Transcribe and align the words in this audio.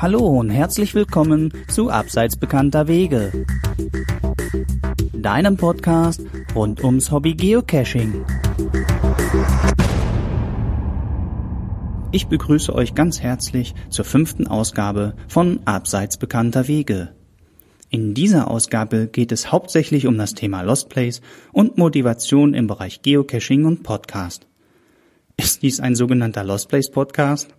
Hallo 0.00 0.20
und 0.28 0.50
herzlich 0.50 0.94
willkommen 0.94 1.52
zu 1.66 1.90
Abseits 1.90 2.36
bekannter 2.36 2.86
Wege. 2.86 3.44
Deinem 5.12 5.56
Podcast 5.56 6.20
rund 6.54 6.84
ums 6.84 7.10
Hobby 7.10 7.34
Geocaching. 7.34 8.24
Ich 12.12 12.28
begrüße 12.28 12.72
euch 12.72 12.94
ganz 12.94 13.20
herzlich 13.20 13.74
zur 13.90 14.04
fünften 14.04 14.46
Ausgabe 14.46 15.16
von 15.26 15.58
Abseits 15.64 16.16
bekannter 16.16 16.68
Wege. 16.68 17.16
In 17.90 18.14
dieser 18.14 18.48
Ausgabe 18.48 19.08
geht 19.08 19.32
es 19.32 19.50
hauptsächlich 19.50 20.06
um 20.06 20.16
das 20.16 20.34
Thema 20.34 20.62
Lost 20.62 20.90
Place 20.90 21.22
und 21.52 21.76
Motivation 21.76 22.54
im 22.54 22.68
Bereich 22.68 23.02
Geocaching 23.02 23.64
und 23.64 23.82
Podcast. 23.82 24.46
Ist 25.36 25.64
dies 25.64 25.80
ein 25.80 25.96
sogenannter 25.96 26.44
Lost 26.44 26.68
Place 26.68 26.88
Podcast? 26.88 27.57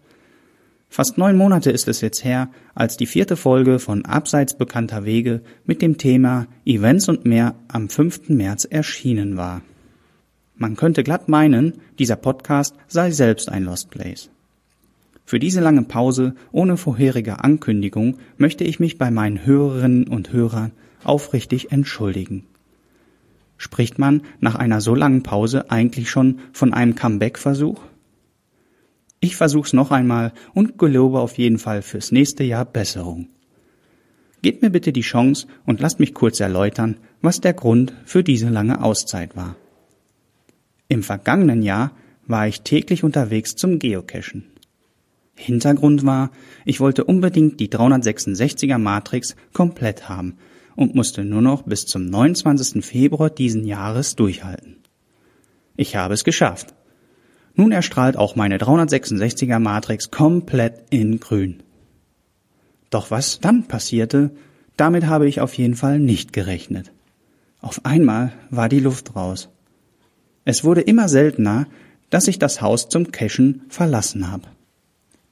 Fast 0.91 1.19
neun 1.19 1.37
Monate 1.37 1.69
ist 1.69 1.87
es 1.87 2.01
jetzt 2.01 2.23
her, 2.23 2.49
als 2.73 2.97
die 2.97 3.05
vierte 3.05 3.35
Folge 3.35 3.77
von 3.77 4.05
Abseits 4.05 4.57
bekannter 4.57 5.05
Wege 5.05 5.41
mit 5.63 5.83
dem 5.83 5.99
Thema 5.99 6.47
Events 6.65 7.07
und 7.07 7.25
mehr 7.25 7.53
am 7.67 7.89
5. 7.89 8.29
März 8.29 8.65
erschienen 8.65 9.37
war. 9.37 9.61
Man 10.55 10.75
könnte 10.75 11.03
glatt 11.03 11.29
meinen, 11.29 11.73
dieser 11.99 12.15
Podcast 12.15 12.75
sei 12.87 13.11
selbst 13.11 13.49
ein 13.49 13.63
Lost 13.63 13.91
Place. 13.91 14.31
Für 15.25 15.37
diese 15.37 15.61
lange 15.61 15.83
Pause 15.83 16.33
ohne 16.51 16.75
vorherige 16.75 17.43
Ankündigung 17.43 18.17
möchte 18.37 18.63
ich 18.63 18.79
mich 18.79 18.97
bei 18.97 19.11
meinen 19.11 19.45
Hörerinnen 19.45 20.07
und 20.07 20.33
Hörern 20.33 20.71
aufrichtig 21.03 21.71
entschuldigen. 21.71 22.45
Spricht 23.57 23.99
man 23.99 24.23
nach 24.39 24.55
einer 24.55 24.81
so 24.81 24.95
langen 24.95 25.21
Pause 25.21 25.69
eigentlich 25.69 26.09
schon 26.09 26.39
von 26.51 26.73
einem 26.73 26.95
Comeback-Versuch? 26.95 27.79
Ich 29.19 29.35
versuch's 29.35 29.73
noch 29.73 29.91
einmal 29.91 30.33
und 30.53 30.77
gelobe 30.77 31.19
auf 31.19 31.37
jeden 31.37 31.59
Fall 31.59 31.81
fürs 31.81 32.11
nächste 32.11 32.43
Jahr 32.43 32.65
Besserung. 32.65 33.27
Gebt 34.41 34.61
mir 34.61 34.69
bitte 34.69 34.93
die 34.93 35.01
Chance 35.01 35.47
und 35.65 35.81
lasst 35.81 35.99
mich 35.99 36.13
kurz 36.13 36.39
erläutern, 36.39 36.97
was 37.21 37.41
der 37.41 37.53
Grund 37.53 37.93
für 38.05 38.23
diese 38.23 38.47
lange 38.47 38.81
Auszeit 38.81 39.35
war. 39.35 39.57
Im 40.87 41.03
vergangenen 41.03 41.61
Jahr 41.61 41.91
war 42.25 42.47
ich 42.47 42.61
täglich 42.61 43.03
unterwegs 43.03 43.55
zum 43.55 43.79
Geocachen. 43.79 44.45
Hintergrund 45.35 46.05
war, 46.05 46.31
ich 46.65 46.79
wollte 46.79 47.03
unbedingt 47.03 47.59
die 47.59 47.69
366er 47.69 48.77
Matrix 48.77 49.35
komplett 49.53 50.07
haben 50.07 50.37
und 50.75 50.95
musste 50.95 51.25
nur 51.25 51.41
noch 51.41 51.63
bis 51.63 51.85
zum 51.85 52.05
29. 52.05 52.85
Februar 52.85 53.29
diesen 53.29 53.65
Jahres 53.65 54.15
durchhalten. 54.15 54.77
Ich 55.75 55.95
habe 55.95 56.13
es 56.13 56.23
geschafft. 56.23 56.73
Nun 57.59 57.73
erstrahlt 57.73 58.15
auch 58.15 58.37
meine 58.37 58.57
366er 58.57 59.59
Matrix 59.59 60.11
komplett 60.11 60.81
in 60.91 61.19
grün. 61.19 61.61
Doch 62.89 63.11
was 63.11 63.41
dann 63.41 63.67
passierte, 63.67 64.31
damit 64.77 65.07
habe 65.07 65.27
ich 65.27 65.41
auf 65.41 65.55
jeden 65.55 65.75
Fall 65.75 65.99
nicht 65.99 66.31
gerechnet. 66.31 66.93
Auf 67.59 67.85
einmal 67.85 68.31
war 68.49 68.69
die 68.69 68.79
Luft 68.79 69.13
raus. 69.13 69.49
Es 70.45 70.63
wurde 70.63 70.79
immer 70.79 71.09
seltener, 71.09 71.67
dass 72.09 72.29
ich 72.29 72.39
das 72.39 72.61
Haus 72.61 72.87
zum 72.87 73.11
Cachen 73.11 73.63
verlassen 73.67 74.31
habe. 74.31 74.47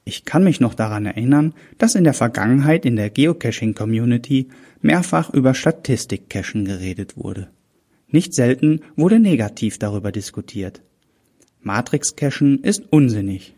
Ich 0.04 0.26
kann 0.26 0.44
mich 0.44 0.60
noch 0.60 0.74
daran 0.74 1.06
erinnern, 1.06 1.54
dass 1.78 1.94
in 1.94 2.04
der 2.04 2.12
Vergangenheit 2.12 2.84
in 2.84 2.96
der 2.96 3.08
Geocaching-Community 3.08 4.48
mehrfach 4.82 5.32
über 5.32 5.54
Statistik-Cachen 5.54 6.66
geredet 6.66 7.16
wurde. 7.16 7.48
Nicht 8.08 8.34
selten 8.34 8.82
wurde 8.96 9.18
negativ 9.18 9.78
darüber 9.78 10.12
diskutiert. 10.12 10.82
Matrix-Cachen 11.60 12.62
ist 12.62 12.84
unsinnig. 12.90 13.54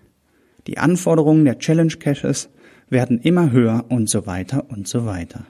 Die 0.67 0.79
Anforderungen 0.79 1.45
der 1.45 1.59
Challenge-Caches 1.59 2.49
werden 2.89 3.21
immer 3.21 3.51
höher 3.51 3.85
und 3.89 4.09
so 4.09 4.27
weiter 4.27 4.71
und 4.71 4.89
so 4.89 5.07
weiter. 5.07 5.47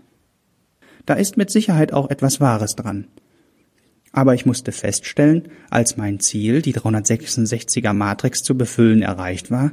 Da 1.06 1.14
ist 1.14 1.36
mit 1.36 1.50
Sicherheit 1.50 1.92
auch 1.92 2.10
etwas 2.10 2.40
Wahres 2.40 2.77
dran. 2.77 3.06
Aber 4.12 4.34
ich 4.34 4.44
musste 4.44 4.72
feststellen, 4.72 5.48
als 5.70 5.96
mein 5.96 6.20
Ziel, 6.20 6.62
die 6.62 6.74
366er 6.74 7.92
Matrix 7.92 8.42
zu 8.42 8.56
befüllen, 8.56 9.02
erreicht 9.02 9.50
war, 9.50 9.72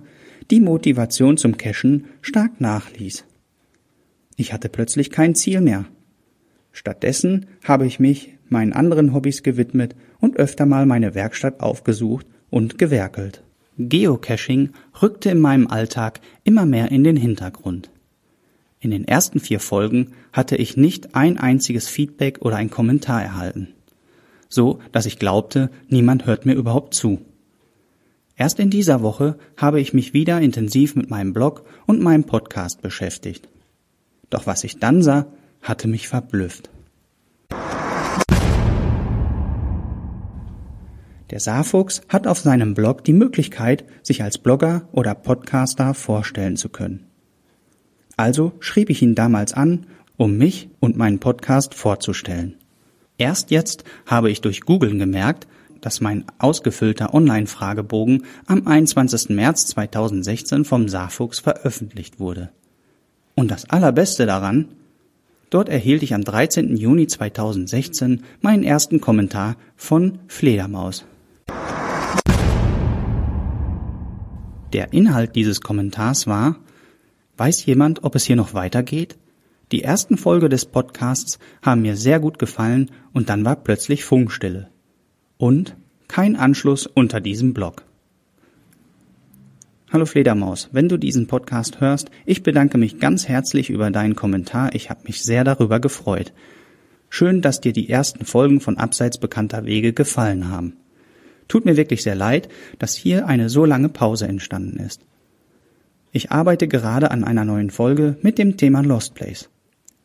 die 0.52 0.60
Motivation 0.60 1.38
zum 1.38 1.58
Cachen 1.58 2.06
stark 2.22 2.62
nachließ. 2.62 3.26
Ich 4.36 4.54
hatte 4.54 4.70
plötzlich 4.70 5.10
kein 5.10 5.36
Ziel 5.36 5.62
mehr. 5.62 5.86
Stattdessen 6.72 7.48
habe 7.64 7.88
ich 7.88 8.00
mich 8.00 8.36
meinen 8.50 8.74
anderen 8.74 9.14
Hobbys 9.14 9.42
gewidmet 9.42 9.96
und 10.20 10.38
öfter 10.38 10.66
mal 10.66 10.86
meine 10.86 11.16
Werkstatt 11.16 11.60
aufgesucht 11.60 12.28
und 12.50 12.78
gewerkelt. 12.78 13.44
Geocaching 13.78 14.72
rückte 15.02 15.30
in 15.30 15.40
meinem 15.40 15.68
Alltag 15.68 16.20
immer 16.44 16.66
mehr 16.66 16.92
in 16.92 17.04
den 17.04 17.16
Hintergrund. 17.16 17.92
In 18.80 18.92
den 18.92 19.08
ersten 19.08 19.40
vier 19.40 19.60
Folgen 19.60 20.14
hatte 20.34 20.56
ich 20.56 20.78
nicht 20.78 21.16
ein 21.16 21.38
einziges 21.38 21.88
Feedback 21.88 22.40
oder 22.42 22.58
ein 22.58 22.70
Kommentar 22.70 23.22
erhalten. 23.22 23.70
So, 24.50 24.80
dass 24.92 25.06
ich 25.06 25.20
glaubte, 25.20 25.70
niemand 25.90 26.26
hört 26.26 26.46
mir 26.46 26.54
überhaupt 26.54 26.94
zu. 26.94 27.22
Erst 28.36 28.60
in 28.60 28.70
dieser 28.70 29.02
Woche 29.02 29.38
habe 29.58 29.82
ich 29.82 29.94
mich 29.94 30.14
wieder 30.14 30.40
intensiv 30.42 30.96
mit 30.96 31.10
meinem 31.10 31.34
Blog 31.34 31.66
und 31.88 32.02
meinem 32.02 32.24
Podcast 32.24 32.82
beschäftigt. 32.82 33.50
Doch 34.30 34.46
was 34.46 34.64
ich 34.64 34.78
dann 34.78 35.02
sah, 35.02 35.26
hatte 35.62 35.88
mich 35.88 36.08
verblüfft. 36.08 36.70
Der 41.30 41.42
Saarfuchs 41.42 42.02
hat 42.08 42.26
auf 42.26 42.40
seinem 42.40 42.74
Blog 42.74 43.04
die 43.04 43.14
Möglichkeit, 43.14 43.84
sich 44.02 44.24
als 44.24 44.38
Blogger 44.38 44.88
oder 44.94 45.14
Podcaster 45.14 45.94
vorstellen 45.94 46.56
zu 46.56 46.70
können. 46.70 47.06
Also 48.16 48.54
schrieb 48.60 48.90
ich 48.90 49.02
ihn 49.02 49.14
damals 49.14 49.54
an, 49.54 49.88
um 50.16 50.38
mich 50.38 50.70
und 50.80 50.98
meinen 50.98 51.20
Podcast 51.20 51.76
vorzustellen. 51.76 52.56
Erst 53.18 53.52
jetzt 53.52 53.84
habe 54.06 54.32
ich 54.32 54.42
durch 54.42 54.62
Googlen 54.62 55.00
gemerkt, 55.00 55.48
dass 55.82 56.02
mein 56.02 56.26
ausgefüllter 56.40 57.14
Online-Fragebogen 57.14 58.24
am 58.46 58.66
21. 58.66 59.30
März 59.30 59.68
2016 59.68 60.66
vom 60.66 60.90
Saarfuchs 60.90 61.40
veröffentlicht 61.40 62.20
wurde. 62.20 62.50
Und 63.36 63.52
das 63.52 63.70
Allerbeste 63.70 64.26
daran, 64.26 64.70
dort 65.50 65.70
erhielt 65.70 66.04
ich 66.04 66.14
am 66.16 66.24
13. 66.24 66.76
Juni 66.78 67.06
2016 67.06 68.24
meinen 68.42 68.64
ersten 68.64 69.02
Kommentar 69.02 69.58
von 69.76 70.20
Fledermaus. 70.28 71.06
Der 74.74 74.92
Inhalt 74.92 75.36
dieses 75.36 75.62
Kommentars 75.62 76.28
war, 76.28 76.58
weiß 77.38 77.66
jemand, 77.66 78.04
ob 78.04 78.16
es 78.16 78.26
hier 78.26 78.36
noch 78.36 78.54
weitergeht? 78.54 79.18
Die 79.72 79.84
ersten 79.84 80.18
Folge 80.18 80.50
des 80.50 80.66
Podcasts 80.66 81.40
haben 81.62 81.82
mir 81.82 81.96
sehr 81.96 82.20
gut 82.20 82.38
gefallen 82.38 82.92
und 83.14 83.30
dann 83.30 83.46
war 83.46 83.56
plötzlich 83.56 84.04
Funkstille. 84.04 84.70
Und 85.38 85.76
kein 86.08 86.36
Anschluss 86.36 86.86
unter 86.86 87.22
diesem 87.22 87.54
Blog. 87.54 87.84
Hallo 89.90 90.06
Fledermaus, 90.06 90.68
wenn 90.74 90.90
du 90.90 90.98
diesen 90.98 91.28
Podcast 91.28 91.80
hörst, 91.80 92.12
ich 92.26 92.44
bedanke 92.44 92.78
mich 92.78 93.00
ganz 93.00 93.30
herzlich 93.30 93.70
über 93.70 93.90
deinen 93.90 94.18
Kommentar, 94.18 94.76
ich 94.76 94.90
habe 94.90 95.04
mich 95.06 95.24
sehr 95.24 95.46
darüber 95.46 95.80
gefreut. 95.80 96.34
Schön, 97.10 97.42
dass 97.42 97.62
dir 97.62 97.72
die 97.72 97.90
ersten 97.90 98.26
Folgen 98.26 98.60
von 98.60 98.78
Abseits 98.78 99.18
bekannter 99.18 99.64
Wege 99.64 99.94
gefallen 99.94 100.50
haben. 100.50 100.76
Tut 101.48 101.66
mir 101.66 101.78
wirklich 101.78 102.04
sehr 102.04 102.16
leid, 102.16 102.50
dass 102.80 102.96
hier 102.96 103.28
eine 103.28 103.50
so 103.50 103.66
lange 103.66 103.90
Pause 103.90 104.28
entstanden 104.28 104.78
ist. 104.78 105.02
Ich 106.12 106.32
arbeite 106.32 106.68
gerade 106.68 107.12
an 107.12 107.24
einer 107.24 107.46
neuen 107.46 107.70
Folge 107.70 108.18
mit 108.22 108.38
dem 108.38 108.58
Thema 108.58 108.82
Lost 108.82 109.16
Place. 109.16 109.50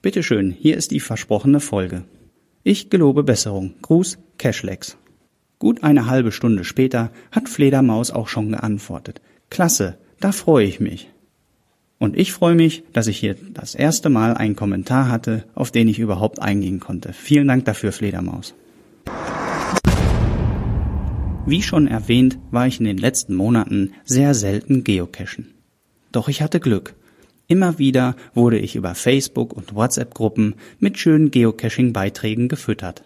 Bitte 0.03 0.23
schön, 0.23 0.51
hier 0.51 0.77
ist 0.77 0.91
die 0.91 1.01
versprochene 1.01 1.61
Folge. 1.61 2.05
Ich 2.65 2.91
gelobe 2.91 3.23
Besserung. 3.23 3.75
Gruß, 3.83 4.19
Cashlex. 4.39 4.97
Gut 5.59 5.85
eine 5.85 6.07
halbe 6.07 6.33
Stunde 6.33 6.65
später 6.65 7.13
hat 7.31 7.49
Fledermaus 7.49 8.11
auch 8.11 8.29
schon 8.29 8.51
geantwortet. 8.51 9.21
Klasse, 9.49 9.99
da 10.21 10.33
freue 10.33 10.67
ich 10.67 10.81
mich. 10.81 11.09
Und 11.99 12.19
ich 12.19 12.33
freue 12.33 12.56
mich, 12.56 12.83
dass 12.93 13.06
ich 13.06 13.19
hier 13.19 13.37
das 13.55 13.77
erste 13.77 14.09
Mal 14.09 14.35
einen 14.35 14.56
Kommentar 14.56 15.09
hatte, 15.09 15.45
auf 15.55 15.71
den 15.71 15.87
ich 15.87 16.00
überhaupt 16.00 16.43
eingehen 16.43 16.81
konnte. 16.81 17.12
Vielen 17.12 17.47
Dank 17.47 17.65
dafür, 17.65 17.93
Fledermaus. 17.93 18.55
Wie 21.44 21.61
schon 21.61 21.89
erwähnt, 21.89 22.39
war 22.53 22.69
ich 22.69 22.79
in 22.79 22.87
den 22.87 22.99
letzten 22.99 23.35
Monaten 23.35 23.94
sehr 24.05 24.33
selten 24.33 24.85
geocachen. 24.85 25.49
Doch 26.12 26.29
ich 26.29 26.41
hatte 26.41 26.61
Glück. 26.61 26.94
Immer 27.49 27.81
wieder 27.81 28.15
wurde 28.33 28.59
ich 28.59 28.77
über 28.77 28.94
Facebook 28.94 29.53
und 29.53 29.75
WhatsApp-Gruppen 29.75 30.55
mit 30.79 30.99
schönen 30.99 31.33
Geocaching-Beiträgen 31.33 32.49
gefüttert. 32.49 33.03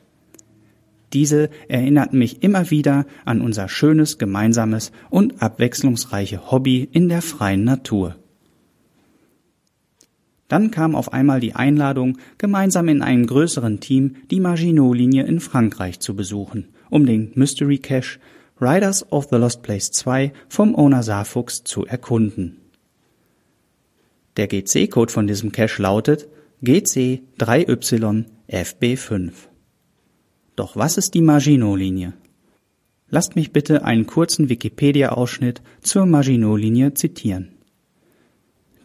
Diese 1.15 1.49
erinnerten 1.69 2.19
mich 2.19 2.43
immer 2.43 2.71
wieder 2.71 3.06
an 3.25 3.41
unser 3.41 3.71
schönes 3.71 4.19
gemeinsames 4.19 4.93
und 5.09 5.41
abwechslungsreiche 5.41 6.50
Hobby 6.50 6.87
in 6.93 7.09
der 7.09 7.23
freien 7.23 7.65
Natur. 7.65 8.17
Dann 10.49 10.71
kam 10.71 10.94
auf 10.94 11.12
einmal 11.15 11.41
die 11.41 11.55
Einladung, 11.55 12.19
gemeinsam 12.37 12.89
in 12.89 13.00
einem 13.00 13.27
größeren 13.27 13.81
Team 13.81 14.17
die 14.31 14.41
Maginot-Linie 14.41 15.25
in 15.25 15.41
Frankreich 15.41 16.00
zu 16.00 16.15
besuchen 16.15 16.69
um 16.91 17.06
den 17.06 17.33
Mystery 17.35 17.79
Cache 17.79 18.19
Riders 18.61 19.11
of 19.12 19.29
the 19.31 19.37
Lost 19.37 19.62
Place 19.62 19.93
2 19.93 20.33
vom 20.49 20.75
Owner 20.75 21.03
Saarfuchs 21.03 21.65
zu 21.65 21.85
erkunden. 21.85 22.62
Der 24.37 24.49
GC-Code 24.49 25.12
von 25.12 25.27
diesem 25.27 25.53
Cache 25.53 25.83
lautet 25.83 26.29
GC3YFB5. 26.62 29.33
Doch 30.56 30.77
was 30.77 30.97
ist 30.97 31.12
die 31.15 31.21
Maginot-Linie? 31.21 32.15
Lasst 33.09 33.37
mich 33.37 33.53
bitte 33.53 33.85
einen 33.85 34.06
kurzen 34.06 34.49
Wikipedia-Ausschnitt 34.49 35.62
zur 35.81 36.06
Maginot-Linie 36.06 36.94
zitieren. 36.94 37.56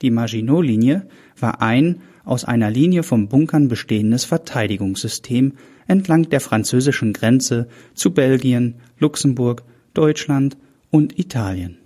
Die 0.02 0.12
Maginot-Linie 0.12 1.08
war 1.40 1.62
ein 1.62 2.02
aus 2.24 2.46
einer 2.46 2.70
Linie 2.70 3.04
von 3.04 3.28
Bunkern 3.28 3.68
bestehendes 3.68 4.26
Verteidigungssystem 4.26 5.54
entlang 5.88 6.30
der 6.30 6.40
französischen 6.40 7.14
Grenze 7.14 7.68
zu 7.94 8.12
Belgien, 8.12 8.76
Luxemburg, 8.98 9.64
Deutschland 9.94 10.58
und 10.90 11.20
Italien. 11.20 11.78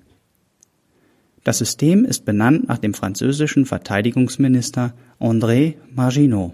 Das 1.44 1.60
System 1.60 2.06
ist 2.06 2.26
benannt 2.26 2.68
nach 2.68 2.80
dem 2.80 2.94
französischen 2.94 3.66
Verteidigungsminister 3.66 4.94
André 5.20 5.76
Maginot. 5.94 6.54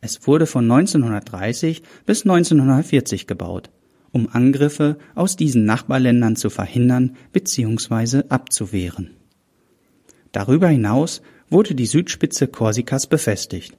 Es 0.00 0.26
wurde 0.26 0.46
von 0.46 0.70
1930 0.70 1.82
bis 2.04 2.22
1940 2.24 3.26
gebaut, 3.26 3.70
um 4.10 4.28
Angriffe 4.30 4.98
aus 5.14 5.36
diesen 5.36 5.64
Nachbarländern 5.64 6.36
zu 6.36 6.50
verhindern 6.50 7.16
bzw. 7.32 8.24
abzuwehren. 8.28 9.10
Darüber 10.32 10.68
hinaus 10.68 11.22
wurde 11.50 11.74
die 11.74 11.86
Südspitze 11.86 12.48
Korsikas 12.48 13.06
befestigt. 13.06 13.76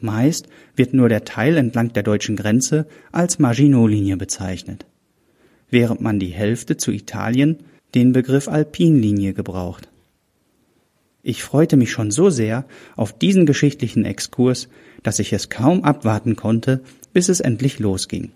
Meist 0.00 0.48
wird 0.76 0.94
nur 0.94 1.08
der 1.08 1.24
Teil 1.24 1.56
entlang 1.56 1.92
der 1.92 2.04
deutschen 2.04 2.36
Grenze 2.36 2.86
als 3.10 3.40
Maginot-Linie 3.40 4.16
bezeichnet, 4.16 4.86
während 5.70 6.00
man 6.00 6.20
die 6.20 6.28
Hälfte 6.28 6.76
zu 6.76 6.92
Italien 6.92 7.58
den 7.94 8.12
Begriff 8.12 8.46
Alpinlinie 8.46 9.34
gebraucht. 9.34 9.88
Ich 11.22 11.42
freute 11.42 11.76
mich 11.76 11.90
schon 11.90 12.12
so 12.12 12.30
sehr 12.30 12.64
auf 12.94 13.12
diesen 13.12 13.44
geschichtlichen 13.44 14.04
Exkurs, 14.04 14.68
dass 15.02 15.18
ich 15.18 15.32
es 15.32 15.48
kaum 15.48 15.82
abwarten 15.82 16.36
konnte, 16.36 16.80
bis 17.12 17.28
es 17.28 17.40
endlich 17.40 17.80
losging. 17.80 18.30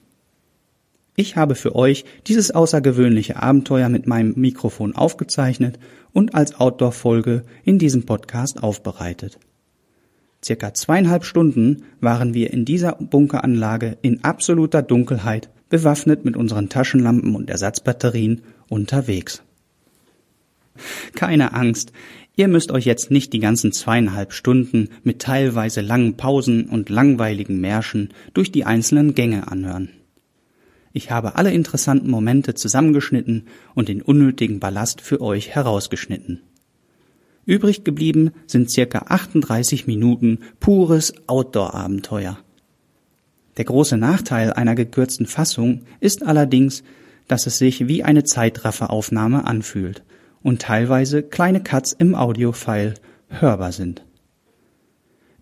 Ich 1.14 1.36
habe 1.36 1.54
für 1.54 1.76
euch 1.76 2.04
dieses 2.26 2.52
außergewöhnliche 2.52 3.42
Abenteuer 3.42 3.90
mit 3.90 4.06
meinem 4.06 4.32
Mikrofon 4.36 4.96
aufgezeichnet 4.96 5.78
und 6.12 6.34
als 6.34 6.58
Outdoor-Folge 6.58 7.44
in 7.64 7.78
diesem 7.78 8.06
Podcast 8.06 8.62
aufbereitet. 8.62 9.38
Circa 10.44 10.74
zweieinhalb 10.74 11.24
Stunden 11.24 11.84
waren 12.00 12.34
wir 12.34 12.52
in 12.52 12.64
dieser 12.64 12.92
Bunkeranlage 12.92 13.98
in 14.02 14.24
absoluter 14.24 14.82
Dunkelheit, 14.82 15.50
bewaffnet 15.68 16.24
mit 16.24 16.36
unseren 16.36 16.68
Taschenlampen 16.68 17.34
und 17.34 17.48
Ersatzbatterien 17.48 18.42
unterwegs. 18.68 19.42
Keine 21.14 21.52
Angst, 21.52 21.92
ihr 22.36 22.48
müsst 22.48 22.72
euch 22.72 22.86
jetzt 22.86 23.10
nicht 23.10 23.32
die 23.32 23.38
ganzen 23.38 23.72
zweieinhalb 23.72 24.32
Stunden 24.32 24.88
mit 25.04 25.20
teilweise 25.20 25.82
langen 25.82 26.16
Pausen 26.16 26.64
und 26.68 26.88
langweiligen 26.88 27.60
Märschen 27.60 28.08
durch 28.34 28.50
die 28.50 28.64
einzelnen 28.64 29.14
Gänge 29.14 29.48
anhören. 29.48 29.90
Ich 30.92 31.10
habe 31.10 31.36
alle 31.36 31.52
interessanten 31.52 32.10
Momente 32.10 32.54
zusammengeschnitten 32.54 33.46
und 33.74 33.88
den 33.88 34.02
unnötigen 34.02 34.60
Ballast 34.60 35.00
für 35.00 35.20
euch 35.20 35.50
herausgeschnitten. 35.50 36.40
Übrig 37.44 37.82
geblieben 37.82 38.30
sind 38.46 38.70
circa 38.70 39.06
38 39.08 39.86
Minuten 39.86 40.38
pures 40.60 41.14
Outdoor-Abenteuer. 41.26 42.38
Der 43.56 43.64
große 43.64 43.96
Nachteil 43.96 44.52
einer 44.52 44.74
gekürzten 44.74 45.26
Fassung 45.26 45.82
ist 46.00 46.22
allerdings, 46.22 46.84
dass 47.28 47.46
es 47.46 47.58
sich 47.58 47.88
wie 47.88 48.04
eine 48.04 48.24
Zeitrafferaufnahme 48.24 49.46
anfühlt 49.46 50.02
und 50.42 50.62
teilweise 50.62 51.22
kleine 51.22 51.62
Cuts 51.62 51.92
im 51.92 52.14
Audiofile 52.14 52.94
hörbar 53.28 53.72
sind. 53.72 54.04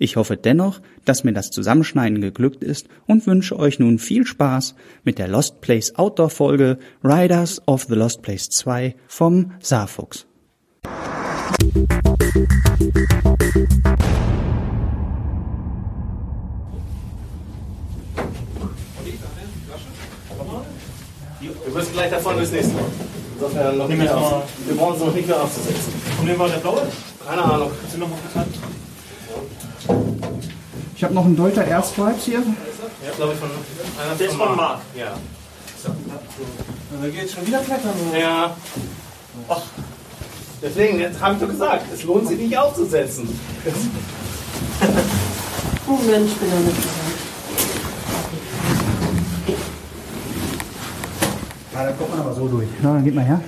Ich 0.02 0.16
hoffe 0.16 0.38
dennoch, 0.38 0.80
dass 1.04 1.24
mir 1.24 1.34
das 1.34 1.50
Zusammenschneiden 1.50 2.22
geglückt 2.22 2.64
ist 2.64 2.88
und 3.06 3.26
wünsche 3.26 3.58
euch 3.58 3.78
nun 3.78 3.98
viel 3.98 4.26
Spaß 4.26 4.74
mit 5.04 5.18
der 5.18 5.28
Lost 5.28 5.60
Place 5.60 5.94
Outdoor 5.96 6.30
Folge 6.30 6.78
Riders 7.04 7.60
of 7.66 7.84
the 7.84 7.96
Lost 7.96 8.22
Place 8.22 8.48
2 8.48 8.96
vom 9.06 9.52
Saarfuchs. 9.60 10.26
Wir 21.40 21.74
müssen 21.74 21.92
gleich 21.92 22.10
davon 22.10 22.38
das 22.38 22.50
nächste 22.52 22.72
Mal. 22.72 22.84
Insofern 23.34 23.76
noch 23.76 23.88
nicht 23.88 23.98
mehr 23.98 24.16
auf. 24.16 24.44
Wir 24.66 24.76
brauchen 24.76 24.96
es 24.96 25.04
noch 25.04 25.14
nicht 25.14 25.28
mehr 25.28 25.42
aufzusetzen. 25.42 25.92
Von 26.16 26.26
wem 26.26 26.38
war 26.38 26.48
der 26.48 26.56
blaue? 26.56 26.88
Keine 27.28 27.42
Ahnung. 27.42 27.70
Sind 27.90 28.00
noch 28.00 28.08
mal 28.08 28.16
bekannt? 28.26 28.56
Ich 31.00 31.04
habe 31.04 31.14
noch 31.14 31.24
einen 31.24 31.34
Deuter 31.34 31.64
Airstripes 31.66 32.24
hier. 32.26 32.40
Ja, 32.40 33.10
glaube 33.16 33.32
ich, 33.32 33.38
von 33.38 33.48
einer 33.48 34.14
Der 34.18 34.28
ist 34.28 34.34
von 34.36 34.54
Marc. 34.54 34.80
Ja. 34.94 35.16
Da 35.82 37.08
geht 37.08 37.30
schon 37.30 37.46
wieder 37.46 37.60
klettern. 37.60 37.94
oder? 38.10 38.18
Ja. 38.18 38.54
Ach. 39.48 39.62
Deswegen, 40.60 41.00
jetzt 41.00 41.18
habe 41.18 41.36
ich 41.36 41.40
doch 41.40 41.48
gesagt, 41.48 41.86
es 41.90 42.02
lohnt 42.02 42.28
sich 42.28 42.38
nicht 42.38 42.58
aufzusetzen. 42.58 43.26
Moment, 45.86 46.26
ich 46.26 46.36
bin 46.36 46.50
ja 46.50 46.56
nicht 46.58 46.76
gesagt. 46.76 46.94
Ja, 51.72 51.84
da 51.84 51.92
kommt 51.92 52.10
man 52.10 52.20
aber 52.20 52.34
so 52.34 52.46
durch. 52.46 52.68
Na, 52.82 52.92
dann 52.92 53.04
geht 53.04 53.14
mal 53.14 53.24
her. 53.24 53.40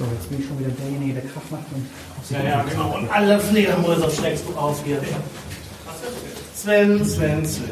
So, 0.00 0.06
jetzt 0.14 0.30
bin 0.30 0.40
ich 0.40 0.46
schon 0.46 0.58
wieder 0.58 0.70
derjenige, 0.70 1.20
der 1.20 1.30
Krach 1.30 1.42
macht 1.50 1.64
und 1.74 1.86
Ja, 2.30 2.42
ja, 2.42 2.62
genau. 2.62 2.96
Und 2.96 3.12
alle 3.12 3.38
Fledermäuse 3.38 4.10
schlägst 4.10 4.44
du 4.48 4.58
auf 4.58 4.82
hier. 4.82 4.98
Sven, 6.54 7.04
Sven, 7.04 7.44
Sven. 7.46 7.70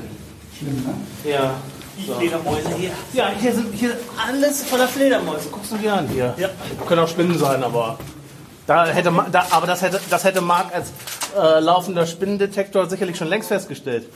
schlimm, 0.59 0.85
ne? 0.85 1.31
Ja. 1.31 1.55
Die 1.97 2.03
Fledermäuse 2.05 2.69
hier. 2.77 2.91
Ja, 3.15 3.31
hier 3.41 3.55
sind 3.55 3.73
hier 3.73 3.97
alles 4.29 4.63
voller 4.65 4.87
Fledermäuse. 4.89 5.49
Guckst 5.49 5.73
du 5.73 5.79
dir 5.79 5.95
an 5.95 6.07
hier. 6.09 6.35
Ja. 6.37 6.51
Können 6.87 7.01
auch 7.01 7.09
Spinnen 7.09 7.39
sein, 7.39 7.65
aber 7.65 7.99
da 8.67 8.85
hätte 8.85 9.11
da, 9.33 9.47
aber 9.51 9.67
das 9.67 9.81
hätte 9.81 9.99
das 10.11 10.23
hätte 10.23 10.43
Marc 10.43 10.75
als 10.75 10.93
äh, 11.35 11.61
laufender 11.61 12.07
Spinnendetektor 12.07 12.91
sicherlich 12.91 13.17
schon 13.17 13.29
längst 13.29 13.49
festgestellt. 13.49 14.07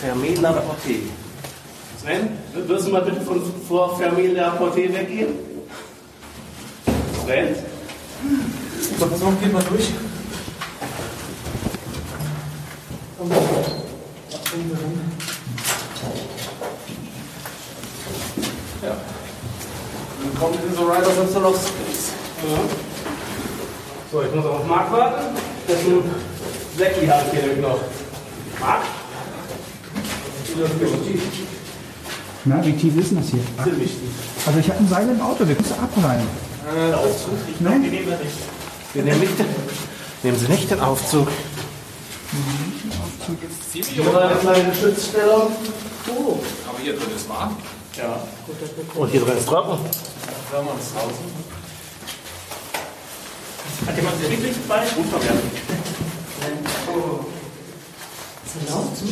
Fermé 0.00 0.34
Laporté. 0.40 1.25
Sven, 2.06 2.28
wirst 2.68 2.86
du 2.86 2.92
mal 2.92 3.02
bitte 3.02 3.20
von 3.22 3.42
vor 3.66 3.98
Fermé 3.98 4.32
Laporté 4.32 4.94
weggehen? 4.94 5.34
Sven? 7.24 7.56
So, 8.96 9.06
pass 9.06 9.22
auf, 9.22 9.40
geht 9.40 9.52
mal 9.52 9.64
durch. 9.64 9.88
Ja. 18.82 18.96
Dann 20.22 20.38
kommt 20.38 20.64
in 20.64 20.76
so 20.76 20.84
Riders 20.84 21.18
of 21.18 21.32
the 21.32 21.40
Lost 21.40 21.66
Space. 21.66 22.12
Ja. 22.48 22.58
So, 24.12 24.22
ich 24.22 24.32
muss 24.32 24.46
auf 24.46 24.64
Marc 24.64 24.92
warten. 24.92 25.36
Dessen 25.66 26.04
Blackie 26.76 27.10
habe 27.10 27.24
ich 27.32 27.40
hier 27.40 27.56
noch. 27.56 27.80
Marc? 28.60 28.82
Na, 32.48 32.64
wie 32.64 32.72
tief 32.72 32.96
ist 32.96 33.10
denn 33.10 33.18
das 33.18 33.30
hier? 33.30 33.40
Also 33.58 34.60
ich 34.60 34.68
habe 34.70 34.78
ein 34.78 34.88
Seil 34.88 35.08
im 35.08 35.20
Auto, 35.20 35.46
wir 35.46 35.56
können 35.56 35.68
es 35.68 35.72
abreißen. 35.72 36.28
Der 36.88 36.98
Aufzug, 36.98 37.34
glaube, 37.58 37.80
die 37.80 37.88
nehmen 37.88 38.06
wir 38.06 38.18
nicht. 38.18 38.38
Wir 38.94 39.02
nehmen, 39.02 39.20
nicht 39.20 39.38
den, 39.38 39.46
nehmen 40.22 40.38
Sie 40.38 40.46
nicht 40.46 40.70
den 40.70 40.80
Aufzug. 40.80 41.28
Nur 43.96 44.22
eine 44.22 44.36
kleine 44.36 44.74
Schutzstellung. 44.74 45.50
Oh. 46.08 46.38
Aber 46.68 46.78
hier 46.80 46.92
drin 46.94 47.08
ist 47.16 47.28
warm. 47.28 47.56
Ja. 47.96 48.20
Und 48.94 49.10
hier 49.10 49.20
drin 49.22 49.38
ist 49.38 49.46
trocken. 49.48 49.78
Wenn 50.52 50.64
man 50.64 50.76
es 50.78 50.92
draußen. 50.92 51.56
Hat 53.86 53.96
jemand 53.96 54.20
Licht 54.20 54.68
bei? 54.68 54.86
Gut 54.94 55.06
verwerten. 55.06 55.50
Ist 58.44 58.54
das 58.54 58.68
ein 58.68 58.74
Aufzug? 58.78 59.08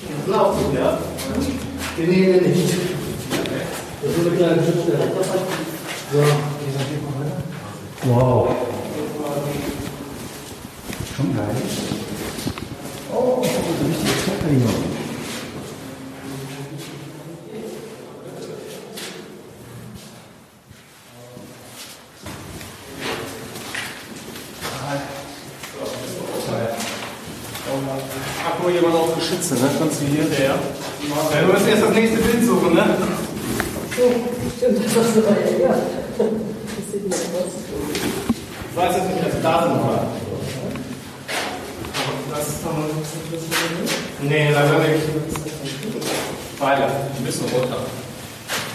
Das 0.00 0.26
ist 0.26 0.32
ein 0.32 0.40
Aufzug, 0.40 0.74
ja. 0.74 0.98
Wir 1.98 2.40
nicht. 2.40 2.74
Das 4.00 4.12
ist 4.12 4.20
eine 4.20 4.36
kleine 4.36 4.62
Schutzstellung. 4.62 5.10
So. 6.12 6.20
Wow. 8.04 8.54
Schon 11.16 11.36
geil. 11.36 11.56
Oh, 13.12 13.42
so 13.42 13.48
ein 13.48 13.86
richtiges 13.88 14.24
Kletter 14.24 14.48
hier. 14.48 14.70
Ach, 28.44 28.52
guck 28.56 28.82
mal, 28.82 29.17
auch 29.28 29.38
Geschütze, 29.38 29.54
ne? 29.54 29.70
Kannst 29.78 30.00
du 30.00 30.06
hier. 30.06 30.24
Ja. 30.38 30.54
ja. 30.54 31.40
Du 31.42 31.52
musst 31.52 31.68
erst 31.68 31.82
das 31.82 31.94
nächste 31.94 32.18
Bild 32.18 32.44
suchen, 32.44 32.74
ne? 32.74 32.84
So, 33.96 34.02
stimmt, 34.56 34.84
das 34.84 34.96
hast 34.96 35.16
du 35.16 35.20
mal 35.20 35.36
ja. 35.60 35.68
Das 35.68 36.92
sieht 36.92 37.08
mir 37.08 37.14
aus. 37.14 37.52
Ich 38.70 38.76
weiß 38.76 38.96
jetzt 38.96 39.08
nicht, 39.08 39.26
das 39.26 39.42
Datum 39.42 39.80
war. 39.80 40.06
Das 42.30 42.48
ist 42.48 42.64
doch 42.64 42.72
mal 42.72 42.84
ein 42.84 43.00
bisschen 43.30 44.28
Nee, 44.28 44.50
leider 44.52 44.78
nicht. 44.78 45.08
Weiter. 46.60 46.86
Ein 47.16 47.24
bisschen 47.24 47.46
runter. 47.48 47.78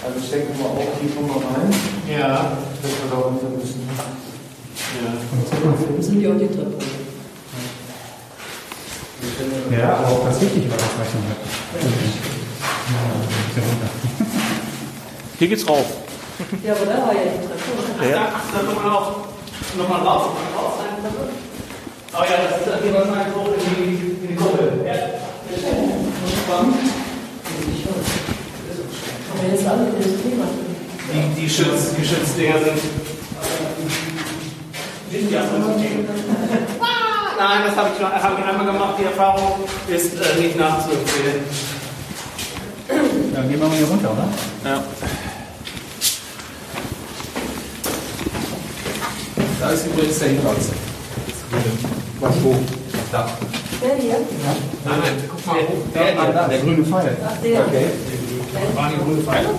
Also 0.03 0.19
ich 0.19 0.29
denke 0.29 0.53
mal 0.59 0.69
auch, 0.69 0.91
kommen 1.15 1.29
wir 1.29 1.35
rein. 1.35 2.19
Ja. 2.19 2.57
Dass 2.81 2.91
wir 2.91 3.09
da 3.09 3.15
runter 3.15 3.49
müssen. 3.57 3.87
Das 5.97 6.05
sind 6.05 6.19
die 6.19 6.27
auch 6.27 6.37
die 6.37 6.47
Treppe. 6.47 7.02
Ja, 9.71 9.97
aber 9.97 10.07
auch 10.07 10.25
was 10.27 10.41
wichtig 10.41 10.69
war, 10.69 10.77
das 10.77 10.87
weiß 10.99 11.13
man 11.13 11.23
nicht. 11.27 11.43
Hier 15.39 15.47
geht's 15.47 15.67
rauf. 15.67 15.85
Ja, 16.63 16.73
aber 16.73 16.85
da 16.85 17.07
war 17.07 17.13
ja 17.13 17.21
die 17.23 17.39
Treppe. 17.47 18.11
Ja. 18.11 18.31
Dann 18.53 18.65
nochmal 18.65 18.91
auf. 18.91 19.07
Nochmal 19.77 20.01
raus. 20.01 20.29
Raus, 20.55 20.73
eine 20.79 21.01
Treppe. 21.01 21.29
Oh 22.13 22.23
ja, 22.23 22.35
das 22.49 22.59
ist 22.59 22.67
das 22.67 22.81
hier 22.83 22.93
wahrscheinlich 22.93 23.35
hoch 23.35 23.47
in 23.47 23.59
die, 23.75 24.25
in 24.25 24.27
die 24.29 24.35
Kuppel. 24.35 24.85
Ja. 24.85 24.93
Aber 29.31 29.51
jetzt 29.51 29.67
alle 29.67 29.85
das 29.97 30.05
Thema. 30.21 30.47
Die, 31.11 31.41
die 31.41 31.49
Schütz, 31.49 31.95
Geschützdinger 31.97 32.59
sind. 32.59 32.79
Sind 35.11 35.29
die 35.29 35.37
anderen 35.37 35.63
Nein, 37.43 37.61
das 37.67 37.75
habe 37.75 37.89
ich, 37.93 37.99
schon- 38.01 38.09
habe 38.23 38.35
ich 38.39 38.45
einmal 38.47 38.65
gemacht. 38.65 38.95
Die 38.97 39.03
Erfahrung 39.03 39.65
ist 39.89 40.13
äh, 40.13 40.39
nicht 40.41 40.57
nachzuempfehlen. 40.57 41.43
Dann 43.33 43.49
gehen 43.49 43.59
wir 43.59 43.67
mal 43.67 43.75
hier 43.75 43.85
runter, 43.87 44.11
oder? 44.13 44.27
Ja. 44.63 44.81
Da 49.59 49.69
ist 49.71 49.85
übrigens 49.87 50.19
der 50.19 50.27
Hinweis. 50.29 50.69
Was 52.21 52.35
wo? 52.43 52.55
Da. 53.11 53.27
Der 53.81 53.95
hier? 53.97 54.15
Nein, 54.85 54.99
nein, 55.01 55.23
guck 55.29 55.45
mal 55.45 55.55
hoch. 55.55 55.83
Der, 55.93 56.01
Ah, 56.01 56.23
der, 56.25 56.33
da, 56.33 56.47
der 56.47 56.59
grüne 56.59 56.85
Pfeil. 56.85 57.17
Ach, 57.25 57.41
der. 57.43 57.59
Okay. 57.67 57.85
Waren 58.73 58.91
die 58.93 59.03
grüne 59.03 59.21
Pfeile? 59.21 59.49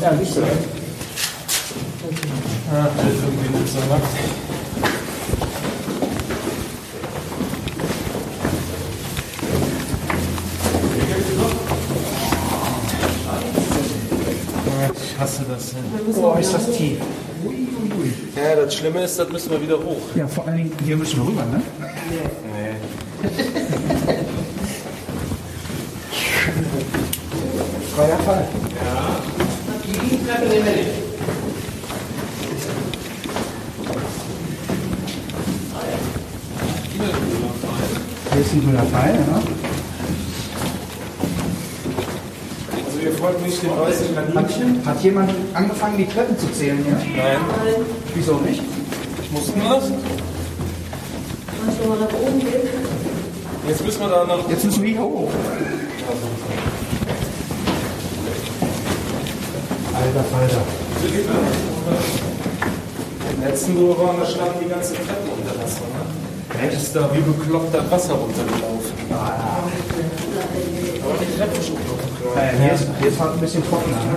Ja, 0.00 0.12
nicht 0.12 0.32
so. 0.32 0.42
Ah, 0.42 0.46
irgendwie 2.98 3.58
nicht 3.58 3.72
so 3.72 3.78
nackt. 3.80 4.49
Das. 15.50 15.74
Boah, 16.14 16.38
ist 16.38 16.54
das 16.54 16.70
tief. 16.76 16.98
Ja, 18.36 18.54
das 18.54 18.72
Schlimme 18.72 19.02
ist, 19.02 19.18
das 19.18 19.28
müssen 19.30 19.50
wir 19.50 19.60
wieder 19.60 19.78
hoch. 19.78 20.00
Ja, 20.14 20.28
vor 20.28 20.46
allen 20.46 20.58
Dingen, 20.58 20.72
hier 20.84 20.96
müssen 20.96 21.16
wir 21.16 21.26
rüber, 21.26 21.44
ne? 21.46 21.60
Freier 27.96 28.18
Fall. 28.18 28.48
Die 29.86 30.24
Treppe 30.24 30.48
nehmen 30.48 30.64
wir 30.64 30.72
nicht. 30.72 30.90
Hier 38.32 38.40
ist 38.40 38.52
ein 38.52 38.60
grüner 38.60 38.84
Pfeil, 38.84 39.14
ja. 39.14 39.59
Folgt 43.30 43.46
nicht 43.46 43.62
dem 43.62 43.78
weißen 43.78 44.14
Kaninchen? 44.14 44.84
Hat, 44.84 44.96
hat 44.96 45.04
jemand 45.04 45.30
angefangen, 45.54 45.96
die 45.98 46.06
Treppen 46.06 46.36
zu 46.36 46.50
zählen 46.52 46.84
hier? 46.84 46.94
Nein. 46.94 47.38
Wieso 48.12 48.34
nicht? 48.38 48.60
Ich 49.22 49.30
muss 49.30 49.46
das. 49.46 49.84
Kannst 51.62 51.80
du 51.80 51.88
mal 51.88 51.98
nach 52.00 52.12
oben 52.12 52.40
gehen? 52.40 52.68
Jetzt 53.68 53.84
müssen 53.84 54.00
wir 54.00 54.08
da 54.08 54.24
nach. 54.24 54.48
Jetzt 54.48 54.64
müssen 54.64 54.82
wir 54.82 54.90
hier 54.90 55.00
hoch. 55.00 55.30
Alter 59.94 60.24
Falter. 60.24 60.62
Im 63.32 63.44
letzten, 63.44 63.76
wir 63.76 63.96
waren, 63.96 64.16
da 64.18 64.26
standen 64.26 64.58
die 64.64 64.68
ganzen 64.68 64.96
Treppen 64.96 65.30
unter 65.36 65.62
Wasser. 65.62 65.82
Ne? 65.82 66.29
Echt? 66.58 66.74
Ist 66.74 66.96
da 66.96 67.08
wie 67.14 67.20
bekloppt 67.20 67.74
das 67.74 67.90
Wasser 67.90 68.14
runtergelaufen. 68.14 68.94
Aber 69.10 69.60
die 71.20 71.38
Treppen 71.38 71.62
schon. 71.62 71.76
Äh, 71.76 72.56
hier, 72.62 72.72
ist, 72.72 72.86
hier 72.98 73.08
ist 73.08 73.20
halt 73.20 73.32
ein 73.32 73.40
bisschen 73.40 73.62
trockener. 73.68 73.96
Ne? 73.96 74.16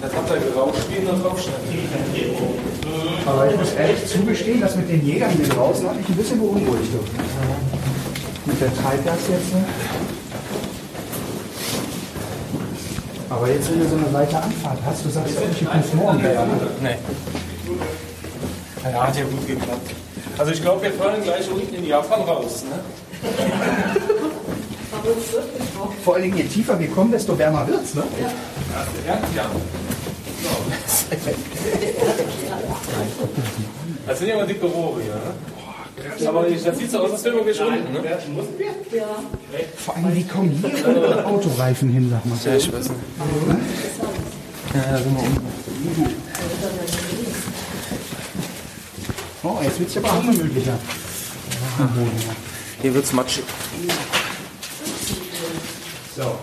Das 0.00 0.12
hat 0.12 0.30
da 0.30 0.36
gerauscht 0.36 0.82
wie 0.90 0.96
in 0.96 1.06
der 1.06 1.14
Rauchstadt. 1.14 1.60
Aber 3.26 3.50
ich 3.50 3.56
muss 3.56 3.72
ehrlich 3.72 4.06
zugestehen, 4.06 4.60
dass 4.60 4.76
mit 4.76 4.88
den 4.90 5.06
Jägern 5.06 5.30
hier 5.30 5.48
draußen 5.48 5.88
hat 5.88 5.96
mich 5.96 6.08
ein 6.08 6.16
bisschen 6.16 6.38
beunruhigt. 6.40 6.92
Mit 8.44 8.60
der 8.60 8.74
Treibjagd 8.74 9.28
jetzt. 9.30 9.54
Ne? 9.54 9.64
Aber 13.30 13.48
jetzt, 13.48 13.70
wenn 13.70 13.80
du 13.80 13.88
so 13.88 13.96
eine 13.96 14.12
weite 14.12 14.36
Anfahrt 14.36 14.78
hast, 14.84 15.04
du 15.04 15.08
sagst 15.08 15.34
ja 15.40 15.48
nicht, 15.48 15.60
du 15.62 15.64
kommst 15.64 15.94
morgen. 15.94 16.22
Ne? 16.22 16.46
Nee. 16.82 16.96
Ja, 18.92 19.06
hat 19.06 19.16
ja 19.16 19.24
gut 19.24 19.46
geklappt. 19.46 20.03
Also 20.38 20.52
ich 20.52 20.60
glaube, 20.62 20.82
wir 20.82 20.92
fallen 20.92 21.22
gleich 21.22 21.48
unten 21.50 21.74
in 21.74 21.86
Japan 21.86 22.22
raus. 22.22 22.64
Ne? 22.64 22.78
Vor 26.04 26.14
allen 26.14 26.24
Dingen, 26.24 26.36
je 26.38 26.44
tiefer 26.44 26.78
wir 26.78 26.88
kommen, 26.88 27.12
desto 27.12 27.38
wärmer 27.38 27.66
wird's. 27.68 27.94
Ne? 27.94 28.02
Ja, 29.06 29.18
ja. 29.36 29.50
Das 34.06 34.18
sind 34.18 34.28
ja 34.28 34.36
mal 34.36 34.46
dicke 34.46 34.66
Rohre 34.66 35.00
hier. 35.02 35.14
Ne? 35.14 36.28
Aber 36.28 36.48
ich- 36.48 36.62
das 36.62 36.78
sieht 36.78 36.90
so 36.90 36.98
aus, 37.00 37.12
als 37.12 37.24
wären 37.24 37.36
wir 37.36 37.44
gleich 37.44 37.60
unten. 37.60 37.92
Ne? 37.92 38.00
Mussten 38.34 38.58
wir? 38.58 38.98
Ja. 38.98 39.06
Vor 39.76 39.96
allem, 39.96 40.14
wie 40.14 40.24
kommen 40.24 40.50
hier 40.50 40.70
unsere 40.88 41.24
Autoreifen 41.24 41.88
hin, 41.90 42.10
sag 42.10 42.24
mal. 42.26 42.36
Ja, 42.44 42.56
ich 42.56 42.72
weiß 42.72 42.88
nicht. 42.88 43.00
Ja, 44.74 44.82
da 44.92 44.98
sind 44.98 45.14
wir 45.16 45.22
unten. 45.22 45.43
Oh, 49.46 49.58
jetzt 49.62 49.78
wird's 49.78 49.94
aber 49.98 50.10
auch 50.10 50.22
gemütlicher. 50.22 50.78
Hier 52.80 52.94
wird's 52.94 53.12
matschig. 53.12 53.44
Oh, 56.18 56.36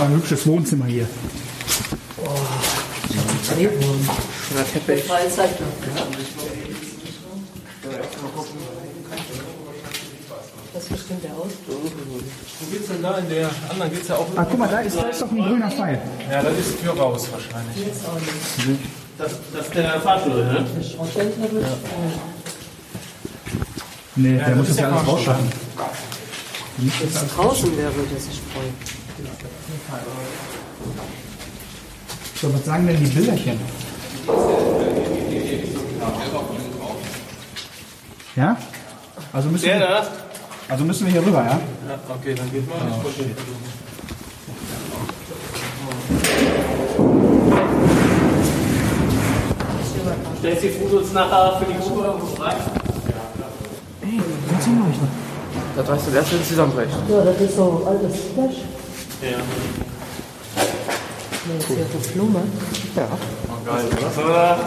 ein 0.00 0.14
hübsches 0.14 0.46
Wohnzimmer 0.46 0.86
hier. 0.86 1.08
Na, 4.54 4.62
Teppich. 4.62 5.02
Freizeit. 5.04 5.58
Das 10.72 10.84
bestimmt 10.84 11.24
der 11.24 11.32
aus. 11.32 11.50
Wo 11.66 11.74
geht's 12.70 12.86
denn 12.88 13.02
da? 13.02 13.18
In 13.18 13.28
der 13.28 13.50
anderen 13.70 13.90
geht's 13.90 14.06
ja 14.08 14.14
auch. 14.16 14.26
Ah, 14.36 14.46
guck 14.48 14.58
mal, 14.58 14.68
da 14.68 14.78
ist, 14.80 14.96
da 14.96 15.08
ist 15.08 15.20
doch 15.22 15.30
ein 15.32 15.38
grüner 15.38 15.70
Pfeil. 15.70 16.00
Ja, 16.30 16.42
das 16.42 16.58
ist 16.58 16.80
Tür 16.80 16.96
raus 16.96 17.26
wahrscheinlich. 17.32 17.86
Jetzt 17.86 18.06
auch 18.06 18.20
nicht. 18.20 18.80
Das, 19.18 19.32
das 19.52 19.66
ist 19.66 19.74
der 19.74 20.00
Fahrstuhl, 20.00 20.44
ne? 20.44 20.66
Wird 20.72 20.86
Nee, 24.16 24.38
der 24.38 24.56
muss 24.56 24.68
das 24.68 24.78
ja 24.78 24.90
alles 24.90 25.06
rausschaffen. 25.06 25.48
Draußen 27.34 27.76
wäre 27.76 27.92
das 28.12 28.24
Sprung. 28.24 28.64
So, 32.40 32.52
was 32.52 32.64
sagen 32.64 32.86
denn 32.86 33.02
die 33.02 33.10
Bilderchen? 33.10 33.58
Ja? 38.36 38.56
Also 39.32 39.48
müssen, 39.48 39.64
wir, 39.64 40.06
also 40.68 40.84
müssen 40.84 41.06
wir 41.06 41.12
hier 41.12 41.24
rüber, 41.24 41.42
ja? 41.42 41.58
Ja, 41.88 41.98
okay, 42.14 42.34
dann 42.34 42.50
geht 42.52 42.68
mal. 42.68 42.76
Ich 42.86 43.85
Stellst 50.46 50.62
die 50.62 50.68
Fotos 50.68 51.12
nachher 51.12 51.58
für 51.58 51.64
die 51.64 51.76
Gruppe 51.76 52.04
irgendwo 52.04 52.40
rein? 52.40 52.54
Das 55.74 55.88
weißt 55.88 56.06
du 56.06 56.10
erst, 56.14 56.32
wenn 56.32 56.40
es 56.40 56.48
zusammenbricht. 56.48 56.92
Ja, 57.08 57.24
das 57.24 57.40
ist 57.40 57.56
so 57.56 57.82
ein 57.84 57.88
altes 57.88 58.20
Flash. 58.32 58.58
Ja. 59.22 59.38
Nee, 61.48 61.58
ist 61.58 61.68
ja 61.68 61.74
geflummert. 61.92 62.44
Oder? 64.24 64.58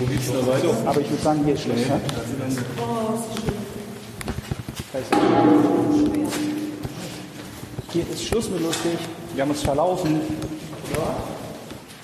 Wo 0.00 0.06
geht's 0.06 0.26
denn 0.26 0.34
da 0.34 0.46
weiter? 0.48 0.74
Aber 0.84 1.00
ich 1.00 1.10
würde 1.10 1.22
sagen, 1.22 1.44
hier 1.44 1.54
ist 1.54 1.62
Schluss, 1.62 1.80
ja? 1.88 2.00
Hier 7.92 8.04
ist 8.12 8.24
Schluss 8.24 8.50
mit 8.50 8.62
lustig. 8.62 8.98
Wir 9.34 9.42
haben 9.44 9.50
uns 9.50 9.62
verlaufen. 9.62 10.20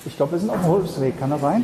Ich 0.05 0.15
glaube, 0.15 0.31
wir 0.31 0.39
sind 0.39 0.49
auf 0.49 0.61
dem 0.61 0.67
Holzweg. 0.67 1.19
Kann 1.19 1.29
das 1.29 1.41
sein? 1.41 1.63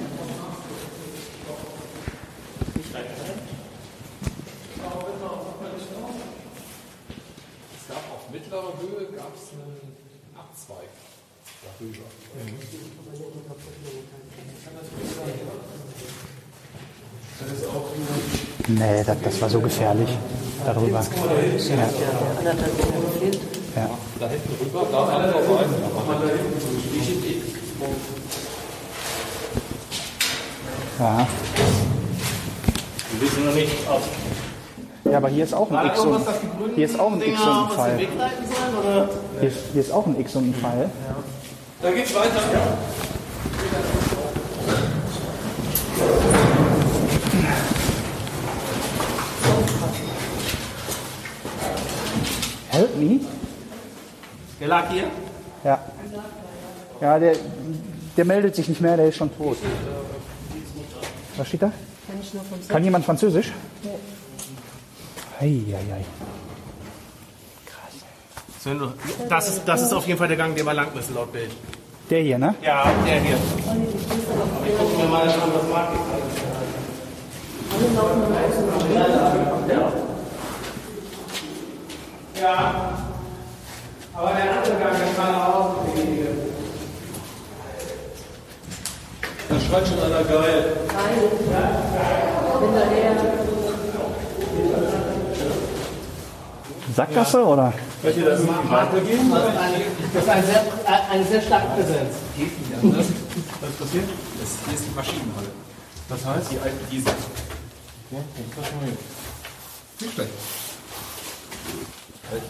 Es 7.75 7.87
gab 7.87 7.97
auf 8.13 8.29
mittlerer 8.31 8.73
Höhe 8.79 9.07
gab 9.15 9.33
es 9.35 9.53
einen 9.53 9.95
Abzweig 10.35 10.89
darüber. 11.79 12.03
Nee, 18.67 19.03
das, 19.03 19.17
das 19.21 19.41
war 19.41 19.49
so 19.49 19.59
gefährlich. 19.59 20.09
Darüber. 20.65 21.01
Ja. 21.01 21.89
Ja. 23.75 23.89
Da 24.19 24.27
hinten 24.29 24.53
rüber, 24.61 24.85
da 24.91 24.97
war 24.97 25.19
einer 25.19 25.33
vorbei. 25.33 25.65
Ja. 30.99 31.27
Wir 33.11 33.21
wissen 33.21 33.45
noch 33.45 33.53
nicht, 33.53 33.71
ob. 33.89 35.11
ja, 35.11 35.17
aber 35.17 35.29
hier 35.29 35.43
ist 35.43 35.53
auch 35.53 35.71
ein 35.71 35.87
X 35.87 35.99
und, 35.99 36.21
hier 36.75 36.85
ist 36.85 36.99
auch 36.99 37.11
ein 37.11 37.21
X 37.21 37.41
und 37.41 37.49
ein 37.49 37.69
Pfeil. 37.71 38.07
Hier, 39.39 39.49
ist- 39.49 39.57
hier 39.73 39.81
ist 39.81 39.91
auch 39.91 40.05
ein 40.05 40.19
X 40.19 40.35
und 40.35 40.49
ein 40.49 40.53
Pfeil. 40.55 40.89
Da 41.81 41.91
geht's 41.91 42.13
weiter. 42.15 42.39
Help 52.71 52.95
me? 52.97 53.19
Der 54.63 54.70
lag 54.70 54.89
hier? 54.89 55.03
Ja. 55.65 55.77
Ja, 57.01 57.20
der, 57.20 57.36
der 58.15 58.24
meldet 58.24 58.55
sich 58.55 58.70
nicht 58.70 58.79
mehr, 58.79 58.96
der 58.96 59.08
ist 59.10 59.17
schon 59.17 59.29
tot. 59.36 59.58
Was 61.36 61.48
steht 61.50 61.63
da? 61.63 61.72
Kann 62.08 62.67
Kann 62.70 62.84
jemand 62.86 63.03
Französisch? 63.03 63.51
Hei, 65.41 65.60
hei, 65.70 65.84
hei. 65.91 66.05
Sven, 68.62 68.79
du- 68.79 68.93
Das 69.27 69.50
ist, 69.50 69.63
das 69.65 69.82
ist 69.82 69.91
auf 69.91 70.08
jeden 70.08 70.17
Fall 70.17 70.29
der 70.29 70.38
Gang, 70.38 70.55
der 70.55 70.65
wir 70.65 70.74
lang 70.74 70.96
müssen, 70.96 71.13
laut 71.13 71.34
Bild. 71.34 71.51
Der 72.10 72.22
hier, 72.22 72.38
ne? 72.38 72.55
Ja, 72.62 72.89
der 73.05 73.20
hier. 73.20 73.36
Ich 73.36 74.77
gucke 74.77 74.98
mir 74.98 75.10
mal 75.10 75.27
an, 75.27 75.41
was 75.53 75.70
mag 75.74 75.89
ich. 75.93 76.00
Ja. 82.41 82.92
Aber 84.15 84.34
der 84.34 84.58
andere 84.58 84.75
Gang, 84.77 84.96
der 84.98 85.13
kann 85.15 85.36
auch 85.36 85.75
derjenige. 85.86 86.27
Da 89.50 89.60
schreit 89.60 89.88
schon 89.88 90.00
einer 90.03 90.24
geil. 90.24 90.77
Hinterher. 92.62 93.15
Sackgasse 96.96 97.43
oder? 97.43 97.74
Das 98.03 98.15
ist, 98.15 98.24
eine, 98.24 98.27
das 98.27 98.39
ist 100.24 100.29
eine, 100.29 100.43
sehr, 100.43 100.63
eine 101.10 101.24
sehr 101.25 101.41
starke 101.41 101.67
Präsenz. 101.75 102.15
Was 103.62 103.72
passiert? 103.72 104.10
Das 104.39 104.50
hier 104.65 104.74
ist 104.75 104.86
die 104.86 104.96
Maschinenhalle. 104.96 105.48
Das 106.10 106.25
heißt? 106.25 106.51
Die 106.51 106.60
alten 106.60 106.89
Diesel. 106.91 107.13
Ja, 108.12 108.20
das 108.58 108.67
schon 108.67 108.77
mal 108.77 108.86
hin. 108.86 108.98
Nicht 110.01 110.13
schlecht. 110.13 110.32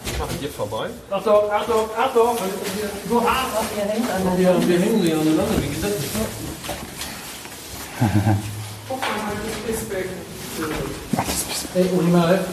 Ich 0.04 0.18
mache 0.18 0.30
hier 0.40 0.50
vorbei. 0.50 0.88
Achtung, 1.10 1.50
Achtung, 1.50 1.90
Achtung! 1.98 2.36
Du 3.08 3.20
hart! 3.20 3.48
Ihr 3.76 3.84
hängt 3.84 4.10
an 4.10 4.36
der 4.36 4.52
Ja, 4.52 4.68
wir 4.68 4.78
hängen 4.78 5.02
hier 5.02 5.14
aneinander, 5.14 5.60
wie 5.60 5.68
gesagt. 5.68 5.94
Ey, 11.74 11.88
Unimal. 11.98 12.44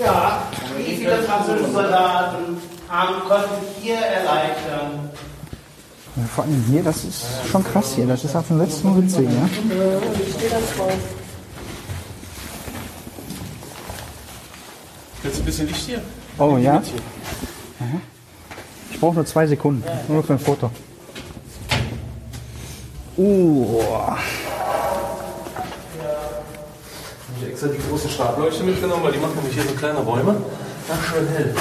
Ja, 0.00 0.42
wie 0.76 0.96
viele 0.96 1.22
französische 1.22 1.70
Soldaten 1.70 2.56
haben, 2.88 3.28
konnten 3.28 3.66
hier 3.80 3.96
erleichtern? 3.96 5.10
Ja, 6.16 6.22
vor 6.34 6.44
allem 6.44 6.64
hier, 6.68 6.82
das 6.82 7.04
ist 7.04 7.24
schon 7.50 7.62
krass 7.62 7.94
hier. 7.94 8.06
Das 8.06 8.24
ist 8.24 8.34
auf 8.34 8.46
dem 8.48 8.58
letzten 8.58 8.96
witzig, 9.02 9.28
ja? 9.28 9.48
Ich 10.26 10.34
stehe 10.34 10.50
da 10.50 10.56
drauf. 10.76 10.92
Du 15.32 15.40
ein 15.40 15.44
bisschen 15.44 15.66
Licht 15.66 15.86
hier? 15.86 16.00
Oh 16.38 16.56
ja? 16.56 16.74
Aha. 16.74 18.00
Ich 18.92 19.00
brauche 19.00 19.16
nur 19.16 19.26
zwei 19.26 19.46
Sekunden. 19.46 19.82
Nur 20.06 20.22
für 20.22 20.34
ein 20.34 20.38
Foto. 20.38 20.70
Uh, 23.16 23.80
Ich 27.34 27.42
habe 27.42 27.50
extra 27.50 27.68
die 27.68 27.78
große 27.88 28.08
Schableuchte 28.08 28.62
mitgenommen, 28.62 29.02
weil 29.02 29.12
die 29.12 29.18
machen 29.18 29.34
nämlich 29.36 29.54
hier 29.54 29.64
so 29.64 29.74
kleine 29.74 29.98
Räume. 29.98 30.36
Ach, 30.88 31.04
schön 31.04 31.26
hell. 31.28 31.54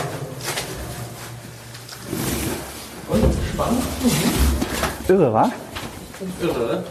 Und? 3.09 3.23
Spannend? 3.53 3.81
irre, 5.07 5.33
wa? 5.33 5.51
Irre, 6.41 6.67
ne? 6.67 6.83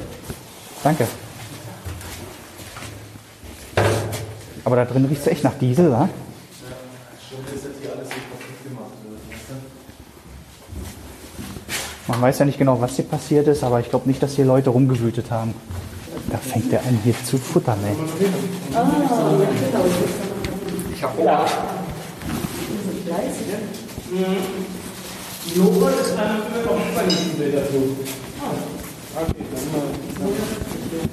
Danke. 0.83 1.07
Aber 4.65 4.77
da 4.77 4.85
drin 4.85 5.05
riecht 5.05 5.21
es 5.21 5.29
echt 5.29 5.45
nach 5.45 5.55
Diesel, 5.59 5.91
wa? 5.93 6.09
Man 12.15 12.23
weiß 12.23 12.39
ja 12.39 12.45
nicht 12.45 12.59
genau, 12.59 12.81
was 12.81 12.95
hier 12.95 13.07
passiert 13.07 13.49
ist, 13.49 13.65
aber 13.65 13.81
ich 13.81 13.91
glaube 13.91 14.09
nicht, 14.09 14.23
dass 14.23 14.37
hier 14.37 14.45
Leute 14.45 14.71
rumgewütet 14.71 15.33
haben. 15.33 15.53
Da 16.31 16.39
fängt 16.39 16.71
der 16.71 16.79
an 16.81 17.01
hier 17.03 17.15
zu 17.25 17.39
futtern, 17.39 17.79
ey. 17.85 17.97
Ich 20.95 21.03
habe 21.03 21.19
Hunger. 21.19 21.45
Joghurt 25.57 26.01
ist 26.01 26.13
einer 26.17 26.43
für 26.43 26.65
noch 26.65 26.79
Spannungsbilder 26.93 27.61
dazu. 27.61 27.97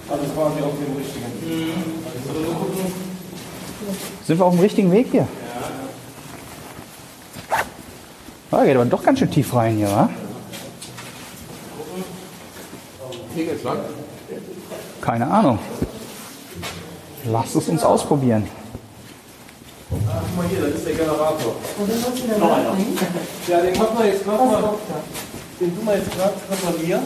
Also 0.08 0.24
quasi 0.36 0.62
auf 0.62 0.74
dem 0.78 0.98
richtigen. 0.98 1.26
Sind 4.28 4.38
wir 4.40 4.46
auf 4.46 4.54
dem 4.54 4.62
richtigen 4.62 4.92
Weg 4.92 5.08
hier? 5.12 5.28
Ah, 8.52 8.64
geht 8.64 8.76
aber 8.76 8.86
doch 8.86 9.04
ganz 9.04 9.18
schön 9.18 9.32
tief 9.32 9.56
rein 9.56 9.78
hier, 9.78 9.88
wa? 9.88 10.10
Hier 13.36 13.46
geht's 13.46 13.64
lang. 13.64 13.80
Keine 15.02 15.28
Ahnung. 15.30 15.60
Lasst 17.26 17.56
es 17.56 17.70
uns 17.70 17.84
ausprobieren. 17.84 18.48
Guck 19.90 20.00
mal 20.38 20.48
hier, 20.50 20.62
das 20.62 20.76
ist 20.76 20.88
der 20.88 20.94
Generator. 20.96 21.56
Und 21.78 21.90
dann 21.90 22.02
muss 22.02 22.16
ich 22.16 22.26
da 22.28 22.46
reinbringen. 22.48 22.98
Ja, 23.48 23.62
den 23.62 23.74
kann 23.74 23.94
man 23.94 24.06
jetzt 24.06 24.24
gerade 24.24 24.44
mal, 24.46 24.74
den 25.60 25.76
tun 25.76 25.86
wir 25.86 25.96
jetzt 25.96 26.12
gerade 26.12 26.34
reparieren. 26.50 27.02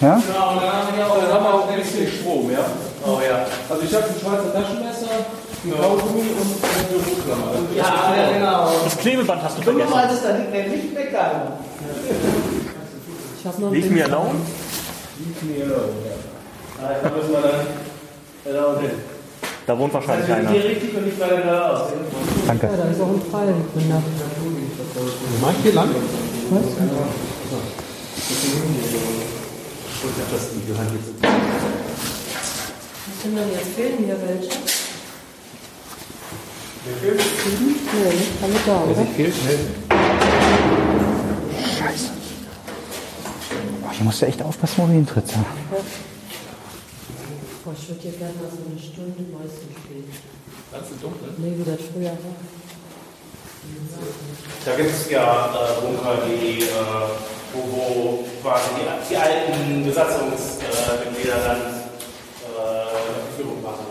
Ja? 0.00 0.22
Genau, 0.26 0.52
und 0.52 0.62
dann 0.62 0.72
haben 0.72 0.96
wir 0.96 1.04
Aber 1.06 1.20
dann 1.20 1.32
haben 1.32 1.44
wir 1.44 1.54
auch 1.54 1.66
auch 1.66 1.68
ein 1.68 1.78
bisschen 1.78 2.06
Strom, 2.08 2.50
ja? 2.50 2.66
Oh 3.06 3.18
ja. 3.20 3.46
Also 3.68 3.82
ich 3.82 3.94
habe 3.94 4.04
ein 4.04 4.14
Schweizer 4.20 4.52
Taschenmesser, 4.52 5.06
ein 5.64 5.70
Kaugummi 5.72 6.20
und 6.20 6.64
eine 6.64 7.02
Büroklammer. 7.02 7.52
Ja, 7.74 8.14
ja, 8.16 8.32
genau. 8.32 8.84
Das 8.84 8.96
Klebeband 8.98 9.42
hast 9.42 9.58
du 9.58 9.62
vergessen. 9.62 9.90
mal, 9.90 10.08
das 10.08 10.22
da 10.22 10.36
liegt 10.36 10.96
der 10.96 11.06
kann. 11.06 11.52
Ich 13.38 13.46
habe 13.46 13.62
noch 13.62 13.70
Leave 15.18 15.42
me 15.46 15.64
alone. 15.64 15.92
Da 17.02 17.10
müssen 17.10 17.32
wir 17.32 17.40
dann 17.40 17.66
genau 18.44 18.78
hin. 18.78 18.90
Da 19.66 19.78
wohnt 19.78 19.94
wahrscheinlich 19.94 20.30
einer. 20.30 20.50
Hier 20.50 20.64
richtig 20.64 20.94
und 20.96 21.06
nicht 21.06 21.18
weiter 21.18 21.36
geradeaus. 21.38 21.88
Danke. 22.46 22.66
Ja, 22.66 22.76
da 22.76 22.84
ist 22.90 23.00
auch 23.00 23.08
ein 23.08 23.22
Pfeil 23.22 23.46
drin. 23.46 23.92
Mach 25.40 25.52
ich 25.52 25.58
hier 25.62 25.72
lang? 25.72 25.88
Was 26.50 26.62
sind 33.22 33.36
denn 33.36 33.50
jetzt 33.52 33.72
fehlen 33.74 34.04
hier 34.04 34.18
welche? 34.22 34.50
Sieben? 37.02 37.74
Nee, 37.92 38.14
nicht 38.14 38.42
alle 38.42 38.60
da, 38.64 38.76
oder? 38.84 39.04
Scheiße. 39.16 40.25
Hier 43.96 44.04
musst 44.04 44.20
du 44.20 44.26
echt 44.26 44.42
aufpassen, 44.42 44.74
wo 44.76 44.86
du 44.86 44.92
hintrittst. 44.92 45.32
Ja. 45.32 45.44
Boah, 47.64 47.72
ich 47.72 47.88
würde 47.88 48.02
hier 48.02 48.12
gerne 48.12 48.34
mal 48.34 48.50
so 48.50 48.58
eine 48.70 48.78
Stunde 48.78 49.22
Mäuschen 49.32 49.72
spielen. 49.72 50.12
Ganz 50.70 50.86
dunkel. 51.00 51.28
Nee, 51.38 51.54
wie 51.56 51.64
das 51.64 51.80
früher 51.90 52.10
war. 52.10 52.36
Da 54.66 54.76
gibt 54.76 54.90
es 54.90 55.10
ja 55.10 55.46
äh, 55.46 55.80
Bunker, 55.80 56.18
die, 56.26 56.62
äh, 56.62 56.66
wo, 57.54 57.60
wo 57.72 58.24
quasi 58.42 58.68
die, 58.76 58.84
die 59.08 59.16
alten 59.16 59.84
Besatzungsmitglieder 59.84 61.38
dann 61.46 61.60
äh, 62.42 63.36
Führung 63.36 63.62
machen. 63.62 63.86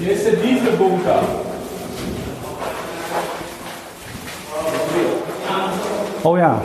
Hier 0.00 0.12
ist 0.12 0.26
der 0.26 0.34
Dieselbunker. 0.34 1.22
Oh 6.24 6.36
ja. 6.36 6.60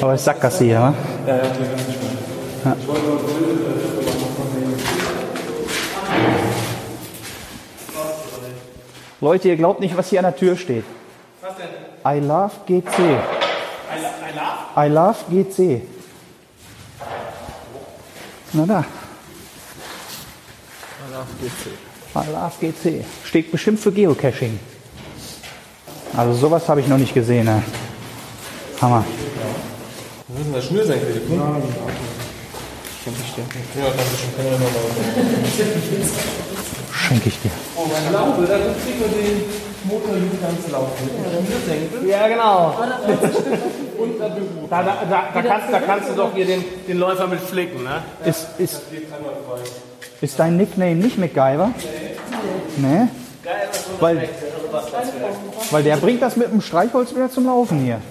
Aber 0.00 0.14
ist 0.14 0.24
Sackgasse 0.24 0.64
hier, 0.64 0.80
wa? 0.80 0.94
Ja, 1.26 1.36
ja, 1.36 1.44
spannend. 1.44 2.26
Leute, 9.20 9.48
ihr 9.48 9.56
glaubt 9.56 9.80
nicht, 9.80 9.96
was 9.96 10.08
hier 10.08 10.20
an 10.20 10.24
der 10.24 10.36
Tür 10.36 10.56
steht. 10.56 10.84
Was 11.40 11.54
denn? 11.56 11.66
I 12.04 12.20
love 12.24 12.52
GC. 12.66 12.98
I, 12.98 13.16
I 13.96 14.34
love? 14.34 14.76
I 14.76 14.88
love 14.88 15.18
GC. 15.30 15.82
Na 18.52 18.66
da. 18.66 18.84
I 22.14 22.30
love 22.30 22.52
GC. 22.60 23.04
Steht 23.24 23.50
bestimmt 23.50 23.80
für 23.80 23.90
Geocaching. 23.92 24.58
Also 26.16 26.34
sowas 26.34 26.68
habe 26.68 26.80
ich 26.80 26.88
noch 26.88 26.98
nicht 26.98 27.14
gesehen. 27.14 27.46
Ne? 27.46 27.62
Hammer. 28.80 29.04
Was 30.36 30.40
ist 30.40 30.46
denn 30.48 30.54
das 30.54 30.64
Schnürsenkel? 30.66 31.22
Guck. 31.28 31.38
Ja, 31.38 31.56
Schenke 33.02 33.20
ich 33.24 33.34
dir. 33.34 33.42
Ja, 33.80 33.88
danke 33.88 34.16
schön. 34.20 34.30
Können 34.36 34.50
wir 34.50 34.58
nochmal. 34.58 34.82
Schenke 36.92 37.28
ich 37.28 37.40
dir. 37.40 37.50
Ich 37.50 38.08
glaube, 38.10 38.46
da 38.46 38.56
kriegen 38.84 39.00
wir 39.00 39.08
den 39.08 39.42
Motor 39.84 40.16
nicht 40.16 40.42
ganz 40.42 40.68
laufen. 40.70 41.08
Schnürsenkel 41.46 42.08
Ja, 42.08 42.28
genau. 42.28 42.74
und 43.98 44.20
der. 44.20 44.28
Da, 44.68 44.82
da, 44.82 44.96
da, 45.08 45.24
da, 45.32 45.42
kannst, 45.42 45.72
da 45.72 45.78
kannst 45.80 46.10
du 46.10 46.14
doch 46.14 46.34
hier 46.34 46.44
den, 46.44 46.64
den 46.86 46.98
Läufer 46.98 47.26
mit 47.28 47.40
flicken, 47.40 47.82
ne? 47.84 48.02
Ist, 48.26 48.46
ist, 48.58 48.82
ist 50.20 50.38
dein 50.38 50.56
Nickname 50.58 50.96
nicht 50.96 51.16
MacGyver? 51.16 51.70
Nee. 52.76 53.08
So 53.42 54.02
Weil- 54.02 54.28
Weil 55.70 55.82
der 55.82 55.96
bringt 55.96 56.20
das 56.20 56.36
mit 56.36 56.52
dem 56.52 56.60
Streichholz 56.60 57.14
wieder 57.14 57.30
zum 57.30 57.46
Laufen 57.46 57.78
hier. 57.82 58.02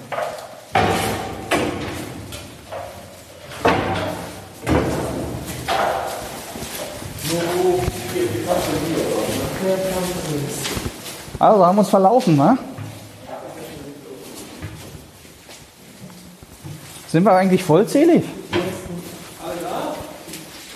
Also 11.39 11.65
haben 11.65 11.75
wir 11.75 11.79
uns 11.79 11.89
verlaufen, 11.89 12.35
ne? 12.37 12.57
Sind 17.07 17.23
wir 17.23 17.33
eigentlich 17.33 17.63
vollzählig? 17.63 18.23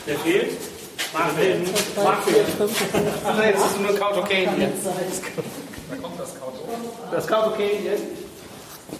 Der 0.08 0.19
fehlt? 0.19 0.52
Fehlt. 0.52 1.69
Ach 1.98 3.36
nee, 3.38 3.48
jetzt 3.48 3.65
ist 3.65 3.82
nur 3.82 3.95
Couch 3.98 4.17
okay. 4.17 4.48
Da 5.89 5.95
kommt 6.02 6.19
das 6.19 6.30
Couch. 6.39 6.54
Das 7.12 7.28
Couch 7.28 7.48
okay 7.54 7.69
hier? 7.82 7.98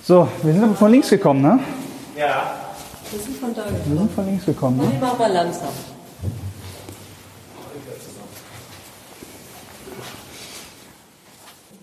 So, 0.04 0.28
wir 0.44 0.54
sind 0.54 0.64
aber 0.64 0.76
von 0.76 0.92
links 0.92 1.10
gekommen, 1.10 1.42
ne? 1.42 1.60
Ja. 2.18 2.56
Wir 3.12 3.20
sind 3.20 3.38
von 3.38 3.54
da 3.56 3.66
Wir 3.66 3.72
gekommen. 3.74 3.98
sind 3.98 4.12
von 4.14 4.26
links 4.26 4.46
gekommen, 4.46 4.78
ne? 4.78 4.92
Die 4.94 5.00
machen 5.00 5.20
wir 5.20 5.30
langsam. 5.30 5.70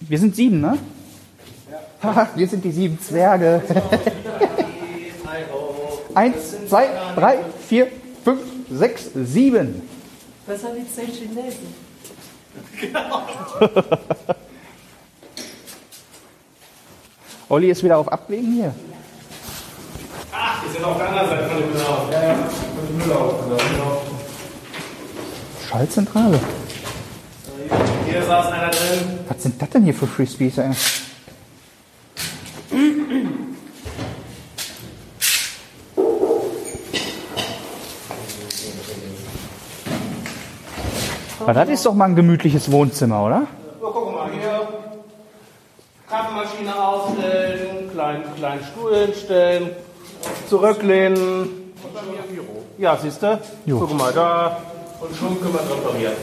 Wir 0.09 0.19
sind 0.19 0.37
sieben, 0.37 0.61
ne? 0.61 0.79
Haha, 2.03 2.29
wir 2.35 2.47
sind 2.47 2.63
die 2.65 2.71
sieben 2.71 3.01
Zwerge. 3.01 3.63
Eins, 6.15 6.55
zwei, 6.69 6.89
drei, 7.15 7.39
vier, 7.69 7.89
fünf, 8.25 8.41
sechs, 8.71 9.11
sieben. 9.15 9.83
Besser 10.47 10.69
wie 10.75 10.87
zehn 10.89 11.13
Chinesen. 11.13 11.75
Olli 17.49 17.71
ist 17.71 17.83
wieder 17.83 17.99
auf 17.99 18.11
Abwägen 18.11 18.53
hier. 18.53 18.75
Ach, 20.33 20.63
die 20.65 20.73
sind 20.73 20.85
auf 20.85 20.97
der 20.97 21.09
anderen 21.09 21.29
Seite 21.29 21.49
von 21.49 21.59
dem 21.59 21.71
Blau. 21.71 22.09
Ja, 22.11 22.23
ja. 22.23 22.37
Schallzentrale. 25.69 26.41
Hier 28.07 28.23
saß 28.23 28.47
einer 28.53 28.71
drin. 28.71 29.19
Was 29.29 29.43
sind 29.43 29.61
das 29.61 29.71
denn 29.71 29.85
hier 29.85 29.95
für 29.95 30.07
Frisbees, 30.07 30.59
ey? 30.59 30.71
Aber 41.41 41.55
das 41.55 41.69
ist 41.69 41.87
doch 41.87 41.95
mal 41.95 42.07
ein 42.07 42.17
gemütliches 42.17 42.73
Wohnzimmer, 42.73 43.25
oder? 43.25 43.47
So, 43.81 43.87
guck 43.93 44.13
mal 44.13 44.31
hier. 44.33 44.67
Kaffeemaschine 46.09 46.75
ausstellen, 46.75 47.91
kleinen, 47.93 48.25
kleinen 48.37 48.65
Stuhl 48.65 48.97
hinstellen, 48.97 49.71
zurücklehnen. 50.49 51.73
Ja, 52.79 52.97
siehst 53.01 53.23
du? 53.23 53.39
Guck 53.69 53.97
mal 53.97 54.13
da. 54.13 54.57
Und 55.01 55.17
schon 55.17 55.41
können 55.41 55.55
wir 55.55 55.61
dran 55.61 55.83
parieren. 55.85 56.15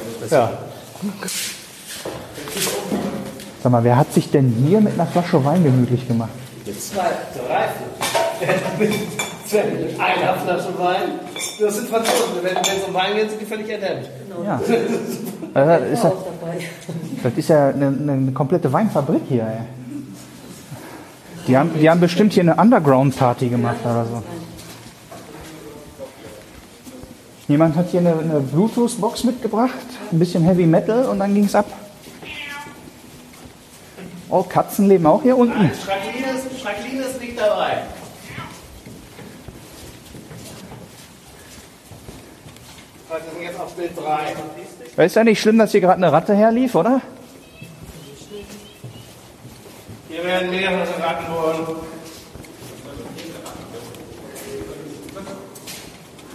Sag 3.62 3.72
mal, 3.72 3.84
wer 3.84 3.98
hat 3.98 4.14
sich 4.14 4.30
denn 4.30 4.54
hier 4.68 4.82
mit 4.82 4.94
einer 4.94 5.08
Flasche 5.08 5.44
Wein 5.46 5.64
gemütlich 5.64 6.08
gemacht? 6.08 6.30
Eine 6.66 6.74
Flasche 10.40 10.80
Wein. 10.80 11.20
Das 11.60 11.76
sind 11.76 11.90
Franzosen. 11.90 12.42
Wenn 12.42 12.58
es 12.58 12.84
um 12.88 12.94
Wein 12.94 13.16
geht, 13.16 13.30
sind 13.30 13.42
die 13.42 13.46
völlig 13.46 13.70
erdämmt. 13.70 14.10
Ja. 14.46 14.62
Also 15.56 15.70
das, 15.70 15.92
ist 15.92 16.04
ja 16.04 16.12
das 17.22 17.34
ist 17.36 17.50
ja 17.50 17.70
eine, 17.70 17.86
eine 17.86 18.32
komplette 18.32 18.74
Weinfabrik 18.74 19.22
hier, 19.30 19.44
ey. 19.44 19.60
Die 21.48 21.56
haben, 21.56 21.70
die 21.80 21.88
haben 21.88 22.00
bestimmt 22.00 22.34
hier 22.34 22.42
eine 22.42 22.56
Underground-Party 22.56 23.50
gemacht 23.50 23.78
oder 23.84 24.04
so. 24.06 24.24
Jemand 27.48 27.76
hat 27.76 27.90
hier 27.90 28.00
eine, 28.00 28.18
eine 28.18 28.40
Bluetooth-Box 28.40 29.26
mitgebracht, 29.26 29.72
ein 30.14 30.20
bisschen 30.20 30.44
Heavy 30.44 30.66
Metal 30.66 31.06
und 31.06 31.20
dann 31.20 31.34
ging's 31.34 31.56
ab. 31.56 31.66
Oh, 34.30 34.44
Katzen 34.44 34.88
leben 34.88 35.06
auch 35.06 35.22
hier 35.22 35.38
unten. 35.38 35.70
Ist, 35.70 35.84
Schreckline 35.84 37.04
ist 37.04 37.20
nicht 37.20 37.40
dabei. 37.40 37.84
Wir 43.10 43.20
sind 43.32 43.44
jetzt 43.44 43.60
auf 43.60 43.74
Bild 43.74 43.92
3. 43.96 45.04
Ist 45.06 45.16
ja 45.16 45.24
nicht 45.24 45.40
schlimm, 45.40 45.60
dass 45.60 45.72
hier 45.72 45.82
gerade 45.82 45.98
eine 45.98 46.12
Ratte 46.12 46.34
herlief, 46.34 46.74
oder? 46.74 47.02
Hier 50.10 50.24
werden 50.24 50.50
mehrere 50.50 50.80
Ratten 50.80 51.26
wohnen. 51.32 51.78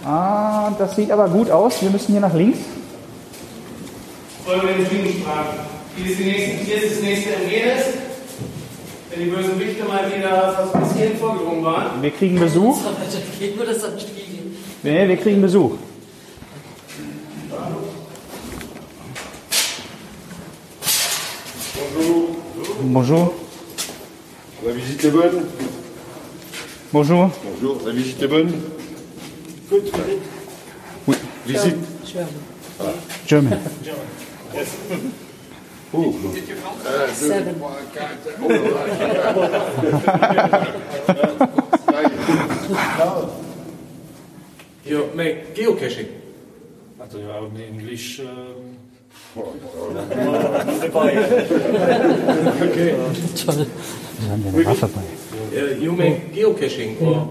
Ah, 0.05 0.71
das 0.77 0.95
sieht 0.95 1.11
aber 1.11 1.27
gut 1.27 1.51
aus. 1.51 1.81
Wir 1.81 1.89
müssen 1.89 2.13
hier 2.13 2.21
nach 2.21 2.33
links. 2.33 2.59
Wollen 4.49 4.61
wir 4.65 4.73
den 4.77 4.85
Süden 4.89 5.23
fragen. 5.23 5.59
Hier 5.95 6.09
ist, 6.09 6.19
die 6.19 6.23
nächste, 6.23 6.65
hier 6.65 6.75
ist 6.81 6.95
das 6.95 7.03
nächste 7.03 7.29
Genes. 7.47 7.83
Wenn 9.11 9.23
die 9.23 9.29
bösen 9.29 9.59
Wichte 9.59 9.83
mal 9.83 10.11
wieder 10.11 10.53
fast 10.53 10.73
bis 10.73 10.97
hierhin 10.97 11.17
vorgedrungen 11.19 11.63
waren. 11.63 12.01
Wir 12.01 12.09
kriegen 12.09 12.39
Besuch. 12.39 12.79
Geht 13.39 13.55
nur 13.55 13.67
das 13.67 13.83
am 13.83 13.99
Spiegel. 13.99 14.55
Nee, 14.81 15.07
wir 15.07 15.17
kriegen 15.17 15.39
Besuch. 15.43 15.73
Bonjour. 22.81 23.33
La 24.65 24.75
visite 24.75 25.05
est 25.05 25.11
bonne 25.11 25.45
Bonjour. 26.91 27.31
Bonjour, 27.43 27.81
la 27.85 27.91
visite 27.91 28.23
est 28.23 28.27
bonne 28.27 28.51
Oui. 31.05 31.15
Visite 31.45 31.77
German. 33.27 33.59
Oh, 35.91 36.13
Seven. 37.13 37.61
You 44.85 45.09
make 45.15 45.55
geocaching. 45.55 46.07
Also 46.99 47.19
ja, 47.19 47.39
in 47.39 47.55
English. 47.79 48.19
Um, 48.19 48.77
Wir 49.35 49.43
haben 54.31 54.43
ja 54.43 54.49
eine 54.51 54.65
Waffe 54.65 54.87
bei. 54.87 55.01
Uh, 55.55 55.83
you 55.83 55.91
make 55.93 56.21
geocaching 56.33 56.97
or 57.01 57.27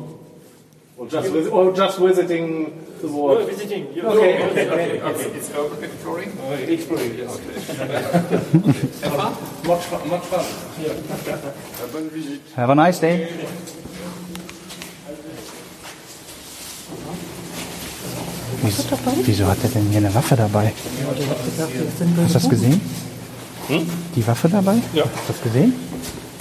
Or 0.99 1.07
just, 1.07 1.31
vis- 1.31 1.47
or 1.49 1.73
just 1.73 1.99
visiting 1.99 2.73
the 3.01 3.07
world. 3.07 3.47
visiting. 3.49 3.87
Okay, 3.87 4.43
okay, 4.51 4.69
okay, 4.69 5.01
okay. 5.01 5.31
It's 5.39 5.51
urban 5.55 5.85
exploring. 5.85 6.33
Exploring, 6.69 7.19
yes. 7.19 7.39
much 9.69 9.85
fun, 9.91 10.09
much 10.09 10.25
fun. 10.27 10.45
la 11.81 11.87
bonne 11.93 12.11
visite. 12.11 12.41
Have 12.57 12.71
a 12.71 12.75
nice 12.75 12.99
day. 12.99 13.29
Wieso, 18.63 18.83
wieso 19.25 19.47
hat 19.47 19.59
er 19.63 19.69
denn 19.69 19.87
hier 19.91 19.99
eine 19.99 20.13
Waffe 20.15 20.35
dabei? 20.35 20.73
Hast 22.25 22.31
du 22.31 22.35
das 22.35 22.49
gesehen? 22.49 22.81
Die 24.17 24.27
Waffe 24.27 24.49
dabei? 24.49 24.77
Ja. 24.95 25.05
Hast 25.05 25.29
du 25.29 25.33
das 25.33 25.43
gesehen? 25.43 25.75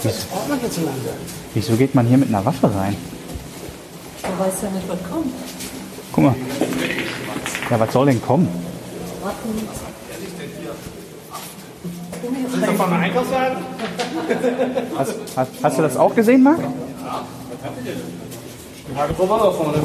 Das 0.02 0.24
braucht 0.24 0.48
man 0.48 0.58
hierzulande. 0.58 1.10
Wieso 1.54 1.76
geht 1.76 1.94
man 1.94 2.06
hier 2.06 2.18
mit 2.18 2.28
einer 2.28 2.44
Waffe 2.44 2.74
rein? 2.74 2.96
Man 4.38 4.46
weiß 4.46 4.62
ja 4.62 4.70
nicht, 4.70 4.88
was 4.88 4.98
kommt. 5.10 5.34
Guck 6.12 6.24
mal. 6.24 6.34
Ja, 7.70 7.80
was 7.80 7.92
soll 7.92 8.06
denn 8.06 8.22
kommen? 8.22 8.48
Warten. 9.22 9.68
Sind 12.52 12.66
Sie 12.66 12.74
von 12.74 12.92
Einkaufswagen? 12.92 13.58
Hast, 14.96 15.14
hast, 15.36 15.50
hast 15.62 15.78
du 15.78 15.82
das 15.82 15.96
auch 15.96 16.14
gesehen, 16.14 16.42
Marc? 16.44 16.60
Frage 18.94 19.14
wo 19.18 19.28
war 19.28 19.38
da 19.38 19.50
vorne? 19.50 19.78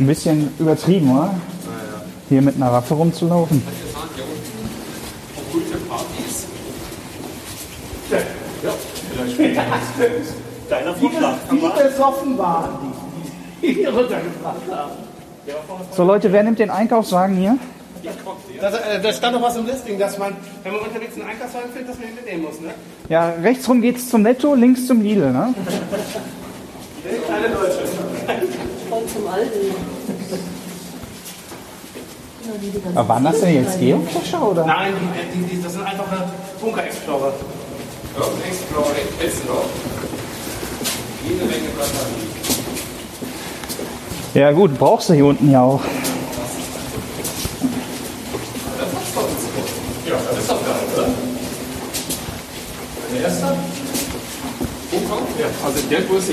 Ein 0.00 0.06
bisschen 0.06 0.54
übertrieben, 0.58 1.16
oder? 1.16 1.34
Hier 2.28 2.42
mit 2.42 2.56
einer 2.56 2.72
Waffe 2.72 2.92
rumzulaufen. 2.92 3.62
Deiner 10.68 10.94
Vorschlag. 10.94 11.34
Wie 11.50 11.82
besoffen 11.82 12.38
waren 12.38 12.92
die, 13.60 13.66
die 13.66 13.72
hier 13.74 13.88
runtergebracht 13.88 14.62
haben. 14.70 14.92
So 15.92 16.04
Leute, 16.04 16.30
wer 16.32 16.42
nimmt 16.42 16.58
den 16.58 16.70
Einkaufswagen 16.70 17.36
hier? 17.36 17.58
Das, 18.60 18.74
äh, 18.74 19.00
da 19.02 19.12
stand 19.12 19.34
doch 19.36 19.42
was 19.42 19.56
im 19.56 19.66
Listing, 19.66 19.98
dass 19.98 20.18
man, 20.18 20.36
wenn 20.62 20.72
man 20.72 20.82
unterwegs 20.82 21.14
einen 21.16 21.28
Einkaufswagen 21.28 21.70
findet, 21.70 21.90
dass 21.90 21.98
man 21.98 22.08
ihn 22.08 22.14
mitnehmen 22.14 22.44
muss, 22.44 22.60
ne? 22.60 22.70
Ja, 23.08 23.30
rechts 23.42 23.68
rum 23.68 23.80
geht's 23.80 24.08
zum 24.08 24.22
Netto, 24.22 24.54
links 24.54 24.86
zum 24.86 25.00
Lidl, 25.02 25.32
ne? 25.32 25.54
Kleine 27.26 27.48
Deutsche. 27.48 27.80
Und 28.90 29.10
zum 29.10 29.24
ganzen 29.24 30.58
Aber 32.94 33.08
waren 33.08 33.24
das 33.24 33.40
denn 33.40 33.54
jetzt 33.54 33.78
Geocacher 33.78 34.50
oder? 34.50 34.64
Nein, 34.64 34.94
die, 35.34 35.38
die, 35.38 35.56
die, 35.56 35.62
das 35.62 35.72
sind 35.72 35.84
einfache 35.84 36.24
Bunker-Explorer. 36.60 37.32
Explorer, 38.16 38.94
Explorer. 39.20 39.64
Jede 41.28 41.44
Menge 41.44 41.68
Batterien. 41.76 42.28
Ja 44.34 44.52
gut, 44.52 44.78
brauchst 44.78 45.08
du 45.08 45.14
hier 45.14 45.26
unten 45.26 45.50
ja 45.50 45.62
auch. 45.62 45.80
Ja, 50.06 50.14
das 50.30 50.38
ist 50.38 50.50
doch 50.50 50.60
geil, 50.60 50.74
oder? 50.94 51.08
Der 53.12 53.20
erste? 53.22 53.56
Bunker? 54.90 55.22
Ja, 55.38 55.46
also 55.64 55.78
in 55.80 55.88
der 55.90 56.02
Größe. 56.02 56.32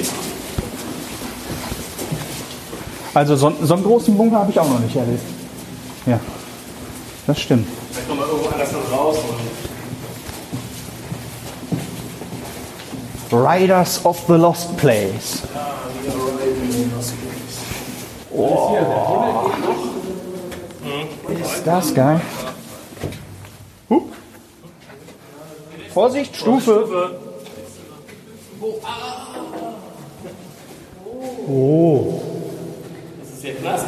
Also 3.13 3.35
so, 3.35 3.53
so 3.61 3.73
einen 3.73 3.83
großen 3.83 4.17
Bunker 4.17 4.37
habe 4.37 4.51
ich 4.51 4.59
auch 4.59 4.67
noch 4.69 4.79
nicht 4.79 4.95
erlebt. 4.95 5.23
Ja, 6.05 6.19
das 7.27 7.39
stimmt. 7.39 7.67
Vielleicht 7.91 8.09
nochmal 8.09 8.27
irgendwo 8.27 8.49
anders 8.49 8.71
noch 8.71 8.91
raus. 8.91 9.17
Und 9.17 9.74
Riders 13.31 14.05
of 14.05 14.23
the 14.27 14.33
Lost 14.33 14.77
Place. 14.77 15.41
Oh. 18.31 19.49
Ist 21.29 21.65
das 21.65 21.93
geil? 21.93 22.21
Hup. 23.89 24.13
Vorsicht, 25.93 26.35
Stufe. 26.35 27.11
Oh. 31.47 32.21
das 33.19 33.29
ist 33.29 33.41
hier 33.41 33.55
Knast. 33.55 33.85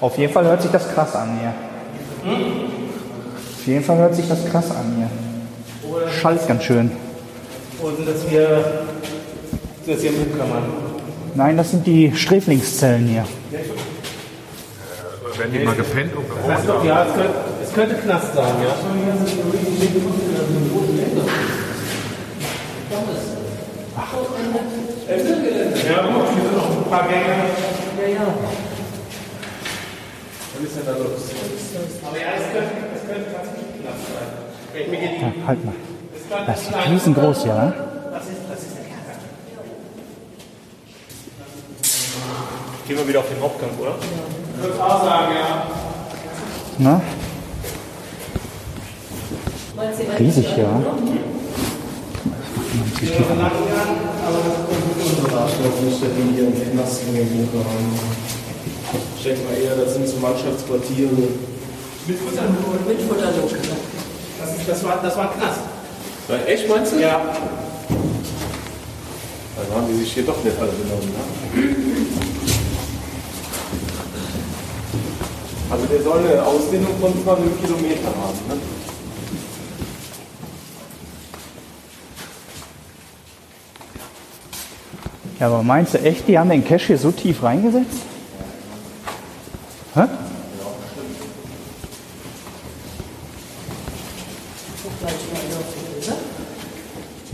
Auf 0.00 0.18
jeden 0.18 0.32
Fall 0.32 0.44
hört 0.44 0.62
sich 0.62 0.70
das 0.70 0.88
krass 0.92 1.14
an 1.14 1.38
hier. 1.40 1.54
Auf 3.58 3.66
jeden 3.66 3.84
Fall 3.84 3.96
hört 3.96 4.14
sich 4.14 4.28
das 4.28 4.44
krass 4.46 4.70
an 4.70 4.94
hier. 4.96 6.10
Schallt 6.10 6.46
ganz 6.46 6.64
schön. 6.64 7.05
Oder 7.86 7.96
sind 7.96 8.08
das 8.08 8.28
hier, 8.28 8.64
sind 9.84 9.94
das 9.94 10.02
hier 10.02 10.10
Mutkammern? 10.10 10.64
Nein, 11.36 11.56
das 11.56 11.70
sind 11.70 11.86
die 11.86 12.12
Sträflingszellen 12.16 13.06
hier. 13.06 13.24
Werden 15.38 15.52
die 15.52 15.64
mal 15.64 15.76
gepennt 15.76 16.16
und 16.16 16.24
Das 16.48 16.60
ist 16.60 16.68
doch, 16.68 16.84
ja, 16.84 17.04
es 17.04 17.14
könnte, 17.14 17.34
es 17.62 17.72
könnte 17.72 17.94
Knast 17.94 18.34
sein, 18.34 18.54
ja. 18.64 18.74
Ach. 23.96 24.14
Ja, 25.88 26.08
guck, 26.12 26.28
hier 26.34 26.42
sind 26.42 26.56
noch 26.56 26.76
ein 26.78 26.90
paar 26.90 27.06
Gänge. 27.06 27.24
Ja, 28.02 28.08
ja. 28.08 28.34
Was 30.54 30.64
ist 30.64 30.76
denn 30.76 30.86
da 30.86 30.92
los? 30.92 31.30
Aber 32.04 32.18
ja, 32.18 32.26
es 32.36 32.52
könnte, 32.52 32.70
es 32.96 33.02
könnte 33.08 33.30
tatsächlich 33.32 33.80
Knast 33.80 34.04
sein. 34.10 34.28
Ja, 35.20 35.46
halt 35.46 35.64
mal. 35.64 35.74
Das 36.28 36.62
ist 36.62 36.72
riesengroß 36.90 37.44
Kerker. 37.44 37.72
Gehen 42.86 42.98
wir 42.98 43.08
wieder 43.08 43.20
auf 43.20 43.28
den 43.28 43.40
Hauptgang, 43.40 43.70
oder? 43.80 43.94
Ich 44.56 44.62
würde 44.62 44.82
auch 44.82 45.04
sagen, 45.04 45.34
ja. 45.34 45.66
Ne? 46.78 47.00
Meinst 49.76 50.00
du, 50.00 50.04
Riesig 50.18 50.46
hier, 50.54 50.64
wa? 50.64 50.82
Das 55.36 55.80
müsste 55.82 56.06
die 56.06 56.34
hier 56.34 56.46
im 56.48 56.72
Knast 56.72 57.02
Bunker 57.06 57.64
haben. 57.64 57.98
Ich 59.16 59.22
denke 59.24 59.40
mal 59.44 59.56
eher, 59.58 59.76
das 59.76 59.94
sind 59.94 60.08
so 60.08 60.16
Mannschaftsquartiere. 60.18 61.10
Mit 62.06 62.18
Futterlok. 62.18 62.86
Mit 62.86 63.00
Futterlok. 63.02 63.50
Das, 64.40 64.66
das, 64.66 64.84
war, 64.84 64.98
das 65.02 65.16
war 65.16 65.32
ein 65.32 65.38
Knast. 65.38 65.75
Na, 66.28 66.44
echt, 66.44 66.68
meinst 66.68 66.92
du? 66.92 67.00
Ja. 67.00 67.20
Dann 69.56 69.76
haben 69.76 69.86
die 69.88 69.94
sich 70.00 70.12
hier 70.12 70.24
doch 70.24 70.42
nicht 70.42 70.58
alle 70.58 70.72
genommen. 70.72 71.12
Ne? 71.12 71.76
Also 75.70 75.86
der 75.86 76.02
soll 76.02 76.18
eine 76.18 76.44
Ausdehnung 76.44 76.94
von 77.00 77.12
über 77.12 77.36
einem 77.36 77.60
Kilometer 77.60 78.08
haben. 78.08 78.38
Ne? 78.48 78.56
Ja, 85.38 85.46
aber 85.46 85.62
meinst 85.62 85.94
du 85.94 85.98
echt, 85.98 86.26
die 86.28 86.38
haben 86.38 86.50
den 86.50 86.64
Cache 86.64 86.86
hier 86.86 86.98
so 86.98 87.10
tief 87.12 87.42
reingesetzt? 87.42 88.15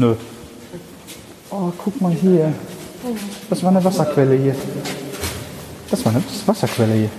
Nö. 0.03 0.17
Oh, 1.49 1.71
guck 1.79 2.01
mal 2.01 2.11
hier. 2.11 2.53
Das 3.49 3.63
war 3.63 3.71
eine 3.71 3.85
Wasserquelle 3.85 4.35
hier. 4.35 4.57
Das 5.89 6.05
war 6.05 6.13
eine 6.13 6.25
Wasserquelle 6.45 6.95
hier. 6.95 7.11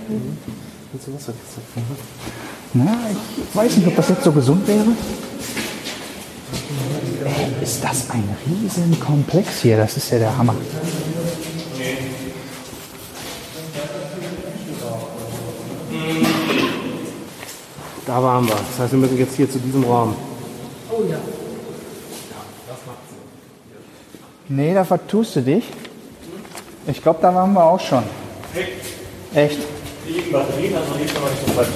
Na, 2.74 2.94
ich 3.10 3.56
weiß 3.56 3.76
nicht, 3.78 3.86
ob 3.86 3.96
das 3.96 4.10
jetzt 4.10 4.24
so 4.24 4.32
gesund 4.32 4.68
wäre. 4.68 4.84
Ey, 7.24 7.62
ist 7.62 7.82
das 7.82 8.10
ein 8.10 8.28
riesen 8.46 9.00
Komplex 9.00 9.62
hier? 9.62 9.78
Das 9.78 9.96
ist 9.96 10.10
ja 10.10 10.18
der 10.18 10.36
Hammer. 10.36 10.54
Da 18.06 18.22
waren 18.22 18.46
wir. 18.46 18.56
Das 18.56 18.78
heißt, 18.78 18.92
wir 18.92 18.98
müssen 18.98 19.16
jetzt 19.16 19.36
hier 19.36 19.50
zu 19.50 19.58
diesem 19.58 19.84
Raum. 19.84 20.14
Oh 20.90 21.02
ja. 21.10 21.16
Nee, 24.56 24.72
da 24.72 24.84
vertust 24.84 25.34
du 25.34 25.40
dich. 25.40 25.64
Ich 26.86 27.02
glaube, 27.02 27.18
da 27.20 27.34
waren 27.34 27.52
wir 27.54 27.64
auch 27.64 27.80
schon. 27.80 28.04
Echt? 29.34 29.58
Die 30.06 30.12
liegen 30.12 30.30
Batterien, 30.30 30.68
die 30.68 31.12
kann 31.12 31.22
man 31.22 31.32
nicht 31.32 31.46
so 31.46 31.52
falsch 31.54 31.68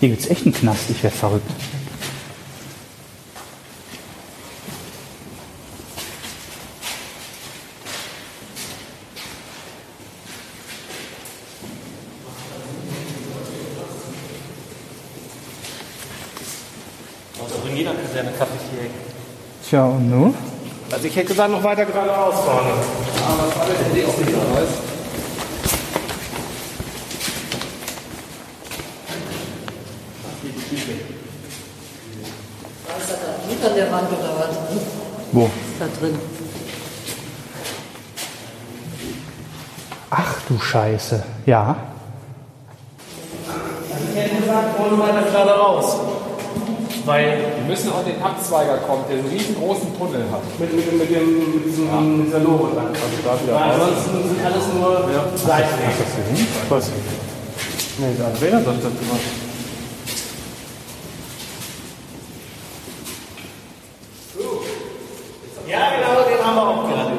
Hier 0.00 0.08
gibt's 0.08 0.26
echt 0.28 0.46
einen 0.46 0.54
Knast. 0.54 0.90
Ich 0.90 1.00
werde 1.00 1.16
verrückt. 1.16 1.48
Also 17.40 17.68
in 17.68 17.76
jeder 17.76 17.94
Kaserne 17.94 18.30
Cafetier. 18.32 18.90
Tja, 19.68 19.84
und 19.84 20.08
nun? 20.08 20.34
Also 20.90 21.06
ich 21.06 21.14
hätte 21.14 21.28
gesagt, 21.28 21.50
noch 21.50 21.62
weiter 21.62 21.84
geradeaus 21.84 22.36
vorne. 22.36 22.70
Was 32.86 33.10
hat 33.10 33.18
er 33.60 33.68
an 33.68 33.76
der 33.76 33.92
Wand 33.92 34.08
oder 34.10 34.32
was? 34.38 34.56
Wo? 35.32 35.50
Da 35.78 35.86
drin. 36.00 36.18
Ach 40.10 40.34
du 40.48 40.58
Scheiße. 40.58 41.22
Ja. 41.44 41.76
Ich 44.14 44.18
hätte 44.18 44.36
gesagt, 44.36 44.80
ohne 44.80 44.98
weiter 44.98 45.22
gerade 45.30 45.50
raus. 45.50 45.96
Weil 47.04 47.38
Wir 47.56 47.64
müssen 47.66 47.90
auch 47.92 48.04
den 48.04 48.22
Abzweiger 48.22 48.78
kommen, 48.78 49.04
der 49.08 49.18
einen 49.18 49.28
riesengroßen 49.28 49.96
Tunnel 49.98 50.24
hat. 50.30 50.42
mit, 50.58 50.72
mit, 50.74 50.92
mit, 50.98 51.10
dem, 51.10 51.54
mit, 51.54 51.64
diesem, 51.66 52.18
mit 52.18 52.26
dieser 52.26 52.40
Lore 52.40 52.74
dran. 52.74 52.88
Weil 53.46 53.70
ansonsten 53.72 54.28
sind 54.28 54.44
alles 54.44 54.64
nur 54.74 55.08
Seitenwege. 55.36 56.46
Was? 56.68 56.90
Nee, 57.98 58.14
der 58.16 58.26
Andrea 58.26 58.60
sagt 58.60 58.84
das 58.84 58.92
immer. 58.92 59.18
Ja, 65.68 65.78
genau, 65.96 66.28
den 66.28 66.46
haben 66.46 66.56
wir 66.56 66.62
auch 66.62 66.88
gerade. 66.88 67.12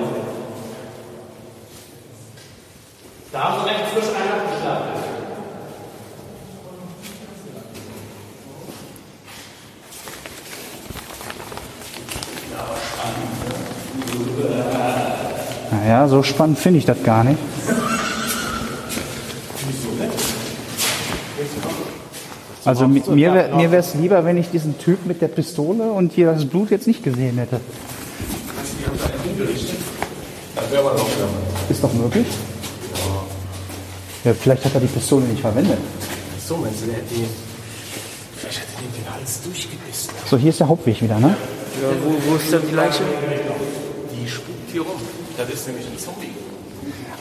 Da 3.32 3.44
haben 3.44 3.64
wir 3.64 3.72
recht 3.72 3.86
frisch 3.94 4.10
einen 4.16 4.32
abgeschlagen. 4.42 5.00
Naja, 15.72 16.08
so 16.08 16.19
spannend 16.30 16.58
finde 16.60 16.80
ich 16.80 16.86
das 16.86 17.02
gar 17.04 17.24
nicht. 17.24 17.38
Also 22.66 22.86
mi- 22.86 23.04
mir, 23.10 23.50
mir 23.56 23.72
wäre 23.72 23.78
es 23.82 23.94
lieber, 23.96 24.24
wenn 24.26 24.38
ich 24.38 24.50
diesen 24.52 24.78
Typ 24.78 25.06
mit 25.06 25.22
der 25.22 25.30
Pistole 25.30 25.84
und 25.92 26.12
hier 26.14 26.28
das 26.34 26.46
Blut 26.46 26.70
jetzt 26.72 26.88
nicht 26.88 27.04
gesehen 27.04 27.38
hätte. 27.38 27.60
Ist 31.70 31.84
doch 31.84 31.94
möglich? 31.94 32.28
Ja, 34.26 34.34
vielleicht 34.34 34.66
hat 34.66 34.74
er 34.74 34.82
die 34.82 34.88
Pistole 34.88 35.24
nicht 35.26 35.42
verwendet. 35.42 35.78
So, 36.46 36.58
meinst 36.58 36.82
du, 36.82 36.88
der 36.88 36.96
hätte 36.96 37.14
ihn. 37.16 37.26
Vielleicht 38.36 38.60
hätte 38.60 38.84
ihn 38.84 39.04
den 39.04 39.14
Hals 39.14 39.42
durchgebissen. 39.44 40.14
So, 40.30 40.38
hier 40.38 40.50
ist 40.50 40.60
der 40.60 40.68
Hauptweg 40.68 41.02
wieder, 41.02 41.18
ne? 41.20 41.36
Ja, 41.82 41.88
wo, 42.04 42.32
wo 42.32 42.36
ist 42.36 42.52
denn 42.52 42.62
die 42.70 42.76
Leiche? 42.76 43.04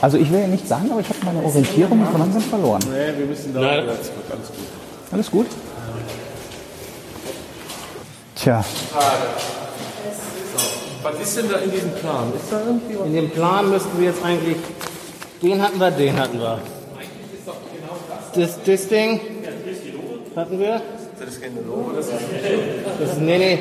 Also 0.01 0.17
ich 0.17 0.31
will 0.31 0.39
ja 0.39 0.47
nicht 0.47 0.67
sagen, 0.67 0.89
aber 0.91 1.01
ich 1.01 1.09
habe 1.09 1.19
meine 1.25 1.43
Orientierung 1.43 2.07
so 2.11 2.17
langsam 2.17 2.41
verloren. 2.41 2.81
Nee, 2.89 3.17
wir 3.17 3.25
müssen 3.25 3.53
da 3.53 3.61
zurück. 3.61 4.25
Alles 4.31 4.47
gut. 4.47 4.57
Alles 5.11 5.31
gut? 5.31 5.47
Tja, 8.35 8.63
Was 11.03 11.19
ist 11.21 11.37
denn 11.37 11.49
da 11.49 11.57
in 11.57 11.71
diesem 11.71 11.91
Plan? 11.91 12.31
Ist 12.33 12.51
da 12.51 12.61
irgendwie 12.65 12.97
was? 12.97 13.07
In 13.07 13.13
dem 13.13 13.29
Plan 13.31 13.69
müssten 13.69 13.99
wir 13.99 14.07
jetzt 14.07 14.23
eigentlich. 14.23 14.55
Den 15.41 15.61
hatten 15.61 15.79
wir, 15.79 15.91
den 15.91 16.17
hatten 16.17 16.39
wir. 16.39 16.59
Das, 18.35 18.63
das 18.63 18.87
Ding 18.87 19.19
hatten 20.35 20.59
wir. 20.59 20.81
Das 21.19 21.29
ist 21.29 21.41
keine 21.41 21.59
Lore, 21.61 21.95
das 21.97 22.05
ist. 22.07 22.15
Das, 22.99 23.17
nee, 23.17 23.37
nee. 23.37 23.59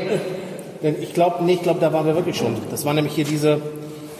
Denn 0.83 1.03
Ich 1.03 1.12
glaube, 1.12 1.42
nee, 1.44 1.55
ich 1.55 1.62
glaube, 1.62 1.81
da 1.81 1.92
waren 1.92 2.07
wir 2.07 2.14
wirklich 2.14 2.37
schon. 2.37 2.57
Das 2.70 2.85
war 2.85 2.94
nämlich 2.94 3.14
hier 3.14 3.24
diese, 3.24 3.61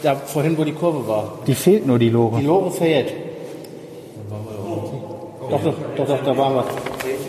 da 0.03 0.17
vorhin, 0.17 0.57
wo 0.57 0.65
die 0.65 0.73
Kurve 0.73 1.07
war. 1.07 1.39
die 1.47 1.55
fehlt 1.55 1.87
nur 1.87 1.99
die 1.99 2.11
Lore. 2.11 2.41
Die 2.41 2.47
Lore 2.47 2.71
fehlt. 2.71 3.13
Doch, 5.51 5.63
doch, 5.65 5.75
doch, 5.97 6.07
doch, 6.07 6.25
da 6.25 6.37
waren 6.37 6.55
wir. 6.57 6.65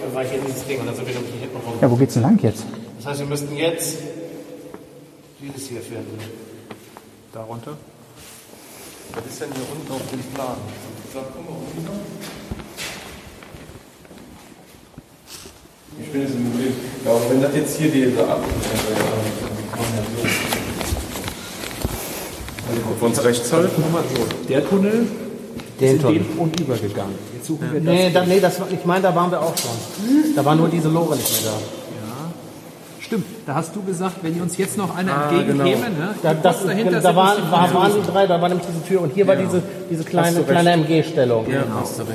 Ich 0.09 0.15
war 0.15 0.23
hier 0.25 0.39
dieses 0.45 0.65
Ding 0.65 0.79
und 0.79 0.87
dann 0.87 0.95
sind 0.95 1.07
wir 1.07 1.13
nämlich 1.13 1.31
hier 1.31 1.41
hinten 1.41 1.57
rum. 1.57 1.73
Ja, 1.81 1.89
wo 1.89 1.95
geht's 1.95 2.15
denn 2.15 2.23
lang 2.23 2.37
jetzt? 2.41 2.65
Das 2.97 3.07
heißt, 3.07 3.19
wir 3.21 3.27
müssten 3.27 3.55
jetzt 3.55 3.97
dieses 5.41 5.69
hier 5.69 5.81
finden. 5.81 6.19
Darunter? 7.31 7.77
Was 9.13 9.25
ist 9.25 9.41
denn 9.41 9.49
hier 9.53 9.63
unten 9.71 9.93
auf 9.93 10.01
dem 10.11 10.19
Plan? 10.33 10.57
Ich 16.01 16.11
bin 16.11 16.21
jetzt 16.21 16.35
im 16.35 16.51
Problem. 16.51 16.73
Ja, 17.05 17.11
aber 17.11 17.29
wenn 17.29 17.41
das 17.41 17.55
jetzt 17.55 17.77
hier 17.77 17.91
diese 17.91 18.27
Ab. 18.27 18.43
Ob 22.91 23.01
wir 23.01 23.07
uns 23.07 23.23
rechts 23.23 23.51
halten? 23.51 23.83
Der 24.47 24.67
Tunnel 24.67 25.07
Den 25.79 25.87
ist 25.87 25.93
in 25.93 26.01
Tunnel. 26.01 26.19
den 26.19 26.39
und 26.39 26.59
übergegangen. 26.59 27.15
Jetzt 27.33 27.47
suchen 27.47 27.71
wir 27.71 27.79
das. 27.81 27.93
Nee, 27.93 28.11
da, 28.11 28.25
nee 28.25 28.39
das, 28.39 28.59
ich 28.71 28.85
meine, 28.85 29.03
da 29.03 29.15
waren 29.15 29.31
wir 29.31 29.41
auch 29.41 29.55
schon. 29.57 29.71
Da 30.35 30.43
war 30.45 30.55
nur 30.55 30.69
diese 30.69 30.89
Lore 30.89 31.15
nicht 31.15 31.43
mehr 31.43 31.51
da. 31.51 31.57
Stimmt, 33.09 33.25
da 33.47 33.55
hast 33.55 33.75
du 33.75 33.81
gesagt, 33.81 34.17
wenn 34.21 34.39
uns 34.39 34.55
jetzt 34.57 34.77
noch 34.77 34.95
einer 34.95 35.31
entgegenkäme, 35.31 35.89
ne? 35.89 36.13
Da, 36.21 36.35
das, 36.35 36.63
dahinter 36.63 36.91
da 36.91 37.01
sind 37.01 37.15
waren, 37.15 37.51
war, 37.51 37.67
die 37.67 37.73
waren 37.73 37.91
die 37.95 38.11
drei, 38.11 38.27
da 38.27 38.39
war 38.39 38.49
nämlich 38.49 38.67
diese 38.67 38.83
Tür 38.83 39.01
und 39.01 39.13
hier 39.13 39.25
war 39.25 39.35
diese, 39.35 39.63
diese 39.89 40.03
kleine, 40.03 40.43
kleine 40.43 40.73
MG-Stellung. 40.73 41.45
Genau. 41.45 41.63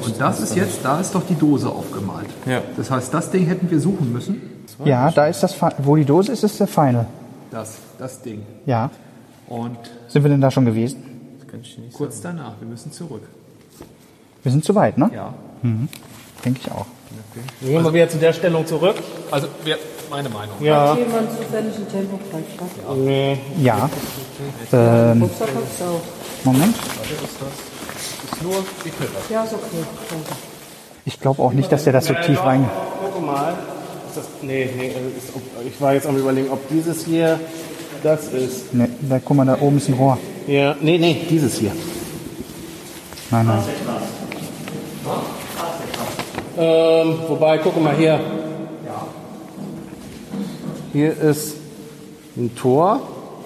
Und 0.05 0.21
das 0.21 0.39
ist 0.39 0.55
jetzt, 0.55 0.85
da 0.85 1.01
ist 1.01 1.13
doch 1.13 1.23
die 1.29 1.35
Dose 1.35 1.69
aufgemalt. 1.69 2.29
Ja. 2.47 2.61
Das 2.77 2.93
heißt, 2.93 3.13
das 3.13 3.29
Ding 3.33 3.45
hätten 3.47 3.69
wir 3.73 3.81
suchen 3.81 4.13
müssen. 4.13 4.41
Ja, 4.85 5.11
da 5.11 5.27
ist 5.27 5.43
das, 5.43 5.57
wo 5.79 5.97
die 5.97 6.05
Dose 6.05 6.31
ist, 6.31 6.45
ist 6.45 6.61
der 6.61 6.69
Final. 6.69 7.07
Das, 7.51 7.73
das 7.99 8.23
Ding. 8.23 8.43
Ja. 8.65 8.89
Und 9.49 9.79
Sind 10.09 10.23
wir 10.23 10.31
denn 10.31 10.41
da 10.41 10.51
schon 10.51 10.65
gewesen? 10.65 11.11
kurz 11.93 12.21
danach, 12.21 12.55
wir 12.61 12.69
müssen 12.69 12.91
zurück. 12.91 13.23
Wir 14.43 14.53
sind 14.53 14.65
zu 14.65 14.75
weit, 14.75 14.99
ne? 14.99 15.11
Ja. 15.15 15.33
Denke 16.45 16.61
ich 16.63 16.71
auch. 16.71 16.87
Gehen 17.61 17.83
wir 17.83 17.93
wieder 17.93 18.09
zu 18.09 18.19
der 18.19 18.33
Stellung 18.33 18.67
zurück. 18.67 18.97
Also, 19.31 19.49
wir, 19.65 19.79
meine 20.11 20.29
Meinung. 20.29 20.55
Ja. 20.61 20.91
Hat 20.91 20.99
jemand 20.99 21.31
zufällig 21.31 21.75
ein 21.77 21.89
Tempo 21.89 22.19
gleich 22.31 22.97
Nee. 22.97 23.39
Ja. 23.61 23.89
Ähm, 24.73 25.23
Rucksack 25.23 25.49
hat's 25.49 25.83
auch. 25.83 26.45
Moment. 26.45 26.75
Ja, 29.31 29.45
ist 29.45 29.55
okay. 29.55 29.85
Danke. 30.11 30.33
Ich 31.07 31.21
glaube 31.21 31.43
auch 31.43 31.53
nicht, 31.53 31.71
dass 31.71 31.85
der 31.85 31.93
das 31.93 32.07
so 32.07 32.15
tief 32.15 32.43
rein. 32.43 32.69
Guck 33.01 33.25
mal. 33.25 33.55
Ist 34.09 34.17
das, 34.19 34.27
nee, 34.43 34.71
nee, 34.77 34.89
ist, 34.89 35.33
ich 35.67 35.81
war 35.81 35.95
jetzt 35.95 36.07
am 36.07 36.17
überlegen, 36.17 36.51
ob 36.51 36.69
dieses 36.69 37.05
hier 37.05 37.41
das 38.05 38.29
ist. 38.29 38.75
Ne, 38.75 38.89
da 39.09 39.19
guck 39.19 39.37
mal, 39.37 39.47
da 39.47 39.59
oben 39.61 39.79
ist 39.79 39.89
ein 39.89 39.95
Rohr. 39.95 40.19
Ja, 40.47 40.77
nee, 40.81 40.99
nee, 40.99 41.25
dieses 41.29 41.59
hier. 41.59 41.73
Nein, 43.31 43.47
nein. 43.47 43.63
Ähm, 46.57 47.19
wobei, 47.27 47.59
guck 47.59 47.83
mal 47.83 47.97
hier. 47.97 48.21
Hier 50.93 51.17
ist 51.17 51.57
ein 52.37 52.55
Tor. 52.55 53.01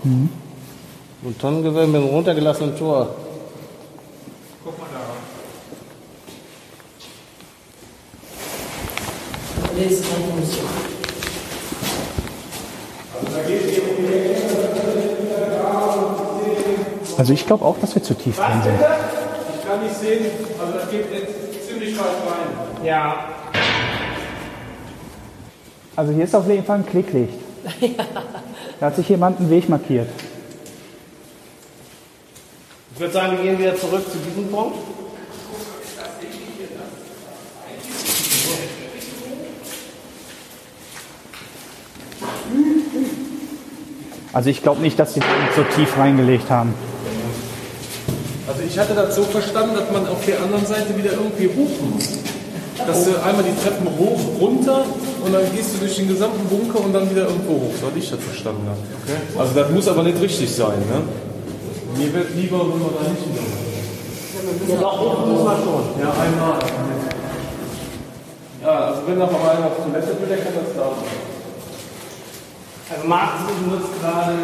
Ein 0.04 1.38
Tonnengewölbe 1.40 1.90
mit 1.90 2.02
einem 2.02 2.10
runtergelassenen 2.10 2.76
Tor. 2.76 3.14
Lesen 9.76 10.04
einfach 10.04 10.36
nicht 10.40 10.52
so. 10.52 10.58
Also 17.18 17.32
ich 17.32 17.44
glaube 17.44 17.64
auch, 17.64 17.76
dass 17.80 17.96
wir 17.96 18.02
zu 18.02 18.14
tief 18.14 18.36
drin 18.36 18.62
sind. 18.62 18.74
Ich 18.74 19.68
kann 19.68 19.82
nicht 19.82 19.96
sehen, 19.96 20.26
also 20.60 20.78
das 20.78 20.88
geht 20.88 21.12
jetzt 21.12 21.68
ziemlich 21.68 21.98
weit 21.98 22.06
rein. 22.06 22.86
Ja. 22.86 23.24
Also 25.96 26.12
hier 26.12 26.22
ist 26.22 26.36
auf 26.36 26.48
jeden 26.48 26.64
Fall 26.64 26.78
ein 26.78 26.86
Klicklicht. 26.86 27.34
Da 28.80 28.86
hat 28.86 28.94
sich 28.94 29.08
jemand 29.08 29.40
einen 29.40 29.50
Weg 29.50 29.68
markiert. 29.68 30.08
Ich 32.94 33.00
würde 33.00 33.12
sagen, 33.12 33.36
wir 33.36 33.42
gehen 33.42 33.58
wieder 33.58 33.74
zurück 33.74 34.04
zu 34.08 34.18
diesem 34.18 34.48
Punkt. 34.52 34.76
Also 44.32 44.50
ich 44.50 44.62
glaube 44.62 44.80
nicht, 44.80 44.96
dass 45.00 45.14
sie 45.14 45.20
so 45.56 45.64
tief 45.74 45.98
reingelegt 45.98 46.48
haben. 46.50 46.72
Ich 48.68 48.78
hatte 48.78 48.94
das 48.94 49.16
so 49.16 49.22
verstanden, 49.22 49.74
dass 49.76 49.90
man 49.90 50.06
auf 50.08 50.24
der 50.26 50.42
anderen 50.42 50.66
Seite 50.66 50.96
wieder 50.96 51.12
irgendwie 51.12 51.48
hoch 51.48 51.70
muss. 51.94 52.18
Dass 52.86 53.04
du 53.04 53.10
einmal 53.22 53.42
die 53.42 53.56
Treppen 53.64 53.88
hoch, 53.98 54.20
runter 54.40 54.84
und 55.24 55.32
dann 55.32 55.42
gehst 55.56 55.74
du 55.74 55.78
durch 55.78 55.96
den 55.96 56.08
gesamten 56.08 56.46
Bunker 56.48 56.84
und 56.84 56.92
dann 56.92 57.10
wieder 57.10 57.22
irgendwo 57.22 57.54
hoch. 57.54 57.72
So 57.80 57.86
hatte 57.86 57.98
ich 57.98 58.10
das 58.10 58.20
verstanden. 58.20 58.68
Okay. 59.04 59.16
Also 59.38 59.54
das 59.54 59.70
muss 59.70 59.88
aber 59.88 60.02
nicht 60.02 60.20
richtig 60.20 60.54
sein. 60.54 60.78
Ne? 60.78 61.02
Mir 61.96 62.12
wird 62.12 62.34
lieber, 62.36 62.60
wenn 62.60 62.78
wir 62.78 62.92
da 62.92 63.08
nicht 63.08 63.24
wieder 63.24 64.74
Ja, 64.74 64.80
doch, 64.80 65.00
hoch 65.00 65.26
muss 65.26 65.44
man 65.44 65.56
schon. 65.56 65.82
Ja, 66.00 66.12
einmal. 66.12 66.58
Ja, 68.62 68.86
also 68.92 69.00
wenn 69.06 69.18
noch 69.18 69.32
mal 69.32 69.56
einer 69.56 69.66
auf 69.66 69.76
Toilette 69.82 70.20
will, 70.20 70.28
der 70.28 70.38
kann 70.38 70.52
das 70.54 70.74
da 70.76 70.82
machen. 70.82 71.08
Also 72.90 73.08
Marc 73.08 73.30
nutzt 73.66 74.00
gerade. 74.00 74.34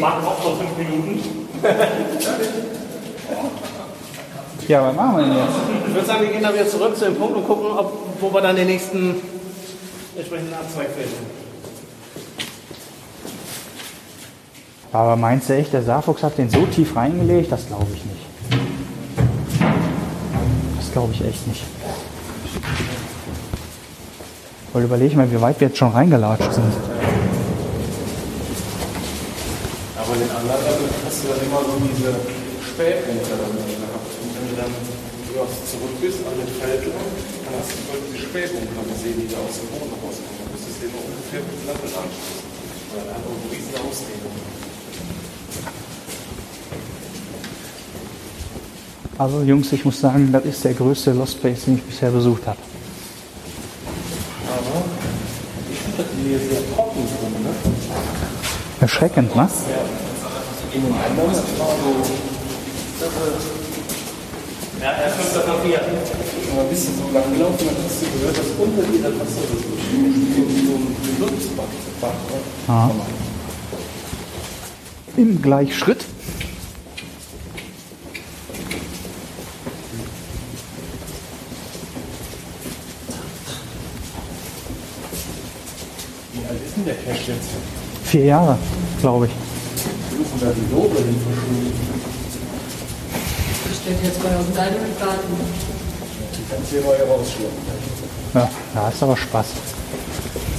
Marc 0.00 0.22
braucht 0.22 0.44
noch 0.44 0.58
fünf 0.58 0.76
Minuten. 0.76 1.48
Ja, 4.68 4.86
was 4.86 4.94
machen 4.94 5.16
wir 5.16 5.24
denn 5.24 5.34
jetzt? 5.34 5.56
Ich 5.88 5.94
würde 5.94 6.06
sagen, 6.06 6.20
wir 6.20 6.28
gehen 6.28 6.42
da 6.42 6.52
wieder 6.52 6.68
zurück 6.68 6.94
zu 6.94 7.06
dem 7.06 7.14
Punkt 7.14 7.36
und 7.36 7.46
gucken, 7.46 7.70
ob, 7.74 7.90
wo 8.20 8.34
wir 8.34 8.42
dann 8.42 8.54
den 8.54 8.66
nächsten 8.66 9.14
entsprechenden 10.14 10.52
Abzweig 10.52 10.88
finden. 10.90 11.26
Aber 14.92 15.16
meinst 15.16 15.48
du 15.48 15.54
echt, 15.54 15.72
der 15.72 15.82
Saarfuchs 15.82 16.22
hat 16.22 16.36
den 16.36 16.50
so 16.50 16.66
tief 16.66 16.94
reingelegt? 16.94 17.50
Das 17.50 17.66
glaube 17.66 17.86
ich 17.94 18.04
nicht. 18.04 18.26
Das 20.76 20.92
glaube 20.92 21.14
ich 21.14 21.24
echt 21.24 21.46
nicht. 21.46 21.62
Weil 24.74 24.84
überleg 24.84 25.16
mal, 25.16 25.32
wie 25.32 25.40
weit 25.40 25.58
wir 25.60 25.68
jetzt 25.68 25.78
schon 25.78 25.92
reingelatscht 25.92 26.52
sind. 26.52 26.74
Aber 29.96 30.14
den 30.14 30.30
anderen 30.30 30.60
hast 31.06 31.24
du 31.24 31.28
dann 31.28 31.40
immer 31.40 31.60
so 31.60 31.80
diese 31.80 32.14
Spähpunkte 32.68 33.77
dann 34.58 34.74
du 34.74 35.34
dann 35.34 35.38
ja, 35.38 35.46
zurück 35.70 35.94
bist 36.02 36.18
an 36.26 36.34
den 36.34 36.50
Feld 36.58 36.82
lang, 36.90 37.10
dann 37.46 37.54
hast 37.62 37.70
du 37.70 37.78
voll 37.86 38.00
diese 38.10 38.26
Spähbunker 38.26 38.82
gesehen, 38.90 39.22
die 39.22 39.30
da 39.30 39.38
aus 39.38 39.54
dem 39.62 39.70
Boden 39.70 39.94
rauskommen. 40.02 40.34
Du 40.34 40.50
musstest 40.50 40.82
den 40.82 40.90
ungefähr 40.98 41.42
mit 41.46 41.62
Lampe 41.62 41.86
anschließen. 41.86 42.42
Weil 42.90 43.06
er 43.06 43.14
hat 43.14 43.22
auch 43.22 43.38
eine 43.38 43.46
riesen 43.54 43.74
Ausdehnung. 43.78 44.34
Also 49.18 49.42
Jungs, 49.42 49.72
ich 49.72 49.84
muss 49.84 50.00
sagen, 50.00 50.32
das 50.32 50.44
ist 50.44 50.64
der 50.64 50.74
größte 50.74 51.12
Lost 51.12 51.40
Place, 51.40 51.64
den 51.66 51.76
ich 51.76 51.82
bisher 51.82 52.10
besucht 52.10 52.46
habe. 52.46 52.58
Aber 54.48 54.84
ich 55.70 55.78
finde 55.78 56.02
das 56.02 56.06
hier 56.22 56.38
sehr 56.38 56.62
trocken 56.74 57.02
drin, 57.02 57.42
ne? 57.42 57.50
Erschreckend, 58.80 59.34
ne? 59.34 59.48
In 60.72 60.82
den 60.82 60.94
anderen, 60.94 61.32
das 61.32 61.58
war 61.58 61.74
so 61.82 63.67
Ja, 64.80 64.92
erst 65.02 65.16
kommt 65.18 65.34
das 65.34 65.46
noch 65.46 65.62
hier. 65.64 65.80
mal 66.54 66.62
ein 66.62 66.70
bisschen 66.70 66.94
so 66.96 67.12
lang 67.12 67.32
gelaufen, 67.32 67.66
dann 67.66 67.84
hast 67.84 68.02
du 68.02 68.06
gehört, 68.18 68.38
dass 68.38 68.46
unter 68.58 68.82
das 68.82 69.20
Wasser 69.20 69.42
so 69.48 69.56
wie 70.48 70.66
so 70.66 70.74
ein? 70.74 70.96
Ja. 72.68 72.90
Im 75.16 75.42
Gleichschritt. 75.42 76.04
Wie 86.32 86.48
alt 86.48 86.60
ist 86.64 86.76
denn 86.76 86.84
der 86.84 86.94
Cash 86.94 87.28
jetzt? 87.28 87.48
Vier 88.04 88.24
Jahre, 88.26 88.58
glaube 89.00 89.26
ich. 89.26 89.32
Ist 89.32 90.40
denn 90.40 90.48
da 90.48 90.54
die 90.54 90.72
Lobe 90.72 90.98
hin 90.98 91.16
verschwunden? 91.20 91.87
Das 93.88 93.96
steht 93.96 94.04
jetzt 94.04 94.22
bei 94.22 94.36
uns 94.36 94.48
leider 94.54 94.76
im 94.76 94.98
Garten. 95.00 95.32
Die 96.36 96.42
kannst 96.50 96.70
du 96.70 96.76
hier 96.76 96.84
neu 96.84 97.10
rausschleppen. 97.10 97.56
Ja, 98.34 98.50
da 98.74 98.88
ist 98.90 99.02
aber 99.02 99.16
Spaß. 99.16 99.46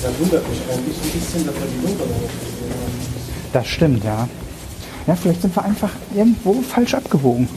Das 0.01 0.19
wundert 0.19 0.49
mich 0.49 0.59
eigentlich 0.71 0.97
ein 0.97 1.11
bisschen, 1.11 1.45
dass 1.45 1.55
wir 1.55 1.67
die 1.67 1.81
gesehen 1.81 1.99
haben. 1.99 2.89
Das 3.53 3.67
stimmt, 3.67 4.03
ja. 4.03 4.27
Ja, 5.05 5.15
vielleicht 5.15 5.43
sind 5.43 5.55
wir 5.55 5.63
einfach 5.63 5.91
irgendwo 6.15 6.61
falsch 6.63 6.95
abgewogen. 6.95 7.47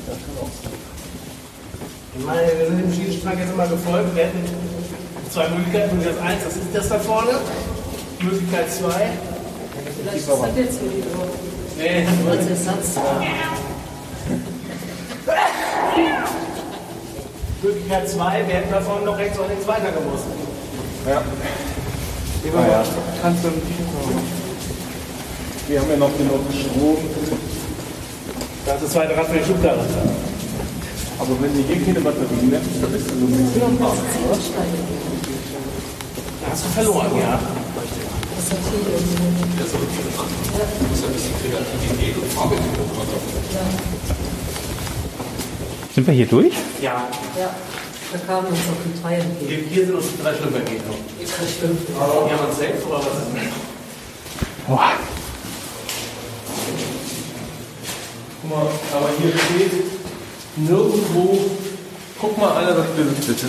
Ich 2.19 2.25
meine, 2.27 2.43
wir 2.59 2.67
sind 2.67 2.79
dem 2.79 2.93
Schießstrang 2.93 3.39
jetzt 3.39 3.53
immer 3.55 3.67
gefolgt. 3.67 4.15
Wir 4.15 4.25
hätten 4.25 4.45
zwei 5.31 5.49
Möglichkeiten. 5.49 5.97
Möglichkeit 5.97 6.23
eins, 6.23 6.45
das 6.45 6.57
ist 6.57 6.67
das 6.75 6.89
da 6.91 6.99
vorne. 6.99 7.31
Möglichkeit 8.21 8.71
zwei. 8.71 9.09
Vielleicht 10.03 10.19
ist 10.19 10.29
das 10.29 10.39
jetzt 10.55 10.81
hier 10.81 10.91
wieder 10.99 11.13
Nee, 11.79 12.07
als 12.31 12.47
Ersatz. 12.47 12.99
Möglichkeit 17.63 18.09
zwei, 18.09 18.45
wir 18.47 18.55
hätten 18.55 18.71
da 18.73 18.81
vorne 18.81 19.07
noch 19.07 19.19
rechts 19.19 19.39
und 19.39 19.49
links 19.49 19.67
weiter 19.67 19.93
gemusst. 19.93 20.25
Ja. 21.07 21.23
Ja. 22.45 22.85
Kannst 23.23 23.45
du 23.45 23.49
Wir 25.69 25.81
haben 25.81 25.91
ja 25.91 25.97
noch 25.97 26.11
genug 26.19 26.41
Strom. 26.51 26.97
Das 28.67 28.77
ist 28.77 28.85
das 28.85 28.91
zweite 28.93 29.17
Rad 29.17 29.27
für 29.27 29.39
die 29.39 29.45
Schubkarre. 29.45 29.85
Aber 31.19 31.31
wenn 31.41 31.55
du 31.55 31.63
hier 31.63 31.85
keine 31.85 32.01
Batterie 32.01 32.47
mehr 32.51 32.59
hast, 32.59 32.83
dann 32.83 32.93
bist 32.93 33.11
du 33.11 33.15
so 33.15 33.27
ein 33.27 33.31
bisschen 33.31 33.63
am 33.63 33.79
Arsch, 33.81 33.99
oder? 34.27 34.39
Da 36.41 36.51
hast 36.51 36.65
du 36.65 36.69
verloren, 36.71 37.13
ja. 37.17 37.39
Das 38.37 38.51
hat 38.51 38.59
hier 38.71 38.81
irgendwie. 38.91 39.33
Sind 45.95 46.07
wir 46.07 46.15
hier 46.15 46.27
durch? 46.27 46.55
Ja. 46.81 47.07
Ja, 47.39 47.55
da 48.13 48.19
kamen 48.19 48.47
uns 48.47 48.59
noch 48.67 48.77
die 48.85 49.03
drei 49.03 49.17
entgegen. 49.17 49.69
Hier, 49.69 49.87
sind 49.87 49.95
uns 49.95 50.07
drei 50.23 50.35
Stück 50.35 50.55
entgegen. 50.55 50.83
Das 51.21 51.51
stimmt. 51.51 51.87
Hier 51.87 52.01
haben 52.01 52.29
wir 52.29 52.49
uns 52.49 52.57
safe, 52.59 52.87
oder 52.89 52.99
was 52.99 53.07
ist 53.07 53.15
das? 53.35 54.67
Boah. 54.67 54.93
Guck 58.41 58.51
mal, 58.51 58.67
aber 58.95 59.11
hier 59.21 59.33
steht 59.33 59.73
nirgendwo. 60.57 61.51
Guck 62.19 62.39
mal 62.39 62.57
einer 62.57 62.73
das 62.73 62.87
Bild 62.89 63.27
bitte. 63.27 63.47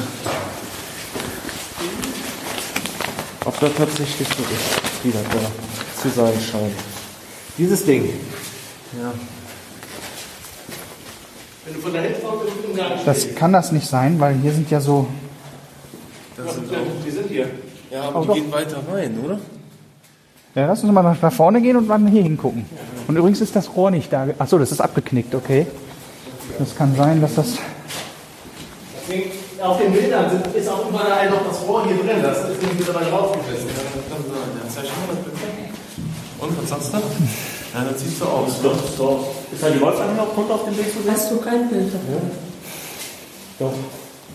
Ob 3.45 3.59
das 3.59 3.71
tatsächlich 3.77 4.27
so 4.27 4.43
ist, 4.43 5.03
wie 5.03 5.11
das 5.11 5.23
da 5.23 6.01
zu 6.01 6.09
sein 6.09 6.33
scheint. 6.41 6.75
Dieses 7.57 7.85
Ding. 7.85 8.13
Ja. 8.99 9.13
Wenn 11.65 11.73
du 11.75 11.79
von 11.79 11.93
da 11.93 11.99
hinten 12.01 12.21
kommst, 12.25 12.45
bist 12.45 12.57
im 12.69 12.75
Garten 12.75 12.99
Das 13.05 13.35
kann 13.35 13.53
das 13.53 13.71
nicht 13.71 13.87
sein, 13.87 14.19
weil 14.19 14.35
hier 14.35 14.51
sind 14.51 14.69
ja 14.69 14.81
so. 14.81 15.07
Das 16.35 16.55
sind 16.55 16.67
stehen. 16.67 16.79
Die 17.05 17.11
sind 17.11 17.27
hier. 17.29 17.47
ja, 17.89 18.01
Auch 18.01 18.15
aber 18.15 18.25
doch. 18.25 18.33
die 18.33 18.41
gehen 18.41 18.51
weiter 18.51 18.81
rein, 18.91 19.17
oder? 19.23 19.39
Ja, 20.55 20.67
lass 20.67 20.83
uns 20.83 20.91
mal 20.91 21.01
nach, 21.01 21.33
vorne 21.33 21.61
gehen 21.61 21.77
und 21.77 21.87
dann 21.87 22.05
hier 22.07 22.21
hingucken. 22.21 22.65
Und 23.07 23.15
übrigens 23.15 23.41
ist 23.41 23.55
das 23.55 23.75
Rohr 23.75 23.91
nicht 23.91 24.11
da. 24.13 24.27
Achso, 24.37 24.59
das 24.59 24.71
ist 24.71 24.81
abgeknickt, 24.81 25.33
okay. 25.33 25.65
Das 26.59 26.75
kann 26.75 26.95
sein, 26.95 27.21
dass 27.21 27.35
das. 27.35 27.57
Deswegen, 29.07 29.31
auf 29.61 29.77
den 29.81 29.91
Bildern 29.93 30.29
sind, 30.29 30.55
ist 30.55 30.69
auch 30.69 30.89
überall 30.89 31.29
noch 31.29 31.47
das 31.47 31.67
Rohr 31.67 31.85
hier 31.87 31.95
drin. 31.95 32.21
Das 32.21 32.37
ist 32.49 32.61
nicht 32.61 32.77
mittlerweile 32.77 33.09
rausgeschmissen. 33.09 33.67
Ja, 33.67 33.73
das 33.95 34.09
kann 34.09 34.23
sein. 34.27 34.49
Ja, 34.61 34.69
zeig 34.69 34.83
mal 34.83 35.15
das 35.15 35.23
bitte. 35.23 35.37
Und, 36.39 36.61
was 36.61 36.69
sagst 36.69 36.93
du? 36.93 36.97
Ja, 37.73 37.83
das 37.89 38.01
sieht 38.01 38.17
so 38.17 38.25
aus. 38.25 38.61
Doch, 38.61 38.77
doch. 38.97 39.25
Ist 39.51 39.63
da 39.63 39.69
die 39.69 39.81
Wolfgang 39.81 40.15
noch 40.15 40.37
runter 40.37 40.55
auf 40.55 40.65
dem 40.65 40.77
Weg 40.77 40.91
zu 40.93 41.01
sehen? 41.01 41.11
Hast 41.11 41.31
du 41.31 41.37
kein 41.37 41.69
Bild 41.69 41.87
davon? 41.87 42.31
Doch. 43.59 43.73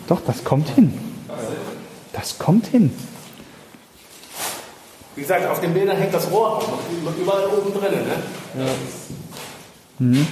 Doch, 0.07 0.21
das 0.25 0.43
kommt 0.43 0.69
hin. 0.69 0.93
Das 2.13 2.37
kommt 2.37 2.67
hin. 2.67 2.91
Wie 5.15 5.21
gesagt, 5.21 5.47
auf 5.47 5.61
den 5.61 5.73
Bildern 5.73 5.97
hängt 5.97 6.13
das 6.13 6.29
Rohr 6.31 6.57
auch 6.57 6.67
noch 6.67 7.17
überall 7.17 7.45
oben 7.47 7.73
drin. 7.73 7.93
Ne? 9.99 10.25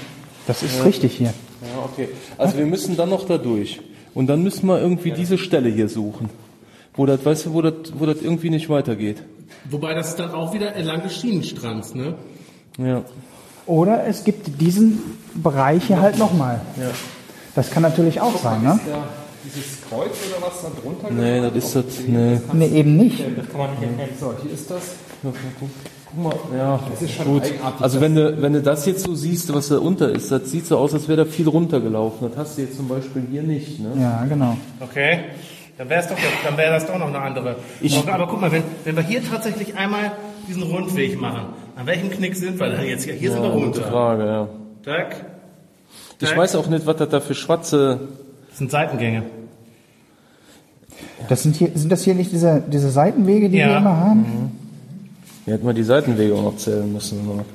Das 0.45 0.63
ist 0.63 0.83
richtig 0.83 1.17
hier. 1.17 1.33
Ja, 1.61 1.83
okay. 1.83 2.09
Also 2.37 2.57
wir 2.57 2.65
müssen 2.65 2.95
dann 2.97 3.09
noch 3.09 3.25
da 3.25 3.37
durch. 3.37 3.81
Und 4.13 4.27
dann 4.27 4.43
müssen 4.43 4.67
wir 4.67 4.79
irgendwie 4.79 5.11
diese 5.11 5.37
Stelle 5.37 5.69
hier 5.69 5.89
suchen. 5.89 6.29
Wo 6.93 7.05
das, 7.05 7.23
weißt 7.23 7.47
du, 7.47 7.53
wo 7.53 7.61
das, 7.61 7.73
wo 7.97 8.05
das 8.05 8.21
irgendwie 8.21 8.49
nicht 8.49 8.69
weitergeht. 8.69 9.21
Wobei 9.69 9.93
das 9.93 10.09
ist 10.09 10.19
dann 10.19 10.31
auch 10.31 10.53
wieder 10.53 10.73
entlang 10.75 11.03
des 11.03 11.15
Schienenstrands. 11.15 11.93
Ne? 11.93 12.15
Ja. 12.77 13.03
Oder 13.65 14.05
es 14.07 14.23
gibt 14.23 14.61
diesen 14.61 15.01
Bereich 15.35 15.85
hier 15.85 15.99
halt 16.01 16.17
nochmal. 16.17 16.61
Ja. 16.77 16.89
Das 17.55 17.69
kann 17.71 17.83
natürlich 17.83 18.21
auch 18.21 18.37
sein, 18.41 18.63
ne? 18.63 18.73
Ist 18.73 18.87
da 18.87 19.03
dieses 19.43 19.81
Kreuz 19.89 20.11
oder 20.29 20.47
was 20.47 20.61
da 20.61 20.69
drunter? 20.81 21.11
Nee, 21.11 21.41
das 21.41 21.55
ist 21.55 21.75
das. 21.75 21.85
Nee. 22.07 22.39
Nee, 22.53 22.67
eben 22.67 22.97
nicht. 22.97 23.17
So, 24.19 24.33
hier 24.41 24.51
ist 24.53 24.69
das. 24.71 24.81
Guck 26.09 26.23
mal, 26.23 26.35
ja, 26.57 26.79
Das 26.89 27.01
ist 27.01 27.11
schon 27.15 27.25
gut. 27.25 27.43
eigenartig. 27.43 27.81
Also 27.81 27.99
wenn 27.99 28.15
du, 28.15 28.41
wenn 28.41 28.53
du 28.53 28.61
das 28.61 28.85
jetzt 28.85 29.03
so 29.03 29.13
siehst, 29.15 29.53
was 29.53 29.67
da 29.67 29.77
unter 29.79 30.09
ist, 30.09 30.31
das 30.31 30.49
sieht 30.49 30.65
so 30.65 30.77
aus, 30.77 30.93
als 30.93 31.07
wäre 31.09 31.25
da 31.25 31.29
viel 31.29 31.47
runtergelaufen. 31.49 32.29
Das 32.29 32.37
hast 32.37 32.57
du 32.57 32.61
jetzt 32.61 32.77
zum 32.77 32.87
Beispiel 32.87 33.23
hier 33.29 33.43
nicht. 33.43 33.79
Ne? 33.79 33.91
Ja, 33.99 34.23
genau. 34.25 34.55
Okay. 34.79 35.19
Dann 35.77 35.89
wäre 35.89 36.07
doch, 36.07 36.15
dann 36.43 36.57
wäre 36.57 36.71
das 36.73 36.87
doch 36.87 36.97
noch 36.97 37.07
eine 37.07 37.19
andere. 37.19 37.55
aber, 37.99 38.13
aber 38.13 38.27
guck 38.27 38.41
mal, 38.41 38.51
wenn, 38.51 38.63
wenn 38.83 38.95
wir 38.95 39.03
hier 39.03 39.23
tatsächlich 39.23 39.75
einmal 39.75 40.11
diesen 40.47 40.63
Rundweg 40.63 41.19
machen, 41.21 41.47
an 41.75 41.85
welchem 41.85 42.09
Knick 42.09 42.35
sind 42.35 42.59
wir 42.59 42.69
da 42.69 42.81
jetzt? 42.81 43.03
Hier, 43.05 43.13
hier 43.13 43.31
sind 43.31 43.43
wir 43.43 43.51
Gute 43.51 43.65
runter. 43.65 43.83
Frage, 43.83 44.25
ja. 44.25 44.47
Tack. 44.83 45.25
Ich 46.19 46.35
weiß 46.35 46.55
auch 46.55 46.67
nicht, 46.67 46.85
was 46.87 46.95
das 46.97 47.09
da 47.09 47.19
für 47.19 47.35
schwarze. 47.35 47.99
Das 48.49 48.57
sind 48.57 48.71
Seitengänge. 48.71 49.23
Das 51.29 51.43
sind, 51.43 51.55
hier, 51.55 51.69
sind 51.75 51.91
das 51.91 52.03
hier 52.03 52.15
nicht 52.15 52.31
diese, 52.31 52.63
diese 52.67 52.89
Seitenwege, 52.89 53.49
die 53.49 53.57
Ja. 53.57 53.69
wir 53.69 53.77
immer 53.77 53.97
haben? 53.97 54.51
Hier 55.45 55.53
hätten 55.53 55.67
wir 55.67 55.73
die 55.73 55.83
Seitenwege 55.83 56.33
auch 56.33 56.41
noch 56.43 56.57
zählen 56.57 56.91
müssen. 56.91 57.19
aber- 57.29 57.45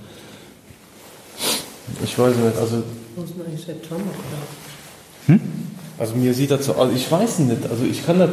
Ich 2.05 2.17
weiß 2.17 2.37
nicht, 2.37 2.57
also, 2.57 2.83
Muss 3.17 3.35
man 3.37 3.47
eigentlich 3.49 3.67
jetzt 3.67 3.87
schon 3.87 3.99
noch, 3.99 4.07
oder? 4.07 5.41
Also 6.03 6.17
mir 6.17 6.35
sieht 6.35 6.51
das 6.51 6.67
so 6.67 6.75
aus. 6.75 6.91
Ich 6.93 7.11
weiß 7.11 7.39
nicht, 7.41 7.63
also 7.71 7.85
ich 7.85 8.05
kann 8.05 8.19
das. 8.19 8.31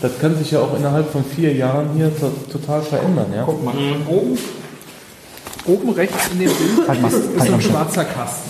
Das 0.00 0.18
kann 0.18 0.34
sich 0.38 0.50
ja 0.52 0.60
auch 0.60 0.74
innerhalb 0.74 1.12
von 1.12 1.22
vier 1.22 1.52
Jahren 1.52 1.90
hier 1.94 2.10
to 2.18 2.32
total 2.50 2.80
verändern, 2.80 3.26
ja? 3.36 3.42
Guck 3.44 3.62
mal, 3.62 3.74
oben, 4.08 4.38
oben 5.66 5.90
rechts 5.90 6.30
in 6.32 6.38
dem 6.38 6.48
Bild 6.48 6.88
Halt 6.88 7.06
ist, 7.06 7.16
ist 7.18 7.40
halt 7.40 7.52
ein 7.52 7.60
schwarzer 7.60 8.04
Kasten. 8.06 8.48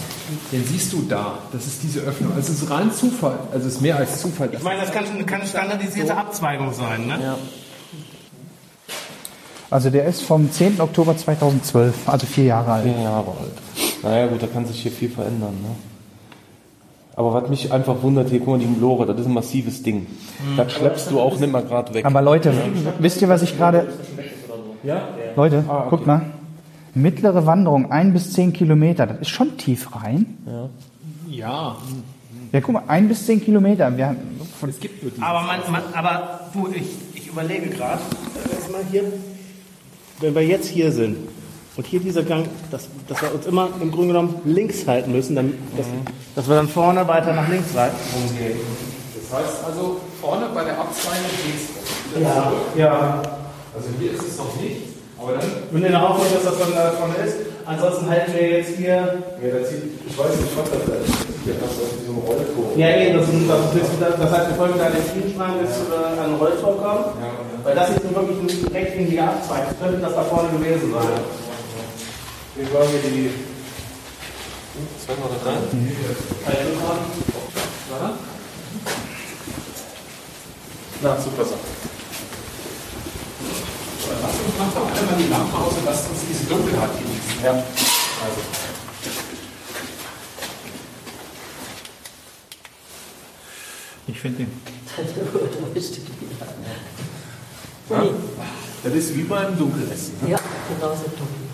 Den 0.53 0.64
siehst 0.64 0.93
du 0.93 1.05
da. 1.09 1.38
Das 1.53 1.66
ist 1.66 1.82
diese 1.82 2.03
Öffnung. 2.03 2.32
Also 2.36 2.53
es 2.53 2.62
ist 2.62 2.70
rein 2.70 2.93
Zufall. 2.93 3.41
Also 3.53 3.66
es 3.66 3.74
ist 3.74 3.80
mehr 3.80 3.97
als 3.97 4.20
Zufall. 4.20 4.49
Ich 4.53 4.62
meine, 4.62 4.82
das 4.82 4.93
kann, 4.93 5.05
kann 5.26 5.41
eine 5.41 5.51
standardisierte 5.51 6.16
Abzweigung 6.16 6.72
sein. 6.72 7.09
Ne? 7.09 7.18
Ja. 7.20 7.38
Also 9.70 9.91
der 9.91 10.05
ist 10.05 10.22
vom 10.22 10.53
10. 10.53 10.80
Oktober 10.80 11.16
2012, 11.16 11.95
also 12.07 12.26
vier 12.26 12.45
Jahre 12.45 12.70
alt. 12.70 12.84
Zehn 12.84 13.03
Jahre 13.03 13.30
alt. 13.30 14.05
Naja 14.05 14.28
gut, 14.28 14.41
da 14.41 14.47
kann 14.47 14.64
sich 14.66 14.80
hier 14.80 14.93
viel 14.93 15.11
verändern. 15.11 15.57
Ne? 15.62 15.89
Aber 17.17 17.35
was 17.35 17.51
mich 17.51 17.73
einfach 17.73 18.03
wundert, 18.03 18.31
hier, 18.31 18.39
guck 18.39 18.49
mal, 18.49 18.59
die 18.59 18.81
Lore, 18.81 19.07
das 19.07 19.21
ist 19.21 19.27
ein 19.27 19.35
massives 19.35 19.83
Ding. 19.83 20.07
Das 20.57 20.73
schleppst 20.73 21.11
du 21.11 21.21
auch 21.21 21.39
nicht 21.39 21.53
mal 21.53 21.63
gerade 21.63 21.93
weg. 21.93 22.05
Aber 22.05 22.23
Leute, 22.23 22.53
wisst 22.99 23.21
ihr, 23.21 23.29
was 23.29 23.43
ich 23.43 23.57
gerade... 23.57 23.89
Ja? 24.83 25.09
Leute, 25.37 25.65
guckt 25.91 26.07
mal. 26.07 26.23
Mittlere 26.95 27.47
Wanderung, 27.47 27.93
ein 27.93 28.13
bis 28.13 28.33
zehn 28.33 28.53
Kilometer, 28.53 29.07
das 29.07 29.21
ist 29.21 29.29
schon 29.29 29.57
tief 29.57 29.95
rein. 29.95 30.39
Ja, 31.29 31.77
Ja, 32.53 32.61
guck 32.61 32.73
mal, 32.73 32.83
ein 32.89 33.07
bis 33.07 33.27
zehn 33.27 33.41
Kilometer. 33.45 33.97
Wir 33.97 34.07
haben 34.09 34.17
von, 34.59 34.71
es 34.71 34.81
gibt 34.81 35.03
nur 35.03 35.13
die. 35.13 35.23
Aber, 35.23 35.43
man, 35.43 35.61
man, 35.71 35.83
aber 35.95 36.41
du, 36.53 36.69
ich, 36.75 36.89
ich 37.15 37.29
überlege 37.29 37.69
gerade, 37.69 38.01
erstmal 38.53 38.83
hier, 38.91 39.05
wenn 40.21 40.35
wir 40.35 40.45
jetzt 40.45 40.69
hier 40.69 40.91
sind 40.91 41.17
und 41.81 41.87
hier 41.87 42.01
dieser 42.01 42.22
Gang, 42.24 42.45
dass, 42.70 42.89
dass 43.09 43.22
wir 43.22 43.35
uns 43.35 43.47
immer 43.47 43.68
im 43.81 43.91
Grunde 43.91 44.09
genommen 44.09 44.35
links 44.45 44.87
halten 44.87 45.12
müssen, 45.12 45.35
dann, 45.35 45.55
dass, 45.78 45.87
dass 46.37 46.47
wir 46.47 46.57
dann 46.57 46.68
vorne 46.68 47.09
weiter 47.09 47.33
nach 47.33 47.49
links 47.49 47.68
rumgehen. 47.74 48.61
Das 49.16 49.39
heißt 49.41 49.64
also, 49.64 49.97
vorne 50.20 50.45
bei 50.55 50.62
der 50.64 50.78
Abzweigung 50.78 51.24
geht's. 51.41 52.20
Ja, 52.22 52.53
ja. 52.76 53.22
Also 53.74 53.89
hier 53.99 54.12
ist 54.12 54.28
es 54.28 54.37
noch 54.37 54.55
nicht, 54.61 54.93
aber 55.16 55.33
dann. 55.41 55.49
Wenn 55.70 55.85
ihr 55.85 55.89
noch 55.91 56.11
aufpasst, 56.11 56.35
dass 56.35 56.45
das 56.45 56.59
dann 56.59 56.72
da 56.74 56.91
vorne 57.01 57.14
ist. 57.24 57.37
Ansonsten 57.64 58.11
halten 58.11 58.33
wir 58.35 58.59
jetzt 58.59 58.76
hier. 58.76 58.93
Ja, 59.41 59.49
das 59.59 59.70
sieht, 59.70 59.85
ich 60.07 60.18
weiß 60.18 60.37
nicht, 60.37 60.53
was 60.59 60.68
das 60.68 60.85
ist. 60.85 61.16
Das 61.49 61.57
ja 61.57 61.64
so. 62.05 62.76
Ja, 62.76 62.89
eben, 62.95 63.16
das, 63.16 63.24
das, 63.24 63.89
ist- 63.89 64.20
das 64.20 64.31
heißt, 64.31 64.49
wir 64.51 64.57
folgen 64.57 64.74
da 64.76 64.91
den 64.91 65.01
Schienenstrang, 65.09 65.57
bis 65.64 65.70
wir 65.89 65.97
an 66.20 66.28
den 66.33 66.37
Rolltor 66.37 66.76
kommen. 66.76 67.05
Weil 67.64 67.74
das 67.74 67.89
ist 67.91 68.05
nun 68.05 68.14
wirklich 68.14 68.37
ein 68.68 68.72
rechtwinkliger 68.72 69.24
Abzweig. 69.24 69.64
Könnte 69.81 69.99
das 69.99 70.14
da 70.14 70.22
vorne 70.24 70.49
gewesen 70.51 70.93
sein. 70.93 71.50
Wie 72.61 72.75
war 72.75 72.87
hier 72.87 73.01
die. 73.01 73.31
Zwei 75.03 75.15
mal 75.15 75.31
da 75.33 75.51
rein? 75.51 75.63
Na, 81.03 81.19
super 81.19 81.45
Sache. 81.45 81.59
Mach 84.59 84.75
doch 84.75 84.87
einmal 84.87 85.17
die 85.19 85.29
Lampe 85.29 85.57
aus 85.57 85.73
und 85.73 85.87
lasst 85.87 86.11
uns 86.11 86.19
diese 86.29 86.45
Dunkelheit 86.45 86.91
genießen. 86.99 87.43
Ja. 87.43 87.53
Also. 87.53 88.41
ich 94.07 94.21
finde 94.21 94.45
den. 94.45 94.61
Das 98.83 98.95
ist 98.95 99.17
wie 99.17 99.23
beim 99.23 99.57
Dunkelessen. 99.57 100.15
Ja, 100.29 100.39
genauso 100.69 101.05
dunkel. 101.05 101.51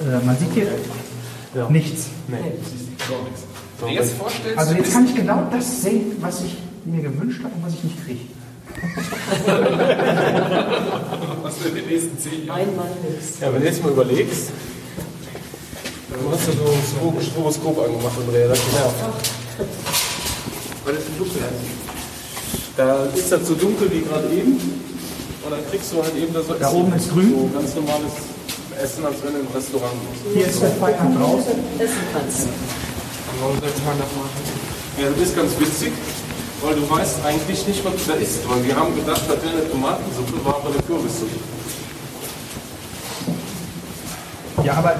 Äh, 0.00 0.24
man 0.24 0.36
sieht 0.38 0.52
hier 0.54 0.66
nichts. 1.70 2.06
Wenn 2.28 3.88
ihr 3.88 3.94
jetzt 3.94 4.12
vorstellst, 4.14 4.58
Also 4.58 4.72
du 4.74 4.78
jetzt 4.80 4.92
kann 4.92 5.06
ich 5.06 5.14
genau 5.14 5.46
das 5.50 5.82
sehen, 5.82 6.16
was 6.20 6.42
ich 6.42 6.56
mir 6.84 7.02
gewünscht 7.02 7.40
habe 7.44 7.54
und 7.54 7.64
was 7.66 7.74
ich 7.74 7.84
nicht 7.84 8.04
kriege. 8.04 8.20
was 11.42 11.54
wir 11.62 11.70
in 11.70 11.76
den 11.76 11.86
nächsten 11.86 12.18
zehn 12.18 12.46
Jahren. 12.46 12.60
Ein 12.60 12.76
Mann 12.76 12.86
höchst. 13.02 13.40
Ja, 13.40 13.52
wenn 13.52 13.60
du 13.60 13.66
jetzt 13.66 13.82
mal 13.82 13.92
überlegst, 13.92 14.50
du 16.10 16.30
hast 16.30 16.46
ja 16.46 16.52
so 16.52 16.70
ein 16.70 16.82
Stro- 16.82 17.20
Stroboskop 17.22 17.78
angemacht, 17.84 18.12
Andrea, 18.24 18.48
das 18.48 18.58
nervt. 18.72 18.94
Weil 20.84 20.94
das 20.94 21.04
so 21.04 21.10
dunkel 21.24 21.42
ist. 21.42 22.76
Da 22.76 23.04
ist 23.06 23.32
das 23.32 23.46
so 23.48 23.54
dunkel 23.54 23.90
wie 23.92 24.00
gerade 24.02 24.28
eben 24.28 24.52
und 24.52 25.50
dann 25.50 25.60
kriegst 25.70 25.92
du 25.92 26.02
halt 26.02 26.14
eben 26.16 26.32
da 26.32 26.42
so 26.42 26.54
Da 26.54 26.70
oben 26.70 26.92
ist 26.94 27.10
grün. 27.10 27.30
So 27.30 27.50
ganz 27.58 27.74
normales 27.74 28.12
Essen, 28.78 29.04
als 29.04 29.16
wenn 29.24 29.34
du 29.34 29.40
im 29.40 29.48
Restaurant 29.54 29.94
bist. 30.10 30.22
Hier 30.34 30.46
ist 30.46 30.62
der 30.62 30.70
Feier 30.70 31.10
draußen. 31.18 31.52
Essen 31.78 32.04
kannst. 32.12 32.48
Ja, 34.98 35.10
das 35.10 35.28
ist 35.28 35.36
ganz 35.36 35.52
witzig, 35.58 35.92
weil 36.62 36.74
du 36.74 36.90
weißt 36.90 37.24
eigentlich 37.24 37.66
nicht, 37.66 37.84
was 37.84 38.06
da 38.06 38.14
ist. 38.14 38.48
Weil 38.48 38.64
wir 38.64 38.76
haben 38.76 38.94
gedacht, 38.94 39.22
das 39.28 39.42
wäre 39.42 39.58
eine 39.58 39.70
Tomatensuppe, 39.70 40.44
war 40.44 40.56
aber 40.56 40.70
eine 40.70 40.82
Kürbissuppe. 40.82 41.38
Ja, 44.64 44.74
aber 44.74 44.96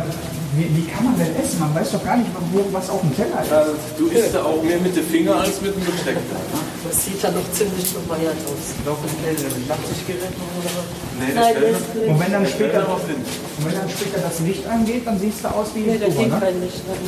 wie, 0.59 0.67
wie 0.77 0.87
kann 0.91 1.05
man 1.05 1.17
denn 1.19 1.31
essen? 1.37 1.61
Man 1.61 1.75
weiß 1.75 1.93
doch 1.93 2.05
gar 2.05 2.17
nicht, 2.17 2.31
wo, 2.53 2.65
was 2.73 2.91
auf 2.91 3.01
dem 3.01 3.15
Teller 3.15 3.41
ist. 3.43 3.51
Ja, 3.51 3.65
du 3.97 4.07
isst 4.09 4.35
ja 4.35 4.43
auch 4.43 4.63
mehr 4.63 4.79
mit 4.79 4.95
den 4.97 5.05
Fingern 5.07 5.39
als 5.39 5.61
mit 5.61 5.75
dem 5.77 5.85
Besteck. 5.85 6.17
Das 6.85 7.05
sieht 7.05 7.23
dann 7.23 7.35
noch 7.35 7.47
ziemlich 7.53 7.85
bescheuert 7.95 8.37
aus. 8.47 8.65
Nee, 11.19 11.33
Nein, 11.35 11.55
der 11.61 11.71
ist 11.71 11.93
blind. 11.93 12.09
Und 12.11 12.21
wenn 12.21 12.33
dann 12.33 12.47
später, 12.47 12.81
darauf 12.81 13.07
hin. 13.07 13.17
und 13.17 13.67
wenn 13.67 13.75
dann 13.75 13.89
später 13.91 14.19
das 14.19 14.41
Licht 14.41 14.67
angeht, 14.67 15.07
dann 15.07 15.19
siehst 15.19 15.45
du 15.45 15.49
aus 15.49 15.69
wie 15.75 15.81
Nee, 15.81 15.93
ein 15.93 16.01
der 16.01 16.07
Pulver, 16.07 16.23
geht 16.23 16.33
ne? 16.33 16.41
kein 16.41 16.61
Licht 16.63 16.83
rein. 16.89 17.05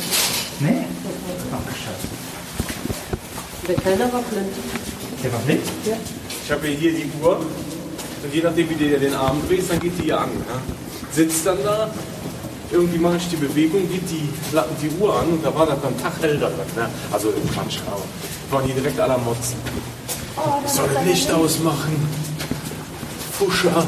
Nee? 0.59 0.85
Ach, 1.51 1.75
scheiße. 1.75 2.07
Der 3.67 3.75
Kellner 3.75 4.13
war 4.13 4.21
blind. 4.23 4.53
Der 5.23 5.33
war 5.33 5.39
blind? 5.39 5.63
Ja. 5.85 5.93
Ich 6.45 6.51
habe 6.51 6.67
ja 6.67 6.73
hier 6.77 6.91
die 6.93 7.09
Uhr 7.21 7.37
und 8.23 8.33
je 8.33 8.41
nachdem, 8.41 8.69
wie 8.69 8.75
du 8.75 8.99
den 8.99 9.13
Arm 9.13 9.41
drehst, 9.47 9.71
dann 9.71 9.79
geht 9.79 9.97
die 9.99 10.03
hier 10.03 10.19
an. 10.19 10.29
Ja? 10.47 10.61
Sitzt 11.11 11.45
dann 11.45 11.57
da, 11.63 11.89
irgendwie 12.71 12.97
mache 12.97 13.17
ich 13.17 13.27
die 13.29 13.35
Bewegung, 13.35 13.89
geht 13.89 14.09
die, 14.09 14.29
die 14.81 14.89
Uhr 14.99 15.19
an 15.19 15.27
und 15.27 15.45
da 15.45 15.53
war 15.53 15.65
das 15.65 15.79
beim 15.79 15.99
Tag 16.01 16.13
hell 16.21 16.37
da 16.37 16.47
drin. 16.47 16.57
Ne? 16.75 16.89
Also 17.11 17.29
im 17.29 17.49
Quatsch, 17.51 17.79
aber 17.85 18.01
waren 18.49 18.67
die 18.67 18.73
direkt 18.73 18.99
aller 18.99 19.17
Motzen. 19.17 19.55
Ich 20.65 20.71
soll 20.71 20.89
Licht 21.05 21.31
ausmachen. 21.31 22.07
Fuscher. 23.37 23.85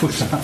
Fuscher. 0.00 0.26
Das 0.30 0.40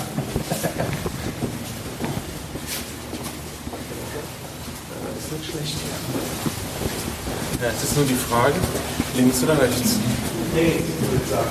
ist 5.18 5.32
nicht 5.32 5.50
schlecht. 5.50 5.76
Ja, 7.62 7.68
es 7.76 7.84
ist 7.84 7.96
nur 7.96 8.06
die 8.06 8.14
Frage, 8.14 8.54
links 9.16 9.42
oder 9.42 9.60
rechts? 9.60 9.96
Würde 10.52 11.22
ich 11.22 11.30
sagen. 11.30 11.50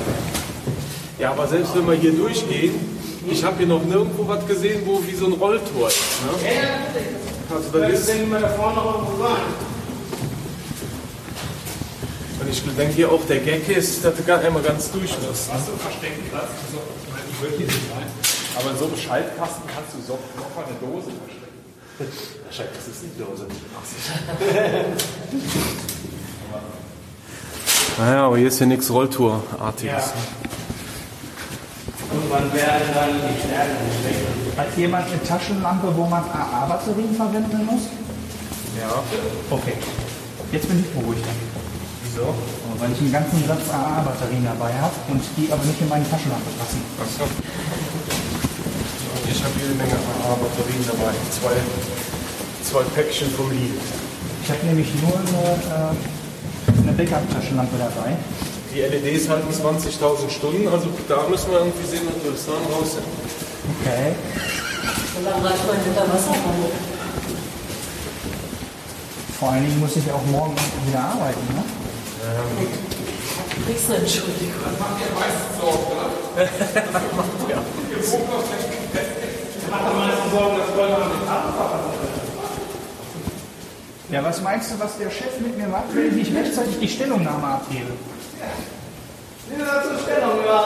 Ja, 1.20 1.32
aber 1.32 1.48
selbst 1.48 1.76
wenn 1.76 1.88
wir 1.88 1.96
hier 1.96 2.14
durchgehen, 2.14 2.99
ich 3.32 3.44
habe 3.44 3.58
hier 3.58 3.68
noch 3.68 3.84
nirgendwo 3.84 4.28
was 4.28 4.46
gesehen, 4.48 4.82
wo 4.86 5.02
wie 5.06 5.16
so 5.16 5.26
ein 5.28 5.34
Rolltor 5.34 5.88
ist. 5.88 6.00
Ne? 6.24 6.32
Also 7.54 7.70
da 7.72 7.86
ist, 7.88 8.10
da 8.10 8.14
vorne 8.50 8.82
irgendwo 8.82 9.24
sein. 9.24 9.42
und 12.42 12.50
ich 12.50 12.64
denke 12.76 12.94
hier 12.94 13.12
auch, 13.12 13.26
der 13.28 13.40
Gag 13.40 13.68
ist, 13.70 14.04
dass 14.06 14.16
du 14.16 14.24
gar 14.24 14.40
einmal 14.40 14.62
ganz 14.62 14.92
durch 14.92 15.12
musst. 15.28 15.52
Hast 15.52 15.68
du 15.68 15.72
einen 15.72 15.82
versteckten 15.82 16.30
Platz? 16.30 16.50
Also, 16.66 16.80
ich 17.04 17.12
meine, 17.12 17.26
ich 17.32 17.42
würde 17.42 17.58
hier 17.58 17.66
nicht 17.68 17.92
rein. 17.96 18.08
Aber 18.56 18.72
in 18.72 18.78
so 18.78 18.86
einem 18.86 18.98
Schaltkasten 18.98 19.64
kannst 19.68 19.94
du 19.96 20.02
so 20.06 20.20
noch 20.38 20.56
mal 20.56 20.66
eine 20.66 20.76
Dose 20.80 21.12
verstecken. 21.12 21.50
Scheiße, 22.52 22.70
das 22.76 22.88
ist 22.88 23.04
die 23.04 23.14
Dose. 23.20 23.46
Naja, 27.98 28.28
aber 28.28 28.38
hier 28.38 28.48
ist 28.48 28.60
ja 28.62 28.66
nichts 28.66 28.90
Rolltour-artiges. 28.90 30.14
Und 32.12 32.30
man 32.30 32.52
werde 32.54 32.90
dann 32.94 33.14
die 33.22 33.38
Sterne 33.38 33.74
nicht 33.86 34.02
schlechter. 34.02 34.32
Hat 34.58 34.76
jemand 34.76 35.06
eine 35.08 35.24
Taschenlampe, 35.24 35.88
wo 35.96 36.06
man 36.06 36.24
AA-Batterien 36.26 37.14
verwenden 37.16 37.66
muss? 37.66 37.86
Ja. 38.74 39.04
Okay. 39.50 39.74
Jetzt 40.52 40.68
bin 40.68 40.80
ich 40.80 40.90
beruhigt. 40.90 41.24
Wieso? 42.04 42.34
Weil 42.80 42.92
ich 42.92 43.00
einen 43.00 43.12
ganzen 43.12 43.46
Satz 43.46 43.62
AA-Batterien 43.70 44.44
dabei 44.44 44.74
habe 44.82 44.96
und 45.10 45.22
die 45.38 45.52
aber 45.52 45.64
nicht 45.64 45.80
in 45.82 45.90
meine 45.90 46.10
Taschenlampe 46.10 46.50
passen. 46.58 46.82
Achso. 46.98 47.26
Ich 49.30 49.44
habe 49.44 49.54
jede 49.62 49.76
Menge 49.78 49.94
AA-Batterien 49.94 50.84
dabei. 50.90 51.14
Zwei, 51.30 51.54
zwei 52.66 52.84
Päckchen 52.96 53.30
vom 53.38 53.52
Lidl. 53.52 53.78
Ich 54.44 54.50
habe 54.50 54.66
nämlich 54.66 54.90
nur 55.06 55.14
eine, 55.14 55.94
äh, 55.94 56.82
eine 56.82 56.92
Backup-Taschenlampe 56.98 57.78
dabei. 57.78 58.18
Die 58.74 58.82
LEDs 58.82 59.28
halten 59.28 59.52
20.000 59.52 60.30
Stunden, 60.30 60.68
also 60.68 60.90
da 61.08 61.28
müssen 61.28 61.52
wir 61.52 61.60
irgendwie 61.60 61.88
sehen, 61.88 62.06
dass 62.06 62.24
wir 62.24 62.32
das 62.32 62.46
dann 62.46 62.56
raus 62.72 62.94
sind. 62.94 63.06
Okay. 63.82 64.14
Und 65.18 65.26
dann 65.26 65.42
reicht 65.44 65.66
man 65.68 65.76
mit 65.78 65.96
der 65.96 66.04
Wasserpfanne. 66.04 66.70
Vor 69.40 69.52
allen 69.52 69.66
Dingen 69.66 69.80
muss 69.80 69.96
ich 69.96 70.12
auch 70.12 70.26
morgen 70.28 70.56
wieder 70.86 71.00
arbeiten. 71.00 71.40
Ne? 71.56 71.64
Du 73.56 73.66
kriegst 73.66 73.90
eine 73.90 74.00
Entschuldigung. 74.00 74.54
Macht 74.80 75.02
am 79.86 80.00
meisten 80.00 80.32
Sorgen, 80.32 80.58
dass 80.58 80.70
Leute 80.76 80.96
an 80.96 81.10
den 81.10 81.28
Abfahrt 81.28 81.80
Ja, 84.12 84.24
was 84.24 84.42
meinst 84.42 84.72
du, 84.72 84.80
was 84.80 84.98
der 84.98 85.10
Chef 85.10 85.40
mit 85.40 85.58
mir 85.58 85.68
macht, 85.68 85.94
wenn 85.94 86.08
ich 86.08 86.14
nicht 86.14 86.36
rechtzeitig 86.36 86.80
die 86.80 86.88
Stellungnahme 86.88 87.48
abgebe? 87.48 87.92
Ja, 88.40 89.84
zur 89.84 90.00
Stellung, 90.00 90.40
ja, 90.46 90.60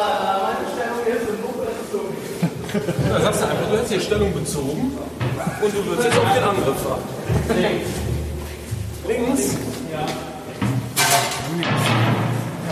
meine 0.43 0.65
Stellung 0.69 1.01
ist 1.07 1.29
im 1.29 1.37
Buch, 1.41 1.57
das 1.65 1.73
ist 1.81 1.91
so. 1.91 2.01
Da 3.09 3.21
sagst 3.21 3.41
du 3.41 3.45
einfach, 3.45 3.69
du 3.71 3.77
hast 3.77 3.89
hier 3.89 4.01
Stellung 4.01 4.33
bezogen 4.33 4.97
und 5.61 5.73
du 5.73 5.85
würdest 5.85 6.07
jetzt 6.07 6.19
auf 6.19 6.33
den 6.33 6.43
Angriff 6.43 6.77
fahren. 6.83 7.01
Links. 7.57 7.89
Links? 9.07 9.57
Ja, 9.91 10.05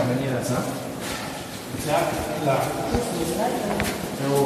wenn 0.08 0.24
ihr 0.24 0.38
das 0.38 0.48
sagt. 0.48 0.68
Ja, 1.86 1.98
klar. 2.42 2.62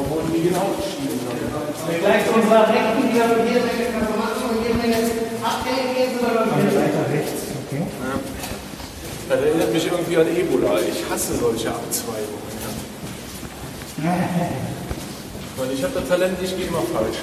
wo 0.09 0.21
die 0.33 0.49
genau 0.49 0.73
geschieden 0.73 1.21
haben. 1.53 1.99
Gleich 1.99 2.25
zu 2.25 2.33
unserer 2.33 2.67
Rechten, 2.69 2.97
die 2.97 3.13
wir 3.13 3.27
hier 3.45 3.61
Menge 3.61 3.85
Informationen 3.93 4.57
und 4.57 4.65
hier 4.65 4.73
Menge 4.73 4.97
Abgänge 5.43 5.93
gehen, 5.93 6.17
sind 6.17 6.21
wir 6.21 6.33
Weiter 6.33 7.05
rechts. 7.13 7.46
Das 9.29 9.41
erinnert 9.41 9.73
mich 9.73 9.85
irgendwie 9.85 10.17
an 10.17 10.27
Ebola. 10.27 10.79
Ich 10.79 11.03
hasse 11.09 11.35
solche 11.35 11.69
Abzweigungen. 11.69 12.47
Ja. 14.03 14.15
Weil 15.57 15.71
ich 15.73 15.83
habe 15.83 15.93
das 15.95 16.07
Talent, 16.07 16.37
ich 16.41 16.55
gehe 16.55 16.67
immer 16.67 16.83
falsch. 16.93 17.17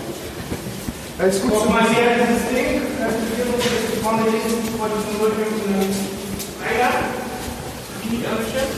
Alles 1.19 1.41
gut. 1.41 1.53
Guck 1.55 1.71
mal 1.71 1.83
hier, 1.89 2.27
dieses 2.27 2.49
Ding, 2.51 2.83
das 2.99 3.15
ist 3.15 3.31
hier 3.37 3.47
so, 3.47 3.53
das 3.57 3.65
ist 3.65 4.03
vorne 4.03 4.25
links 4.25 4.69
vor 4.77 4.89
diesem 4.89 5.15
015 5.17 5.81
Eingang. 6.61 7.05
Die 8.03 8.27
angestellt. 8.27 8.73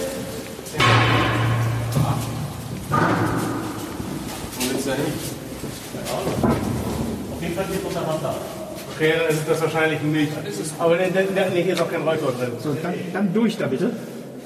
Wo 4.55 4.62
willst 4.70 4.87
du 4.87 4.93
hin? 4.93 5.12
Auf 7.33 7.43
jeden 7.43 7.55
Fall 7.57 7.64
steht 7.64 7.85
untereinander. 7.85 8.35
Okay, 8.37 8.56
dann 8.99 9.36
ist 9.36 9.49
das 9.49 9.61
wahrscheinlich 9.61 10.01
ein 10.01 10.12
Milch. 10.12 10.30
Aber 10.78 10.97
der, 10.97 11.11
der, 11.11 11.24
der, 11.24 11.51
nee, 11.51 11.62
hier 11.62 11.74
ist 11.74 11.80
auch 11.80 11.90
kein 11.90 12.03
Rolltor 12.03 12.32
drin. 12.32 12.53
So, 12.59 12.74
dann, 12.82 12.94
dann 13.12 13.34
durch 13.34 13.57
da 13.57 13.66
bitte. 13.66 13.92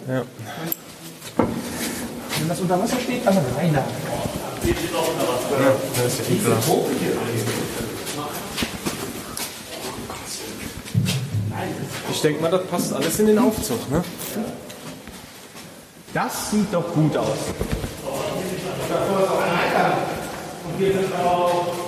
Ja. 0.09 0.23
Wenn 1.37 2.49
das 2.49 2.61
unter 2.61 2.81
Wasser 2.81 2.97
steht, 3.01 3.27
dann 3.27 3.37
rein 3.57 3.73
da. 3.73 3.85
Ja, 4.65 4.75
das 6.03 6.13
ist 6.15 6.31
ja 6.31 6.37
klar. 6.37 6.59
Ich 12.11 12.21
denke 12.23 12.43
mal, 12.43 12.51
das 12.51 12.67
passt 12.67 12.93
alles 12.93 13.19
in 13.21 13.27
den 13.27 13.39
Aufzug, 13.39 13.91
ne? 13.91 14.03
Das 16.13 16.51
sieht 16.51 16.73
doch 16.73 16.93
gut 16.93 17.17
aus. 17.17 17.29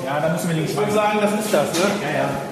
Ja, 0.04 0.20
da 0.20 0.28
müssen 0.32 0.48
wir 0.48 0.56
links 0.56 0.70
Ich 0.70 0.76
würde 0.76 0.92
sagen, 0.92 1.18
das 1.20 1.32
ist 1.32 1.52
das, 1.52 1.72
ne? 1.72 1.80
Ja, 2.02 2.18
ja. 2.18 2.51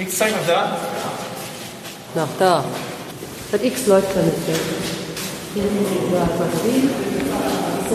X 0.00 0.16
zeigt 0.16 0.36
noch 0.36 0.46
da. 0.46 0.76
Nach 2.14 2.28
da. 2.38 2.64
Das 3.50 3.62
X 3.62 3.86
läuft 3.86 4.14
da 4.14 4.20
nicht. 4.20 4.46
weg. 4.46 4.56
Hier. 5.54 5.64
Das 5.64 5.70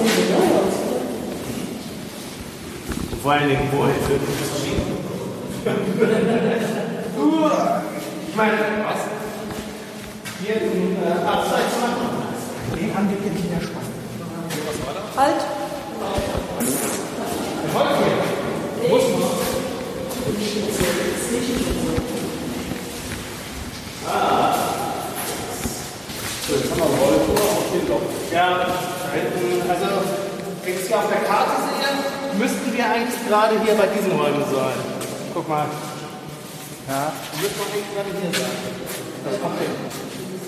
wir 0.03 0.25
geil 0.35 0.51
aus. 0.57 0.73
Vor 3.21 3.31
allen 3.31 3.49
Dingen, 3.49 3.69
wo 3.71 3.83
Ich 8.27 8.35
meine, 8.35 8.57
was? 8.83 8.99
Hier 10.43 10.55
im 10.55 10.97
äh, 10.97 11.03
Abseits 11.25 11.75
machen. 11.79 12.07
Den 12.75 12.93
haben 12.93 13.09
wir 13.09 13.17
hier 13.21 13.31
nicht 21.33 21.49
mehr 21.49 21.59
spannend. 21.59 22.01
Halt! 24.07 24.73
Ja, 28.31 28.49
da 28.57 29.11
hinten, 29.13 29.69
also, 29.69 29.85
wenn 30.63 30.73
ich 30.73 30.81
es 30.81 30.87
hier 30.87 30.97
auf 30.97 31.07
der 31.07 31.21
Karte 31.21 31.51
sehe, 31.63 32.39
müssten 32.39 32.73
wir 32.75 32.85
eigentlich 32.85 33.27
gerade 33.27 33.59
hier 33.61 33.75
bei 33.75 33.87
diesen 33.87 34.11
Räumen 34.11 34.43
sein. 34.43 34.73
Guck 35.33 35.47
mal. 35.47 35.65
Ja, 36.87 37.11
Wir 37.33 37.41
müssten 37.41 37.61
eigentlich 37.61 37.85
gerade 37.95 38.09
hier 38.09 38.39
sein. 38.39 38.51
das 39.25 39.41
kommt 39.41 39.59
hin. 39.59 39.71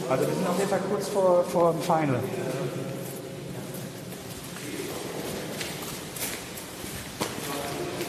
Also 0.10 0.28
wir 0.28 0.34
sind 0.36 0.48
auf 0.48 0.58
jeden 0.58 0.70
Fall 0.70 0.82
kurz 0.90 1.08
vor, 1.08 1.44
vor 1.52 1.72
dem 1.74 1.82
Final. 1.82 2.20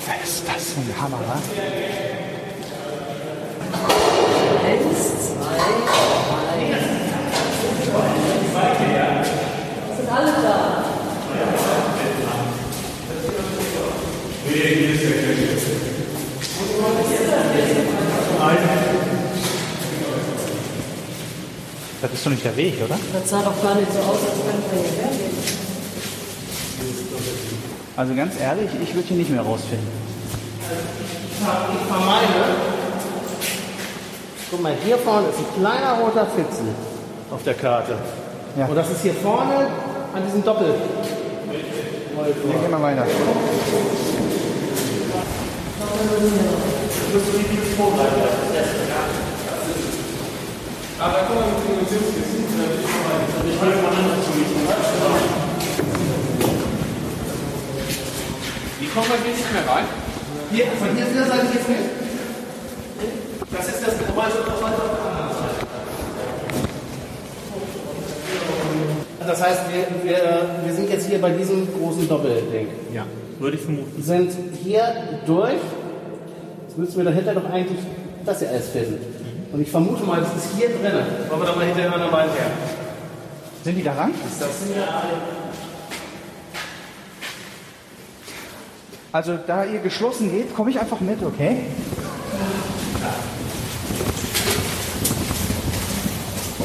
Was 0.07 0.29
ist 0.29 0.49
das 0.49 0.64
für 0.72 0.81
ein 0.81 0.95
Hammer, 1.01 1.20
wa? 1.20 2.26
Eins, 4.67 4.99
zwei, 5.29 5.62
drei. 5.87 6.59
Sind 9.97 10.11
alle 10.11 10.33
da? 10.43 10.57
Das 22.03 22.12
ist 22.12 22.27
doch 22.27 22.31
nicht 22.33 22.45
der 22.45 22.57
Weg, 22.57 22.75
oder? 22.85 22.99
Das 23.12 23.31
sah 23.31 23.43
doch 23.43 23.62
gar 23.62 23.77
nicht 23.77 23.93
so 23.93 23.99
aus, 24.01 24.19
als 24.19 24.39
wenn 24.47 24.61
wir 24.73 24.89
hierher 24.89 25.11
gehen. 25.17 25.37
Also 27.97 28.14
ganz 28.17 28.35
ehrlich, 28.41 28.71
ich 28.83 28.95
würde 28.95 29.07
hier 29.07 29.17
nicht 29.17 29.31
mehr 29.31 29.43
rausfinden. 29.43 29.87
Ich 31.41 31.87
vermeide. 31.89 32.86
Guck 34.57 34.63
mal, 34.63 34.73
hier 34.87 34.97
vorne 34.97 35.29
ist 35.29 35.37
ein 35.37 35.61
kleiner 35.61 36.01
roter 36.01 36.25
Fitzel 36.25 36.65
auf 37.31 37.43
der 37.43 37.53
Karte. 37.53 37.93
Ja. 38.57 38.65
Und 38.65 38.75
das 38.75 38.91
ist 38.91 39.03
hier 39.03 39.13
vorne 39.13 39.69
an 40.15 40.23
diesem 40.25 40.43
Doppel. 40.43 40.73
Dann 42.17 42.25
gehen 42.25 42.71
wir 42.71 42.83
weiter. 42.83 43.05
Aber 51.01 51.19
guck 51.29 51.37
mal, 51.37 51.47
mit 51.49 51.91
dem 51.91 51.99
Sitzkissen. 52.01 52.47
Wie 58.81 58.87
kommen 58.89 59.07
wir 59.07 59.19
hier 59.23 59.37
nicht 59.37 59.53
mehr 59.53 59.69
rein? 59.69 59.85
Hier, 60.51 60.67
von 60.79 60.97
hier 60.97 61.05
dieser 61.05 61.27
Seite 61.27 61.47
geht's 61.53 61.69
nicht. 61.69 62.06
Das 64.27 64.35
ist 64.35 64.43
das. 64.49 64.57
Das 69.27 69.43
heißt, 69.43 69.61
wir, 69.72 70.09
wir, 70.09 70.49
wir 70.64 70.74
sind 70.74 70.91
jetzt 70.91 71.09
hier 71.09 71.20
bei 71.20 71.31
diesem 71.31 71.68
großen 71.79 72.09
Doppelding. 72.09 72.68
Ja, 72.93 73.05
würde 73.39 73.57
ich 73.57 73.62
vermuten. 73.62 74.03
Sind 74.03 74.33
hier 74.62 74.83
durch. 75.27 75.61
Jetzt 76.66 76.79
müssten 76.79 76.97
wir 76.97 77.05
dahinter 77.05 77.35
doch 77.35 77.51
eigentlich 77.51 77.79
das 78.24 78.39
hier 78.41 78.49
alles 78.49 78.68
finden. 78.68 78.99
Und 79.53 79.61
ich 79.61 79.70
vermute 79.70 80.05
mal, 80.05 80.20
das 80.20 80.35
ist 80.35 80.57
hier 80.57 80.68
drin. 80.68 81.05
Wollen 81.29 81.41
wir 81.41 81.47
doch 81.47 81.57
mal 81.57 81.64
hinter 81.64 81.83
den 81.83 81.93
anderen 81.93 82.11
beiden 82.11 82.33
her. 82.33 82.51
Sind 83.62 83.77
die 83.77 83.83
da 83.83 83.93
ran? 83.93 84.12
Also 89.12 89.39
da 89.47 89.64
ihr 89.64 89.81
geschlossen 89.81 90.31
geht, 90.31 90.55
komme 90.55 90.70
ich 90.70 90.81
einfach 90.81 91.01
mit, 91.01 91.22
okay? 91.22 91.59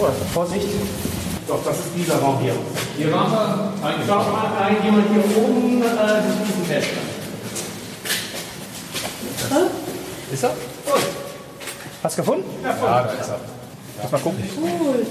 Oh, 0.04 0.08
Vorsicht. 0.34 0.68
Doch, 1.48 1.64
das 1.64 1.78
ist 1.78 1.90
dieser 1.96 2.18
Raum 2.18 2.40
hier. 2.40 2.56
Hier 2.98 3.12
waren 3.12 3.32
wir 3.32 3.88
eigentlich. 3.88 4.08
Schau 4.08 4.18
mal, 4.18 4.50
da 4.58 4.84
jemand 4.84 5.08
hier 5.10 5.24
oben 5.38 5.84
äh, 5.84 5.86
die 6.26 6.32
Füßen 6.44 6.66
fest. 6.66 6.90
Ist 10.32 10.44
er? 10.44 10.52
Hast 12.02 12.18
du 12.18 12.22
gefunden? 12.24 12.50
Ja, 12.64 12.74
da 12.82 13.12
ist 13.12 13.30
er. 13.30 13.40
Lass 14.02 14.12
mal 14.12 14.22
gucken. 14.22 14.44
Cool. 14.58 15.06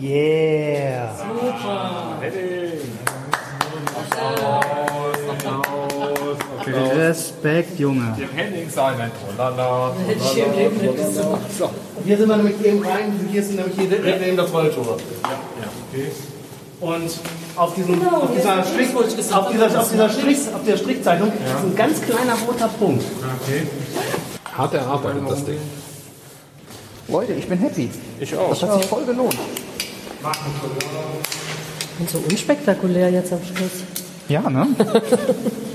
Yeah. 0.00 1.10
Respekt, 2.18 2.36
Junge. 4.84 5.38
Dem 5.38 5.40
Henning 5.40 5.77
seinen 8.70 9.10
Trolala. 9.12 9.92
Hätte 10.06 10.20
ich 10.20 10.38
im 10.38 10.52
Leben 10.54 10.76
nicht 10.76 10.96
gesagt. 10.96 11.52
So. 11.58 11.70
Hier 12.04 12.16
sind 12.16 12.28
wir 12.28 12.36
nämlich 12.36 12.64
eben 12.64 12.82
rein, 12.84 13.28
hier 13.30 13.40
ist 13.40 13.54
nämlich 13.54 13.74
hier 13.76 13.88
direkt 13.88 14.20
neben 14.20 14.36
das 14.36 14.52
Rolltor. 14.52 14.96
Ja, 15.22 15.30
okay. 15.90 16.10
Und 16.80 17.10
auf, 17.56 17.74
diesem, 17.74 17.98
Genau, 17.98 18.22
auf 18.22 18.30
dieser, 18.34 18.62
Strich, 18.62 18.88
ich 18.88 19.34
auf 19.34 19.50
dieser, 19.50 19.80
auf 19.80 19.90
dieser, 19.90 20.08
Strich, 20.08 20.38
auf 20.54 20.64
der 20.64 20.76
Strichzeichnung 20.76 21.32
ist 21.32 21.64
ein 21.64 21.74
ganz 21.74 22.00
kleiner 22.02 22.34
roter 22.46 22.68
Punkt. 22.68 23.04
Okay. 23.42 23.66
Hart 24.56 24.74
erarbeitet, 24.74 25.22
das 25.28 25.44
Ding. 25.44 25.58
Leute, 27.08 27.32
ich 27.32 27.48
bin 27.48 27.58
happy. 27.58 27.90
Ich 28.20 28.36
auch. 28.36 28.50
Das 28.50 28.62
hat 28.62 28.74
sich 28.74 28.86
voll 28.86 29.04
gelohnt. 29.04 29.36
Und 31.98 32.10
so 32.10 32.18
unspektakulär 32.18 33.10
jetzt 33.10 33.32
am 33.32 33.40
Schluss. 33.44 33.82
Ja, 34.28 34.48
ne? 34.48 34.68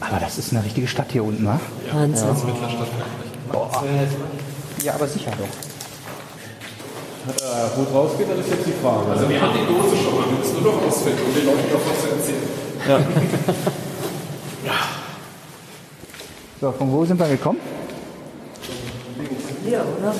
aber 0.00 0.20
das 0.20 0.38
ist 0.38 0.52
eine 0.52 0.64
richtige 0.64 0.86
Stadt 0.86 1.10
hier 1.10 1.24
unten, 1.24 1.46
wa? 1.46 1.60
Wahnsinn. 1.92 2.28
Boah. 3.50 3.84
Ja, 4.82 4.94
aber 4.94 5.06
sicher 5.06 5.32
doch. 5.32 5.46
Äh, 7.28 7.68
wo 7.76 7.84
draus 7.90 8.16
geht, 8.16 8.30
das 8.30 8.38
ist 8.38 8.50
jetzt 8.50 8.66
die 8.66 8.72
Frage. 8.80 9.10
Also 9.10 9.28
wir 9.28 9.40
haben 9.40 9.52
die 9.52 9.66
Dose 9.66 9.96
schon 9.96 10.14
mal, 10.14 10.30
wir 10.30 10.38
müssen 10.38 10.62
nur 10.62 10.72
noch 10.74 10.82
ausfinden, 10.86 11.22
um 11.26 11.34
den 11.34 11.46
Leuten 11.46 11.72
noch 11.72 11.80
was 11.90 12.02
zu 12.02 12.08
erzählen. 12.08 12.46
So, 16.58 16.72
von 16.72 16.90
wo 16.90 17.04
sind 17.04 17.20
wir 17.20 17.28
gekommen? 17.28 17.60
Hier, 19.62 19.84
oder? 19.98 20.14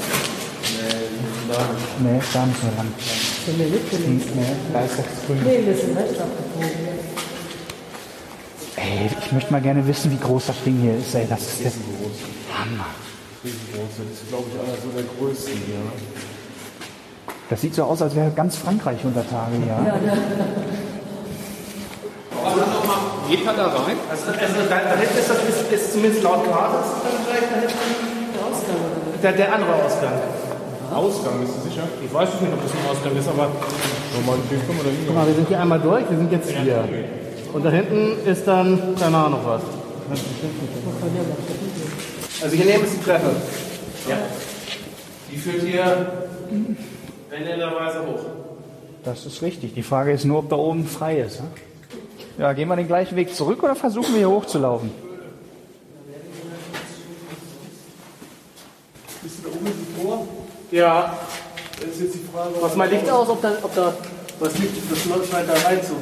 Nee, 2.01 2.21
da 2.33 2.47
müssen 2.47 2.63
wir 2.63 2.77
lang. 2.77 2.93
Mitgelegt? 3.71 4.37
Nee, 4.37 4.43
da 4.73 4.81
ist 4.81 4.99
das 4.99 5.07
grün. 5.27 5.39
Nee, 5.45 5.65
wir 5.65 5.75
sind 5.75 5.97
rechts 5.97 6.21
abgebogen. 6.21 6.71
Ey, 8.97 9.11
ich 9.21 9.33
möchte 9.33 9.53
mal 9.53 9.61
gerne 9.61 9.87
wissen, 9.87 10.11
wie 10.11 10.17
groß 10.17 10.47
das 10.47 10.57
Ding 10.65 10.79
hier 10.81 10.97
ist. 10.97 11.15
Ey, 11.15 11.27
das 11.29 11.41
ist 11.41 11.65
der 11.65 11.71
Hammer. 12.57 12.87
Riesengroß, 13.45 13.93
das 14.01 14.23
ist, 14.23 14.29
glaube 14.31 14.45
ich, 14.49 14.57
einer 14.57 14.73
so 14.81 14.89
der 14.97 15.05
größten 15.05 15.53
hier. 15.67 15.85
Das 17.51 17.61
sieht 17.61 17.75
so 17.75 17.85
aus, 17.85 18.01
als 18.01 18.17
wäre 18.17 18.31
ganz 18.31 18.57
Frankreich 18.57 19.05
unter 19.05 19.29
Tage 19.29 19.57
hier. 19.57 19.77
Geht 23.29 23.45
man 23.45 23.57
da 23.57 23.67
rein? 23.67 23.97
Also, 24.09 24.31
also 24.31 24.55
da, 24.71 24.77
da 24.79 24.97
hinten 24.97 25.19
ist, 25.19 25.29
das, 25.29 25.39
ist, 25.45 25.73
ist 25.73 25.93
zumindest 25.93 26.23
laut 26.23 26.51
Karte 26.51 26.79
ist 26.79 26.95
dann 27.05 27.27
gleich 27.27 27.51
da 27.51 27.57
hinten 27.61 28.33
Der 28.33 28.47
Ausgang. 28.47 28.81
der, 29.23 29.33
der 29.33 29.55
andere 29.55 29.75
Ausgang. 29.75 30.13
Ausgang, 30.95 31.41
bist 31.41 31.53
du 31.59 31.69
sicher? 31.69 31.83
Ich 32.03 32.15
weiß 32.15 32.41
nicht, 32.41 32.53
ob 32.53 32.63
das 32.63 32.73
ein 32.73 32.91
Ausgang 32.91 33.17
ist, 33.17 33.29
aber 33.29 33.49
guck 34.17 35.15
mal, 35.15 35.27
wir 35.27 35.35
sind 35.35 35.49
hier 35.49 35.61
einmal 35.61 35.81
durch, 35.81 36.09
wir 36.09 36.17
sind 36.17 36.33
jetzt 36.33 36.51
hier. 36.51 36.85
Und 37.57 37.65
da 37.65 37.71
hinten 37.71 38.19
ist 38.27 38.47
dann, 38.47 38.95
keine 39.01 39.17
Ahnung 39.17 39.41
was. 39.47 39.63
Also 42.43 42.55
hier 42.55 42.67
neben 42.67 42.85
ist 42.85 42.97
die 42.99 43.03
Treppe. 43.03 43.31
Ja. 44.07 44.17
Die 45.33 45.39
führt 45.39 45.63
hier 45.63 46.29
wendenderweise 47.31 48.01
hoch. 48.01 48.27
Das 49.05 49.25
ist 49.25 49.41
richtig. 49.41 49.73
Die 49.73 49.83
Frage 49.83 50.13
ist 50.13 50.27
nur, 50.27 50.41
ob 50.41 50.51
da 50.51 50.57
oben 50.57 50.87
frei 50.87 51.19
ist. 51.21 51.41
ne? 51.41 51.47
Ja, 52.37 52.53
gehen 52.53 52.69
wir 52.69 52.77
den 52.77 52.89
gleichen 52.89 53.17
Weg 53.17 53.35
zurück 53.35 53.63
oder 53.63 53.75
versuchen 53.75 54.13
wir 54.13 54.19
hier 54.19 54.31
hochzulaufen? 54.31 54.91
Bist 59.23 59.39
du 59.39 59.49
da 59.49 59.57
oben 59.57 59.67
im 59.67 60.03
Tor? 60.03 60.29
Ja. 60.73 61.19
Das 61.81 61.89
ist 61.89 62.03
jetzt 62.03 62.15
die 62.17 62.25
Frage. 62.31 62.51
Was 62.61 62.77
mal 62.77 62.87
Licht 62.91 63.09
aus, 63.09 63.31
ob 63.31 63.41
da, 63.41 63.53
ob 63.63 63.75
da 63.75 63.95
was 64.41 64.59
liegt, 64.59 64.93
das 64.93 65.07
läuft 65.07 65.33
scheint 65.33 65.49
da 65.49 65.55
rein 65.55 65.83
zu. 65.83 65.95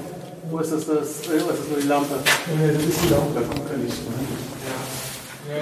Wo 0.54 0.60
ist 0.60 0.70
das, 0.70 0.86
das, 0.86 0.94
äh, 0.94 1.42
was 1.48 1.58
ist 1.58 1.68
nur 1.68 1.80
die 1.80 1.88
Lampe? 1.88 2.14
Ja, 2.14 2.72
das 2.72 2.84
ist 2.84 3.02
die 3.02 3.08
Lampe, 3.08 3.34
da 3.34 3.40
kommt 3.40 3.68
kein 3.68 3.82
Licht 3.82 3.96
rein. 4.06 5.58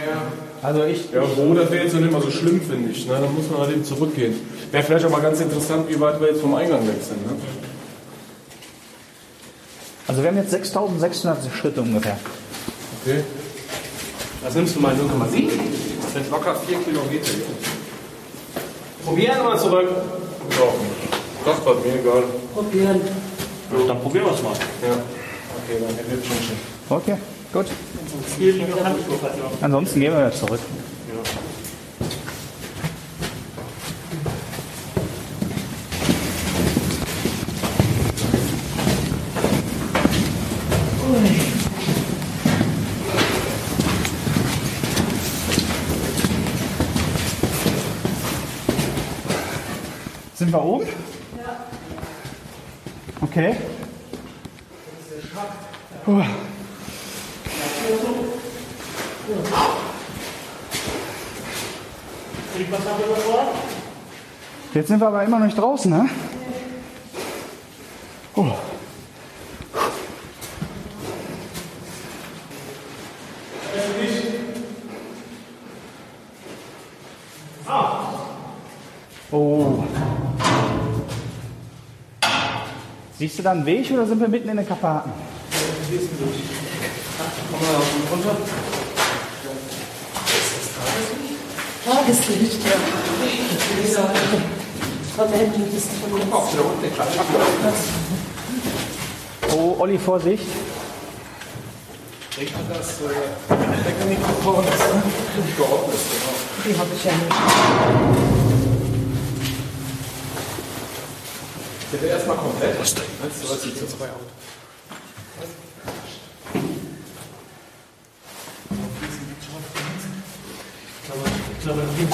Also 0.60 0.84
ich, 0.84 1.10
Ja, 1.10 1.22
wo, 1.34 1.54
das 1.54 1.70
wäre 1.70 1.84
jetzt 1.84 1.94
noch 1.94 2.02
nicht 2.02 2.12
mal 2.12 2.20
so 2.20 2.30
schlimm, 2.30 2.60
finde 2.60 2.90
ich. 2.90 3.06
Ne? 3.06 3.14
Da 3.14 3.26
muss 3.26 3.50
man 3.50 3.60
halt 3.60 3.72
eben 3.72 3.84
zurückgehen. 3.86 4.34
Wäre 4.70 4.82
vielleicht 4.82 5.06
auch 5.06 5.10
mal 5.10 5.22
ganz 5.22 5.40
interessant, 5.40 5.88
wie 5.88 5.98
weit 5.98 6.20
wir 6.20 6.28
jetzt 6.28 6.42
vom 6.42 6.54
Eingang 6.54 6.86
weg 6.86 6.96
sind. 7.00 7.26
Ne? 7.26 7.32
also 10.08 10.20
wir 10.20 10.28
haben 10.28 10.36
jetzt 10.36 10.50
6600 10.50 11.38
Schritte 11.58 11.80
ungefähr. 11.80 12.18
Okay. 13.02 13.24
Was 14.42 14.54
nimmst 14.54 14.76
du 14.76 14.80
mal 14.80 14.92
0,7? 14.92 15.48
Das 16.02 16.12
sind 16.12 16.30
locker 16.30 16.54
vier 16.66 16.76
Kilometer. 16.80 17.30
Probieren 19.06 19.40
oder 19.40 19.56
zurück? 19.56 19.88
Laufen. 19.88 20.86
Das 21.46 21.64
war 21.64 21.76
mir 21.76 21.98
egal. 21.98 22.24
Probieren. 22.52 23.00
Dann 23.72 24.00
probieren 24.00 24.26
wir 24.26 24.32
es 24.32 24.42
mal. 24.42 24.52
Ja. 24.52 24.92
Okay, 25.64 25.78
dann 25.80 25.96
hätte 25.96 26.24
schon 26.26 26.36
schon. 26.36 26.96
Okay, 26.96 27.16
gut. 27.52 27.66
Ansonsten 29.62 30.00
gehen 30.00 30.12
wir 30.12 30.18
wieder 30.26 30.32
zurück. 30.32 30.60
Sind 50.34 50.52
wir 50.52 50.62
oben? 50.62 51.01
Okay. 53.32 53.56
Jetzt 64.74 64.88
sind 64.88 65.00
wir 65.00 65.06
aber 65.06 65.24
immer 65.24 65.38
noch 65.38 65.46
nicht 65.46 65.56
draußen, 65.56 65.90
ne? 65.90 66.10
Oh. 68.34 68.52
Siehst 83.22 83.38
du 83.38 83.44
da 83.44 83.52
einen 83.52 83.64
Weg 83.64 83.88
oder 83.92 84.04
sind 84.04 84.20
wir 84.20 84.26
mitten 84.26 84.48
in 84.48 84.56
den 84.56 84.66
Karpaten? 84.66 85.12
Tageslicht, 91.84 92.60
ja. 92.64 92.72
Am 95.18 95.32
Ende 95.32 95.76
ist 95.76 95.88
von 96.02 96.12
uns. 96.14 96.24
Oh, 99.56 99.76
Olli, 99.78 99.98
Vorsicht. 100.00 100.42
Das 102.34 102.88
äh, 103.02 103.14
Deckermikrofon 103.86 104.64
ist 104.64 105.46
nicht 105.46 105.56
geordnet. 105.56 106.00
Die 106.64 106.76
habe 106.76 106.90
ich 106.96 107.04
ja 107.04 107.12
nicht. 107.12 108.41
Bitte 111.92 112.06
erstmal 112.06 112.38
komplett. 112.38 112.80
Was 112.80 112.94
denn? 112.94 113.04
Meinst 113.20 113.44
du, 113.44 113.50
was 113.50 113.62
sieht 113.62 113.76
so 113.76 113.84
zwei 113.84 114.06
aus? 114.06 114.16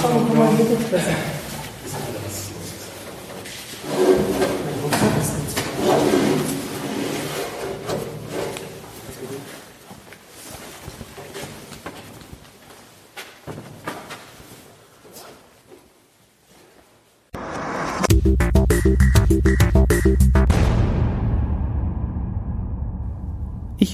Komm, 0.02 0.28
komm 0.28 0.38
mal 0.38 0.48
hier 0.56 0.66
besser. 0.90 1.12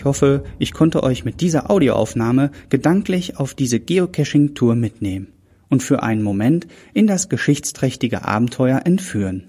Ich 0.05 0.07
hoffe, 0.07 0.45
ich 0.59 0.75
konnte 0.75 1.03
euch 1.03 1.25
mit 1.25 1.41
dieser 1.41 1.71
Audioaufnahme 1.71 2.51
gedanklich 2.69 3.39
auf 3.39 3.55
diese 3.55 3.81
Geocaching-Tour 3.81 4.75
mitnehmen 4.75 5.29
und 5.71 5.83
für 5.83 6.03
einen 6.03 6.23
Moment 6.23 6.67
in 6.93 7.07
das 7.07 7.31
geschichtsträchtige 7.31 8.23
Abenteuer 8.23 8.83
entführen. 8.85 9.45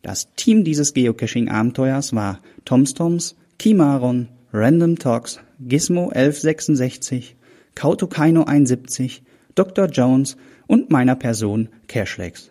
Das 0.00 0.32
Team 0.34 0.64
dieses 0.64 0.94
Geocaching-Abenteuers 0.94 2.14
war 2.14 2.40
TomStoms, 2.64 3.36
Kimaron, 3.58 4.30
Random 4.50 4.98
Talks, 4.98 5.40
Gizmo 5.60 6.08
1166, 6.08 7.36
Kautokeino 7.74 8.44
71, 8.44 9.24
Dr. 9.54 9.88
Jones 9.88 10.38
und 10.66 10.88
meiner 10.88 11.16
Person 11.16 11.68
Cashlex. 11.86 12.50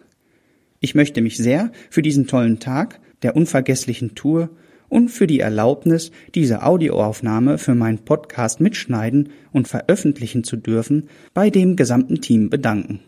Ich 0.79 0.93
möchte 0.93 1.21
mich 1.21 1.37
sehr 1.37 1.71
für 1.89 2.03
diesen 2.03 2.27
tollen 2.27 2.59
Tag 2.59 2.99
der 3.23 3.35
unvergesslichen 3.35 4.13
Tour 4.13 4.51
und 4.93 5.09
für 5.09 5.25
die 5.25 5.39
Erlaubnis, 5.39 6.11
diese 6.35 6.61
Audioaufnahme 6.61 7.57
für 7.57 7.73
meinen 7.73 8.05
Podcast 8.05 8.61
mitschneiden 8.61 9.29
und 9.51 9.67
veröffentlichen 9.67 10.43
zu 10.43 10.55
dürfen, 10.55 11.09
bei 11.33 11.49
dem 11.49 11.75
gesamten 11.75 12.21
Team 12.21 12.51
bedanken. 12.51 12.99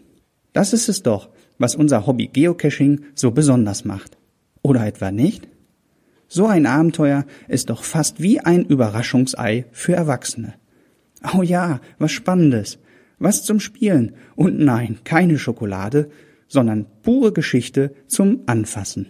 Das 0.51 0.73
ist 0.73 0.89
es 0.89 1.03
doch, 1.03 1.29
was 1.59 1.75
unser 1.75 2.07
Hobby 2.07 2.25
Geocaching 2.25 3.01
so 3.13 3.29
besonders 3.29 3.85
macht. 3.85 4.17
Oder 4.63 4.87
etwa 4.87 5.11
nicht? 5.11 5.47
So 6.27 6.47
ein 6.47 6.65
Abenteuer 6.65 7.23
ist 7.47 7.69
doch 7.69 7.83
fast 7.83 8.19
wie 8.19 8.39
ein 8.39 8.65
Überraschungsei 8.65 9.65
für 9.71 9.93
Erwachsene. 9.93 10.55
Oh 11.37 11.43
ja, 11.43 11.81
was 11.99 12.11
Spannendes, 12.11 12.79
was 13.19 13.43
zum 13.43 13.59
Spielen 13.59 14.13
und 14.35 14.57
nein, 14.57 14.97
keine 15.03 15.37
Schokolade, 15.37 16.09
sondern 16.47 16.87
pure 17.03 17.31
Geschichte 17.31 17.93
zum 18.07 18.39
Anfassen. 18.47 19.05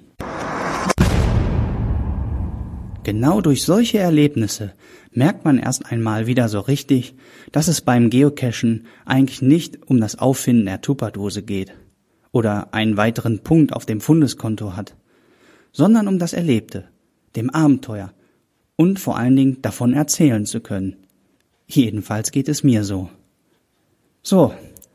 Genau 3.06 3.40
durch 3.40 3.64
solche 3.64 4.00
Erlebnisse 4.00 4.74
merkt 5.12 5.46
man 5.46 5.60
erst 5.60 5.86
einmal 5.92 6.26
wieder 6.26 6.50
so 6.50 6.60
richtig, 6.60 7.14
dass 7.52 7.68
es 7.68 7.82
beim 7.82 8.10
Geocachen 8.10 8.88
eigentlich 9.06 9.44
nicht 9.44 9.88
um 9.88 10.02
das 10.02 10.18
Auffinden 10.18 10.66
der 10.66 10.82
Tupperdose 10.82 11.44
geht 11.44 11.72
oder 12.32 12.74
einen 12.74 12.98
weiteren 12.98 13.44
Punkt 13.44 13.74
auf 13.74 13.86
dem 13.86 14.02
Fundeskonto 14.02 14.76
hat, 14.76 14.96
sondern 15.72 16.08
um 16.08 16.18
das 16.18 16.34
Erlebte, 16.34 16.86
dem 17.36 17.52
Abenteuer 17.52 18.12
und 18.76 19.00
vor 19.00 19.20
allen 19.20 19.36
Dingen 19.36 19.62
davon 19.62 19.94
erzählen 19.94 20.48
zu 20.48 20.60
können. 20.60 20.96
Jedenfalls 21.68 22.32
geht 22.32 22.50
es 22.50 22.64
mir 22.64 22.84
so. 22.84 23.12
So, 24.24 24.52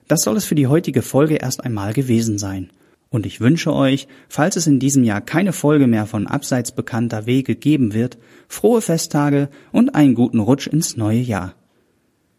das 0.08 0.24
soll 0.24 0.36
es 0.36 0.46
für 0.46 0.56
die 0.56 0.66
heutige 0.66 1.02
Folge 1.02 1.36
erst 1.36 1.64
einmal 1.64 1.92
gewesen 1.92 2.38
sein. 2.38 2.70
Und 3.10 3.26
ich 3.26 3.40
wünsche 3.40 3.74
euch, 3.74 4.06
falls 4.28 4.54
es 4.54 4.68
in 4.68 4.78
diesem 4.78 5.02
Jahr 5.02 5.20
keine 5.20 5.52
Folge 5.52 5.88
mehr 5.88 6.06
von 6.06 6.28
abseits 6.28 6.70
bekannter 6.70 7.26
Wege 7.26 7.56
geben 7.56 7.92
wird, 7.92 8.18
frohe 8.46 8.80
Festtage 8.80 9.48
und 9.72 9.96
einen 9.96 10.14
guten 10.14 10.38
Rutsch 10.38 10.68
ins 10.68 10.96
neue 10.96 11.18
Jahr. 11.18 11.56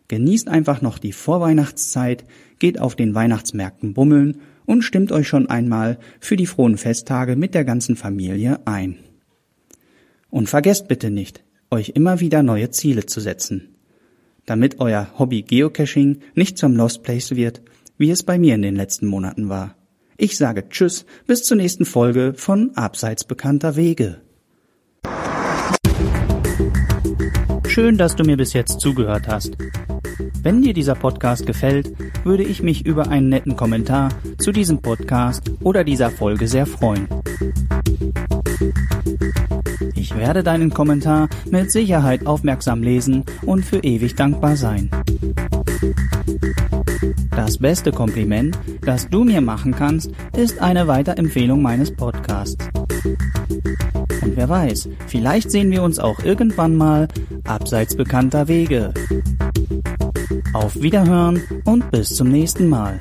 Genießt 0.07 0.47
einfach 0.47 0.81
noch 0.81 0.97
die 0.97 1.11
Vorweihnachtszeit, 1.11 2.25
geht 2.57 2.79
auf 2.79 2.95
den 2.95 3.13
Weihnachtsmärkten 3.13 3.93
bummeln 3.93 4.37
und 4.65 4.83
stimmt 4.83 5.11
euch 5.11 5.27
schon 5.27 5.49
einmal 5.49 5.99
für 6.21 6.37
die 6.37 6.45
frohen 6.45 6.77
Festtage 6.77 7.35
mit 7.35 7.53
der 7.53 7.65
ganzen 7.65 7.97
Familie 7.97 8.61
ein. 8.65 8.97
Und 10.29 10.47
vergesst 10.47 10.87
bitte 10.87 11.11
nicht, 11.11 11.43
euch 11.69 11.89
immer 11.95 12.21
wieder 12.21 12.43
neue 12.43 12.69
Ziele 12.69 13.05
zu 13.05 13.19
setzen, 13.19 13.75
damit 14.45 14.79
euer 14.79 15.07
Hobby 15.19 15.41
Geocaching 15.41 16.19
nicht 16.33 16.57
zum 16.57 16.77
Lost 16.77 17.03
Place 17.03 17.35
wird, 17.35 17.61
wie 17.97 18.11
es 18.11 18.23
bei 18.23 18.39
mir 18.39 18.55
in 18.55 18.61
den 18.61 18.75
letzten 18.75 19.07
Monaten 19.07 19.49
war. 19.49 19.75
Ich 20.23 20.37
sage 20.37 20.69
Tschüss, 20.69 21.07
bis 21.25 21.41
zur 21.41 21.57
nächsten 21.57 21.83
Folge 21.83 22.35
von 22.35 22.77
Abseits 22.77 23.23
bekannter 23.23 23.75
Wege. 23.75 24.21
Schön, 27.67 27.97
dass 27.97 28.15
du 28.15 28.23
mir 28.23 28.37
bis 28.37 28.53
jetzt 28.53 28.81
zugehört 28.81 29.27
hast. 29.27 29.57
Wenn 30.43 30.61
dir 30.61 30.75
dieser 30.75 30.93
Podcast 30.93 31.47
gefällt, 31.47 31.91
würde 32.23 32.43
ich 32.43 32.61
mich 32.61 32.85
über 32.85 33.07
einen 33.07 33.29
netten 33.29 33.55
Kommentar 33.55 34.09
zu 34.37 34.51
diesem 34.51 34.83
Podcast 34.83 35.49
oder 35.63 35.83
dieser 35.83 36.11
Folge 36.11 36.47
sehr 36.47 36.67
freuen. 36.67 37.07
Ich 39.95 40.15
werde 40.15 40.43
deinen 40.43 40.71
Kommentar 40.71 41.29
mit 41.49 41.71
Sicherheit 41.71 42.27
aufmerksam 42.27 42.83
lesen 42.83 43.25
und 43.41 43.65
für 43.65 43.79
ewig 43.79 44.13
dankbar 44.13 44.55
sein. 44.55 44.91
Das 47.31 47.57
beste 47.57 47.91
Kompliment, 47.91 48.57
das 48.81 49.09
du 49.09 49.23
mir 49.23 49.41
machen 49.41 49.73
kannst, 49.73 50.11
ist 50.35 50.59
eine 50.59 50.87
Weiterempfehlung 50.87 51.61
meines 51.61 51.95
Podcasts. 51.95 52.57
Und 54.21 54.35
wer 54.35 54.49
weiß, 54.49 54.89
vielleicht 55.07 55.49
sehen 55.49 55.71
wir 55.71 55.83
uns 55.83 55.97
auch 55.97 56.19
irgendwann 56.23 56.75
mal 56.75 57.07
abseits 57.45 57.95
bekannter 57.95 58.47
Wege. 58.47 58.93
Auf 60.53 60.81
Wiederhören 60.81 61.41
und 61.65 61.89
bis 61.91 62.15
zum 62.15 62.29
nächsten 62.29 62.69
Mal. 62.69 62.99